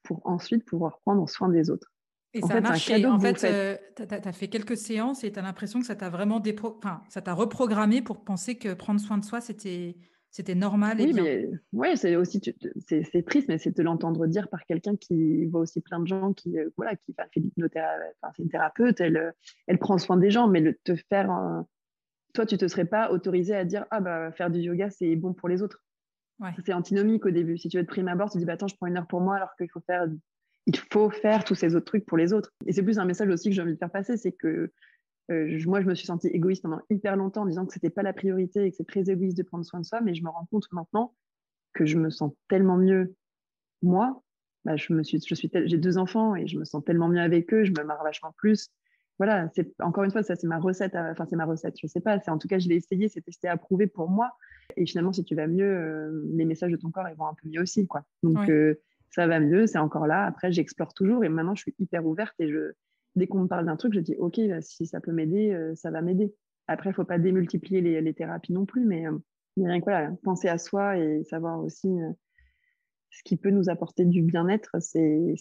pour 0.02 0.26
ensuite 0.26 0.64
pouvoir 0.64 1.00
prendre 1.00 1.28
soin 1.28 1.48
des 1.48 1.70
autres. 1.70 1.92
Et 2.34 2.42
ça 2.42 2.56
a 2.56 2.60
marché. 2.60 3.06
En 3.06 3.18
fait, 3.18 3.44
euh, 3.44 3.76
tu 3.96 4.02
as, 4.02 4.32
fait 4.32 4.48
quelques 4.48 4.76
séances 4.76 5.24
et 5.24 5.32
tu 5.32 5.38
as 5.38 5.42
l'impression 5.42 5.80
que 5.80 5.86
ça 5.86 5.96
t'a 5.96 6.10
vraiment 6.10 6.42
enfin, 6.62 7.02
ça 7.08 7.22
t'a 7.22 7.32
reprogrammé 7.32 8.02
pour 8.02 8.24
penser 8.24 8.56
que 8.58 8.74
prendre 8.74 9.00
soin 9.00 9.18
de 9.18 9.24
soi, 9.24 9.40
c'était 9.40 9.96
c'était 10.30 10.54
normal 10.54 11.00
et 11.00 11.04
oui, 11.04 11.12
bien. 11.14 11.22
mais 11.22 11.48
ouais, 11.72 11.96
c'est 11.96 12.14
aussi 12.16 12.40
c'est 12.86 13.26
triste, 13.26 13.48
mais 13.48 13.58
c'est 13.58 13.76
de 13.76 13.82
l'entendre 13.82 14.26
dire 14.26 14.48
par 14.48 14.64
quelqu'un 14.66 14.94
qui 14.96 15.46
voit 15.46 15.60
aussi 15.60 15.80
plein 15.80 16.00
de 16.00 16.06
gens 16.06 16.32
qui 16.34 16.58
euh, 16.58 16.68
voilà 16.76 16.96
qui 16.96 17.14
fait 17.14 17.40
l'hypnothérapie, 17.40 18.02
enfin, 18.20 18.32
c'est 18.36 18.42
une 18.42 18.50
thérapeute, 18.50 19.00
elle 19.00 19.16
euh, 19.16 19.30
elle 19.66 19.78
prend 19.78 19.96
soin 19.98 20.16
des 20.16 20.30
gens, 20.30 20.46
mais 20.48 20.60
le, 20.60 20.78
te 20.84 20.94
faire 21.08 21.64
toi 22.34 22.44
tu 22.44 22.58
te 22.58 22.68
serais 22.68 22.84
pas 22.84 23.10
autorisé 23.10 23.54
à 23.54 23.64
dire 23.64 23.86
ah 23.90 24.00
bah 24.00 24.30
faire 24.32 24.50
du 24.50 24.60
yoga 24.60 24.90
c'est 24.90 25.16
bon 25.16 25.32
pour 25.32 25.48
les 25.48 25.62
autres. 25.62 25.82
Ouais. 26.40 26.50
C'est 26.64 26.72
antinomique 26.72 27.26
au 27.26 27.30
début. 27.30 27.58
Si 27.58 27.68
tu 27.68 27.78
veux 27.78 27.84
te 27.84 27.88
prime 27.88 28.06
à 28.06 28.14
bord, 28.14 28.30
tu 28.30 28.38
dis 28.38 28.44
bah 28.44 28.52
attends 28.52 28.68
je 28.68 28.76
prends 28.76 28.86
une 28.86 28.96
heure 28.96 29.08
pour 29.08 29.20
moi 29.20 29.36
alors 29.36 29.56
qu'il 29.56 29.70
faut 29.70 29.80
faire 29.80 30.06
il 30.66 30.76
faut 30.92 31.08
faire 31.08 31.44
tous 31.44 31.54
ces 31.54 31.74
autres 31.74 31.86
trucs 31.86 32.04
pour 32.04 32.18
les 32.18 32.34
autres. 32.34 32.52
Et 32.66 32.72
c'est 32.72 32.82
plus 32.82 32.98
un 32.98 33.06
message 33.06 33.28
aussi 33.30 33.48
que 33.48 33.54
j'ai 33.54 33.62
envie 33.62 33.72
de 33.72 33.78
faire 33.78 33.90
passer, 33.90 34.18
c'est 34.18 34.32
que 34.32 34.70
euh, 35.30 35.58
moi, 35.66 35.80
je 35.80 35.86
me 35.86 35.94
suis 35.94 36.06
sentie 36.06 36.28
égoïste 36.28 36.62
pendant 36.62 36.80
hyper 36.90 37.16
longtemps 37.16 37.42
en 37.42 37.46
disant 37.46 37.66
que 37.66 37.72
c'était 37.72 37.90
pas 37.90 38.02
la 38.02 38.12
priorité 38.12 38.64
et 38.64 38.70
que 38.70 38.76
c'est 38.76 38.86
très 38.86 39.10
égoïste 39.10 39.36
de 39.36 39.42
prendre 39.42 39.64
soin 39.64 39.80
de 39.80 39.84
soi, 39.84 40.00
mais 40.00 40.14
je 40.14 40.22
me 40.22 40.30
rends 40.30 40.46
compte 40.46 40.66
maintenant 40.72 41.14
que 41.74 41.84
je 41.84 41.98
me 41.98 42.10
sens 42.10 42.32
tellement 42.48 42.76
mieux 42.76 43.14
moi. 43.82 44.22
Bah, 44.64 44.76
je 44.76 44.92
me 44.92 45.02
suis, 45.02 45.20
je 45.24 45.34
suis, 45.34 45.50
j'ai 45.52 45.78
deux 45.78 45.98
enfants 45.98 46.34
et 46.34 46.46
je 46.46 46.58
me 46.58 46.64
sens 46.64 46.84
tellement 46.84 47.08
mieux 47.08 47.20
avec 47.20 47.52
eux, 47.52 47.64
je 47.64 47.72
me 47.72 47.84
marre 47.84 48.02
vachement 48.02 48.32
plus. 48.36 48.70
Voilà, 49.18 49.48
c'est 49.54 49.68
encore 49.80 50.04
une 50.04 50.10
fois, 50.10 50.22
ça 50.22 50.36
c'est 50.36 50.46
ma 50.46 50.58
recette. 50.58 50.94
Enfin, 50.94 51.26
c'est 51.28 51.36
ma 51.36 51.44
recette. 51.44 51.74
Je 51.80 51.86
sais 51.88 52.00
pas. 52.00 52.20
C'est 52.20 52.30
en 52.30 52.38
tout 52.38 52.46
cas, 52.46 52.58
je 52.58 52.68
l'ai 52.68 52.76
essayé, 52.76 53.08
c'est 53.08 53.20
testé, 53.20 53.48
approuvé 53.48 53.86
pour 53.88 54.08
moi. 54.08 54.32
Et 54.76 54.86
finalement, 54.86 55.12
si 55.12 55.24
tu 55.24 55.34
vas 55.34 55.46
mieux, 55.46 55.64
euh, 55.64 56.24
les 56.34 56.44
messages 56.44 56.70
de 56.70 56.76
ton 56.76 56.90
corps 56.90 57.08
ils 57.08 57.16
vont 57.16 57.26
un 57.26 57.34
peu 57.34 57.48
mieux 57.48 57.60
aussi, 57.60 57.86
quoi. 57.86 58.04
Donc 58.22 58.48
euh, 58.48 58.80
ça 59.10 59.26
va 59.26 59.40
mieux, 59.40 59.66
c'est 59.66 59.78
encore 59.78 60.06
là. 60.06 60.24
Après, 60.24 60.52
j'explore 60.52 60.94
toujours 60.94 61.24
et 61.24 61.28
maintenant, 61.28 61.54
je 61.54 61.62
suis 61.62 61.74
hyper 61.78 62.06
ouverte 62.06 62.34
et 62.38 62.48
je 62.48 62.72
dès 63.18 63.26
qu'on 63.26 63.40
me 63.40 63.48
parle 63.48 63.66
d'un 63.66 63.76
truc, 63.76 63.92
je 63.92 64.00
dis 64.00 64.16
OK, 64.18 64.40
bah, 64.48 64.60
si 64.60 64.86
ça 64.86 65.00
peut 65.00 65.12
m'aider, 65.12 65.50
euh, 65.52 65.74
ça 65.74 65.90
va 65.90 66.00
m'aider. 66.00 66.34
Après, 66.66 66.90
il 66.90 66.92
ne 66.92 66.96
faut 66.96 67.04
pas 67.04 67.18
démultiplier 67.18 67.80
les, 67.80 68.14
thérapies 68.14 68.52
non 68.52 68.66
plus, 68.66 68.84
mais, 68.84 69.06
euh, 69.06 69.18
rien 69.56 69.80
que 69.80 69.84
voilà, 69.84 70.12
penser 70.22 70.48
à 70.48 70.58
soi 70.58 70.96
et 70.98 71.24
savoir 71.24 71.60
aussi 71.60 71.88
euh, 71.88 72.10
ce 73.10 73.22
qui 73.24 73.36
peut 73.36 73.50
nous 73.50 73.68
apporter 73.68 74.04
du 74.04 74.22
bien-être, 74.22 74.70
c'est 74.80 75.34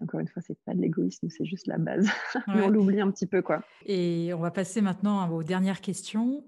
encore 0.00 0.20
une 0.20 0.28
fois, 0.28 0.42
c'est 0.42 0.58
pas 0.64 0.74
de 0.74 0.80
l'égoïsme, 0.80 1.28
c'est 1.28 1.44
juste 1.44 1.66
la 1.66 1.78
base. 1.78 2.08
on 2.48 2.68
l'oublie 2.68 3.00
un 3.00 3.10
petit 3.10 3.26
peu, 3.26 3.42
quoi. 3.42 3.62
Et 3.86 4.32
on 4.34 4.40
va 4.40 4.50
passer 4.50 4.80
maintenant 4.80 5.28
aux 5.30 5.42
dernières 5.42 5.80
questions 5.80 6.44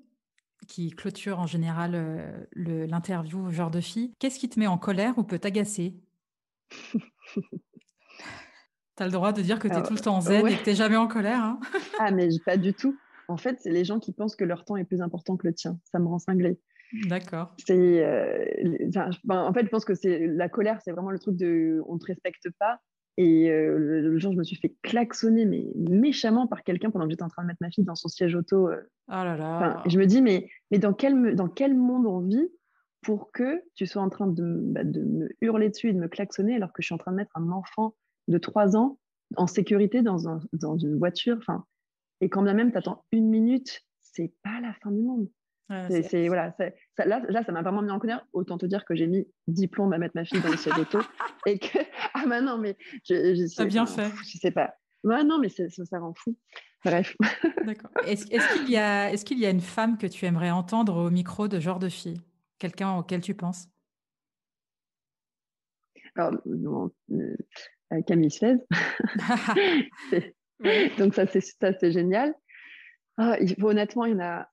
qui 0.67 0.91
clôturent 0.91 1.39
en 1.39 1.47
général 1.47 2.47
l'interview 2.55 3.51
genre 3.51 3.71
de 3.71 3.81
fille. 3.81 4.15
Qu'est-ce 4.19 4.39
qui 4.39 4.49
te 4.49 4.59
met 4.59 4.67
en 4.67 4.79
colère 4.79 5.19
ou 5.19 5.25
peut 5.25 5.39
t'agacer? 5.39 5.95
Tu 8.97 9.03
as 9.03 9.07
le 9.07 9.13
droit 9.13 9.33
de 9.33 9.43
dire 9.43 9.59
que 9.59 9.69
tu 9.69 9.75
es 9.75 9.83
tout 9.83 9.95
le 9.95 10.01
temps 10.01 10.21
zen 10.21 10.47
et 10.47 10.57
que 10.57 10.63
tu 10.63 10.71
n'es 10.71 10.77
jamais 10.77 10.97
en 10.97 11.09
colère. 11.09 11.43
Hein. 11.43 11.61
ah, 11.99 12.11
mais 12.11 12.29
pas 12.45 12.57
du 12.57 12.75
tout. 12.75 12.97
En 13.29 13.37
fait, 13.37 13.59
c'est 13.61 13.71
les 13.71 13.85
gens 13.85 13.99
qui 13.99 14.13
pensent 14.13 14.37
que 14.37 14.45
leur 14.45 14.65
temps 14.65 14.77
est 14.77 14.85
plus 14.85 15.01
important 15.01 15.37
que 15.37 15.47
le 15.47 15.55
tien. 15.55 15.79
Ça 15.91 15.99
me 15.99 16.07
rend 16.07 16.19
cinglé. 16.19 16.59
D'accord. 17.09 17.55
C'est, 17.67 18.05
euh, 18.05 18.45
ben, 19.25 19.43
en 19.43 19.53
fait, 19.53 19.65
je 19.65 19.71
pense 19.71 19.85
que 19.85 19.95
c'est 19.95 20.27
la 20.27 20.49
colère, 20.49 20.81
c'est 20.85 20.93
vraiment 20.93 21.11
le 21.11 21.19
truc 21.19 21.37
de 21.37 21.83
on 21.87 21.99
te 21.99 22.07
respecte 22.07 22.49
pas. 22.59 22.79
Et 23.17 23.49
euh, 23.51 23.79
le, 23.79 24.19
jour, 24.19 24.33
je 24.33 24.39
me 24.39 24.45
suis 24.45 24.57
fait 24.57 24.75
klaxonner, 24.83 25.47
mais 25.47 25.65
méchamment 25.77 26.47
par 26.47 26.63
quelqu'un 26.65 26.91
pendant 26.91 27.05
que 27.05 27.13
j'étais 27.13 27.23
en 27.23 27.29
train 27.29 27.43
de 27.43 27.49
mettre 27.49 27.61
ma 27.61 27.71
fille 27.71 27.85
dans 27.85 27.95
son 27.95 28.09
siège 28.09 28.35
auto. 28.35 28.69
Euh. 28.69 28.81
Oh 29.09 29.13
là 29.13 29.37
là. 29.37 29.83
je 29.87 29.99
me 29.99 30.07
dis, 30.07 30.21
mais, 30.21 30.49
mais 30.71 30.79
dans, 30.79 30.93
quel, 30.93 31.35
dans 31.35 31.49
quel 31.49 31.75
monde 31.75 32.07
on 32.07 32.21
vit 32.21 32.49
pour 33.03 33.31
que 33.33 33.63
tu 33.75 33.87
sois 33.87 34.03
en 34.03 34.09
train 34.09 34.27
de, 34.27 34.59
bah, 34.63 34.83
de 34.83 35.01
me 35.01 35.29
hurler 35.43 35.69
dessus 35.69 35.91
et 35.91 35.93
de 35.93 35.99
me 35.99 36.09
klaxonner 36.09 36.57
alors 36.57 36.73
que 36.73 36.83
je 36.83 36.87
suis 36.87 36.95
en 36.95 36.99
train 36.99 37.13
de 37.13 37.17
mettre 37.17 37.37
un 37.37 37.51
enfant 37.51 37.95
de 38.29 38.39
trois 38.39 38.77
ans 38.77 38.99
en 39.37 39.47
sécurité 39.47 40.03
dans, 40.03 40.41
dans 40.53 40.77
une 40.77 40.99
voiture. 40.99 41.37
Enfin, 41.39 41.65
et 42.21 42.29
quand 42.29 42.43
bien 42.43 42.55
même 42.55 42.71
tu 42.71 42.79
attends 42.79 43.05
une 43.13 43.29
minute, 43.29 43.83
c'est 44.01 44.33
pas 44.43 44.61
la 44.61 44.73
fin 44.75 44.91
du 44.91 45.03
monde. 45.03 45.29
c'est, 45.89 46.29
voilà, 46.29 46.53
ça, 46.53 47.05
là, 47.05 47.21
là, 47.29 47.43
ça 47.45 47.53
m'a 47.53 47.63
vraiment 47.63 47.83
mis 47.83 47.91
en 47.91 47.99
colère. 47.99 48.25
Autant 48.33 48.59
te 48.59 48.67
dire 48.67 48.85
que 48.85 48.95
j'ai 48.95 49.07
mis 49.07 49.27
diplôme 49.47 49.93
à 49.93 49.99
mettre 49.99 50.15
ma 50.15 50.25
fille 50.25 50.41
dans 50.41 50.51
le 50.51 50.57
siège 50.57 50.79
auto 50.79 50.99
et 51.47 51.59
que 51.59 51.79
ah 52.15 52.25
bah 52.27 52.41
non 52.41 52.59
mais 52.59 52.77
je, 53.05 53.35
je 53.35 53.47
sais, 53.47 53.67
bien 53.67 53.87
fait. 53.87 54.11
Je 54.31 54.39
sais 54.39 54.51
pas. 54.51 54.75
Ouais, 55.03 55.25
non 55.25 55.39
mais 55.39 55.49
ça, 55.49 55.69
ça 55.69 55.99
rend 55.99 56.15
fou. 56.15 56.37
Bref. 56.85 57.17
D'accord. 57.65 57.91
Est-ce, 58.07 58.27
qu'il 58.27 58.71
y 58.71 58.77
a 58.77 59.11
est-ce 59.11 59.25
qu'il 59.25 59.39
y 59.39 59.47
a 59.47 59.51
une 59.51 59.61
femme 59.61 59.97
que 59.97 60.07
tu 60.07 60.27
aimerais 60.27 60.51
entendre 60.51 60.97
au 60.97 61.11
micro 61.11 61.49
de 61.49 61.59
genre 61.59 61.79
de 61.79 61.89
fille? 61.89 62.21
Quelqu'un 62.59 62.97
auquel 62.97 63.21
tu 63.21 63.35
penses? 63.35 63.69
Alors, 66.17 66.35
euh, 67.11 67.37
Camille 68.03 68.31
Suez. 68.31 68.57
Donc 70.99 71.15
ça, 71.15 71.27
c'est 71.27 71.93
génial. 71.93 72.35
Ah, 73.17 73.37
honnêtement, 73.63 74.07
il 74.07 74.13
y 74.13 74.15
en 74.15 74.21
a, 74.21 74.49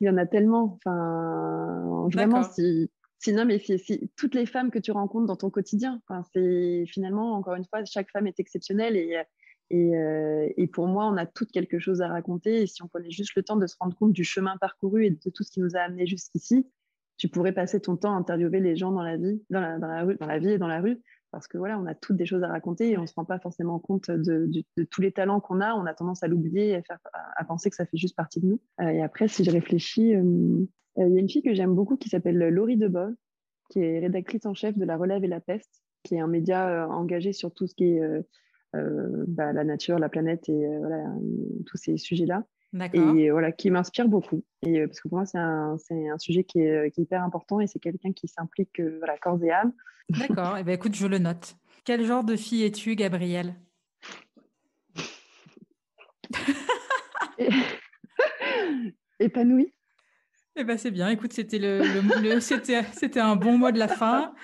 il 0.00 0.06
y 0.06 0.10
en 0.10 0.16
a 0.18 0.26
tellement. 0.26 0.78
Enfin, 0.84 2.08
vraiment, 2.12 2.42
si, 2.42 2.90
sinon, 3.18 3.44
mais 3.46 3.58
si, 3.58 4.10
toutes 4.16 4.34
les 4.34 4.46
femmes 4.46 4.70
que 4.70 4.78
tu 4.78 4.92
rencontres 4.92 5.26
dans 5.26 5.36
ton 5.36 5.50
quotidien, 5.50 6.00
enfin, 6.06 6.22
c'est 6.32 6.84
finalement, 6.86 7.34
encore 7.34 7.54
une 7.54 7.64
fois, 7.64 7.84
chaque 7.84 8.10
femme 8.10 8.26
est 8.26 8.38
exceptionnelle 8.38 8.96
et, 8.96 9.22
Et, 9.70 9.92
et, 10.56 10.66
pour 10.66 10.86
moi, 10.88 11.06
on 11.06 11.16
a 11.16 11.24
toutes 11.24 11.50
quelque 11.50 11.78
chose 11.78 12.02
à 12.02 12.08
raconter. 12.08 12.62
Et 12.62 12.66
si 12.66 12.82
on 12.82 12.88
prenait 12.88 13.10
juste 13.10 13.34
le 13.36 13.42
temps 13.42 13.56
de 13.56 13.66
se 13.66 13.76
rendre 13.80 13.96
compte 13.96 14.12
du 14.12 14.24
chemin 14.24 14.58
parcouru 14.58 15.06
et 15.06 15.10
de 15.10 15.30
tout 15.30 15.42
ce 15.42 15.50
qui 15.50 15.60
nous 15.60 15.76
a 15.76 15.80
amené 15.80 16.06
jusqu'ici, 16.06 16.66
tu 17.16 17.28
pourrais 17.28 17.52
passer 17.52 17.80
ton 17.80 17.96
temps 17.96 18.14
à 18.14 18.18
interviewer 18.18 18.60
les 18.60 18.76
gens 18.76 18.90
dans 18.90 19.02
la 19.02 19.16
vie, 19.16 19.42
dans 19.48 19.60
la, 19.60 19.78
dans 19.78 19.86
la, 19.86 20.02
rue, 20.02 20.16
dans 20.16 20.26
la 20.26 20.38
vie 20.38 20.50
et 20.50 20.58
dans 20.58 20.68
la 20.68 20.80
rue, 20.80 21.00
parce 21.32 21.48
que 21.48 21.56
voilà, 21.56 21.78
on 21.78 21.86
a 21.86 21.94
toutes 21.94 22.16
des 22.16 22.26
choses 22.26 22.42
à 22.42 22.48
raconter 22.48 22.90
et 22.90 22.98
on 22.98 23.02
ne 23.02 23.06
se 23.06 23.14
rend 23.14 23.24
pas 23.24 23.38
forcément 23.38 23.78
compte 23.78 24.10
de, 24.10 24.48
tous 24.90 25.00
les 25.00 25.12
talents 25.12 25.40
qu'on 25.40 25.62
a. 25.62 25.74
On 25.74 25.86
a 25.86 25.94
tendance 25.94 26.22
à 26.22 26.28
l'oublier 26.28 26.70
et 26.72 26.76
à, 26.76 26.82
à, 27.36 27.44
penser 27.44 27.70
que 27.70 27.76
ça 27.76 27.86
fait 27.86 27.96
juste 27.96 28.14
partie 28.14 28.38
de 28.38 28.46
nous. 28.46 28.60
Euh, 28.80 28.90
et 28.90 29.02
après, 29.02 29.28
si 29.28 29.42
je 29.42 29.50
réfléchis, 29.50 30.14
euh, 30.14 30.20
euh, 30.98 31.08
il 31.08 31.14
y 31.14 31.16
a 31.16 31.20
une 31.20 31.30
fille 31.30 31.42
que 31.42 31.54
j'aime 31.54 31.74
beaucoup 31.74 31.96
qui 31.96 32.10
s'appelle 32.10 32.36
Laurie 32.36 32.76
Debove, 32.76 33.14
qui 33.70 33.80
est 33.80 34.00
rédactrice 34.00 34.44
en 34.44 34.52
chef 34.52 34.76
de 34.76 34.84
La 34.84 34.98
Relève 34.98 35.24
et 35.24 35.28
la 35.28 35.40
Peste, 35.40 35.82
qui 36.02 36.16
est 36.16 36.20
un 36.20 36.26
média 36.26 36.86
engagé 36.90 37.32
sur 37.32 37.54
tout 37.54 37.66
ce 37.66 37.74
qui 37.74 37.84
est 37.84 38.02
bah, 38.74 39.52
la 39.54 39.64
nature, 39.64 39.98
la 39.98 40.10
planète 40.10 40.50
et 40.50 40.78
voilà, 40.78 41.14
tous 41.64 41.78
ces 41.78 41.96
sujets-là 41.96 42.44
et 42.92 43.30
voilà, 43.30 43.52
qui 43.52 43.70
m'inspire 43.70 44.08
beaucoup. 44.08 44.42
Et, 44.62 44.80
euh, 44.80 44.86
parce 44.86 45.00
que 45.00 45.08
pour 45.08 45.18
moi, 45.18 45.26
c'est 45.26 45.38
un, 45.38 45.76
un, 45.90 46.18
sujet 46.18 46.44
qui 46.44 46.60
est, 46.60 46.90
qui 46.92 47.00
est, 47.00 47.04
hyper 47.04 47.22
important 47.22 47.60
et 47.60 47.66
c'est 47.66 47.78
quelqu'un 47.78 48.12
qui 48.12 48.28
s'implique 48.28 48.80
euh, 48.80 48.96
voilà, 48.98 49.18
corps 49.18 49.42
et 49.42 49.50
âme. 49.50 49.72
D'accord, 50.08 50.56
et 50.56 50.60
eh 50.62 50.64
ben, 50.64 50.72
écoute, 50.72 50.94
je 50.94 51.06
le 51.06 51.18
note. 51.18 51.56
Quel 51.84 52.04
genre 52.04 52.24
de 52.24 52.36
fille 52.36 52.64
es-tu, 52.64 52.94
Gabrielle? 52.96 53.56
Épanouie. 59.20 59.74
Eh 60.56 60.64
ben, 60.64 60.78
c'est 60.78 60.90
bien. 60.90 61.08
Écoute, 61.08 61.32
c'était 61.32 61.58
le, 61.58 61.80
le, 62.22 62.40
c'était, 62.40 62.82
c'était 62.92 63.20
un 63.20 63.36
bon 63.36 63.58
mot 63.58 63.70
de 63.70 63.78
la 63.78 63.88
fin. 63.88 64.34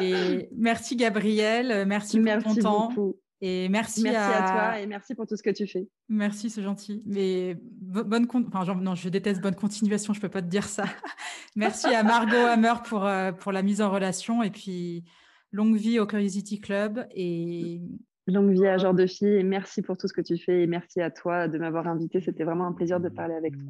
Et 0.00 0.48
merci 0.56 0.96
Gabrielle, 0.96 1.84
merci, 1.86 2.18
merci 2.18 2.44
pour 2.44 2.54
ton 2.54 2.60
temps. 2.60 2.88
Beaucoup. 2.88 3.16
Et 3.40 3.68
merci, 3.68 4.02
merci 4.02 4.16
à... 4.16 4.50
toi 4.50 4.80
et 4.80 4.86
merci 4.86 5.14
pour 5.14 5.26
tout 5.26 5.36
ce 5.36 5.42
que 5.42 5.50
tu 5.50 5.66
fais. 5.66 5.88
Merci, 6.08 6.50
c'est 6.50 6.62
gentil. 6.62 7.02
Mais 7.06 7.56
bonne 7.60 8.26
enfin, 8.30 8.74
non, 8.76 8.94
je 8.94 9.08
déteste 9.08 9.42
bonne 9.42 9.54
continuation, 9.54 10.14
je 10.14 10.20
peux 10.20 10.28
pas 10.28 10.42
te 10.42 10.46
dire 10.46 10.64
ça. 10.64 10.84
merci 11.56 11.86
à 11.86 12.02
Margot 12.02 12.36
Hammer 12.36 12.74
pour, 12.84 13.04
euh, 13.04 13.32
pour 13.32 13.52
la 13.52 13.62
mise 13.62 13.82
en 13.82 13.90
relation 13.90 14.42
et 14.42 14.50
puis 14.50 15.04
longue 15.52 15.76
vie 15.76 15.98
au 15.98 16.06
Curiosity 16.06 16.60
Club 16.60 17.06
et 17.14 17.80
longue 18.26 18.52
vie 18.52 18.66
à 18.66 18.78
Genre 18.78 18.94
de 18.94 19.06
Fille 19.06 19.28
et 19.28 19.42
merci 19.42 19.82
pour 19.82 19.98
tout 19.98 20.08
ce 20.08 20.12
que 20.12 20.22
tu 20.22 20.38
fais 20.38 20.62
et 20.62 20.66
merci 20.66 21.00
à 21.00 21.10
toi 21.10 21.48
de 21.48 21.58
m'avoir 21.58 21.86
invité. 21.86 22.20
C'était 22.20 22.44
vraiment 22.44 22.66
un 22.66 22.72
plaisir 22.72 23.00
de 23.00 23.08
parler 23.08 23.34
avec 23.34 23.54
toi. 23.54 23.64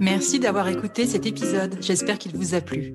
Merci 0.00 0.40
d'avoir 0.40 0.66
écouté 0.68 1.04
cet 1.06 1.26
épisode. 1.26 1.76
J'espère 1.80 2.18
qu'il 2.18 2.34
vous 2.34 2.54
a 2.54 2.60
plu. 2.60 2.94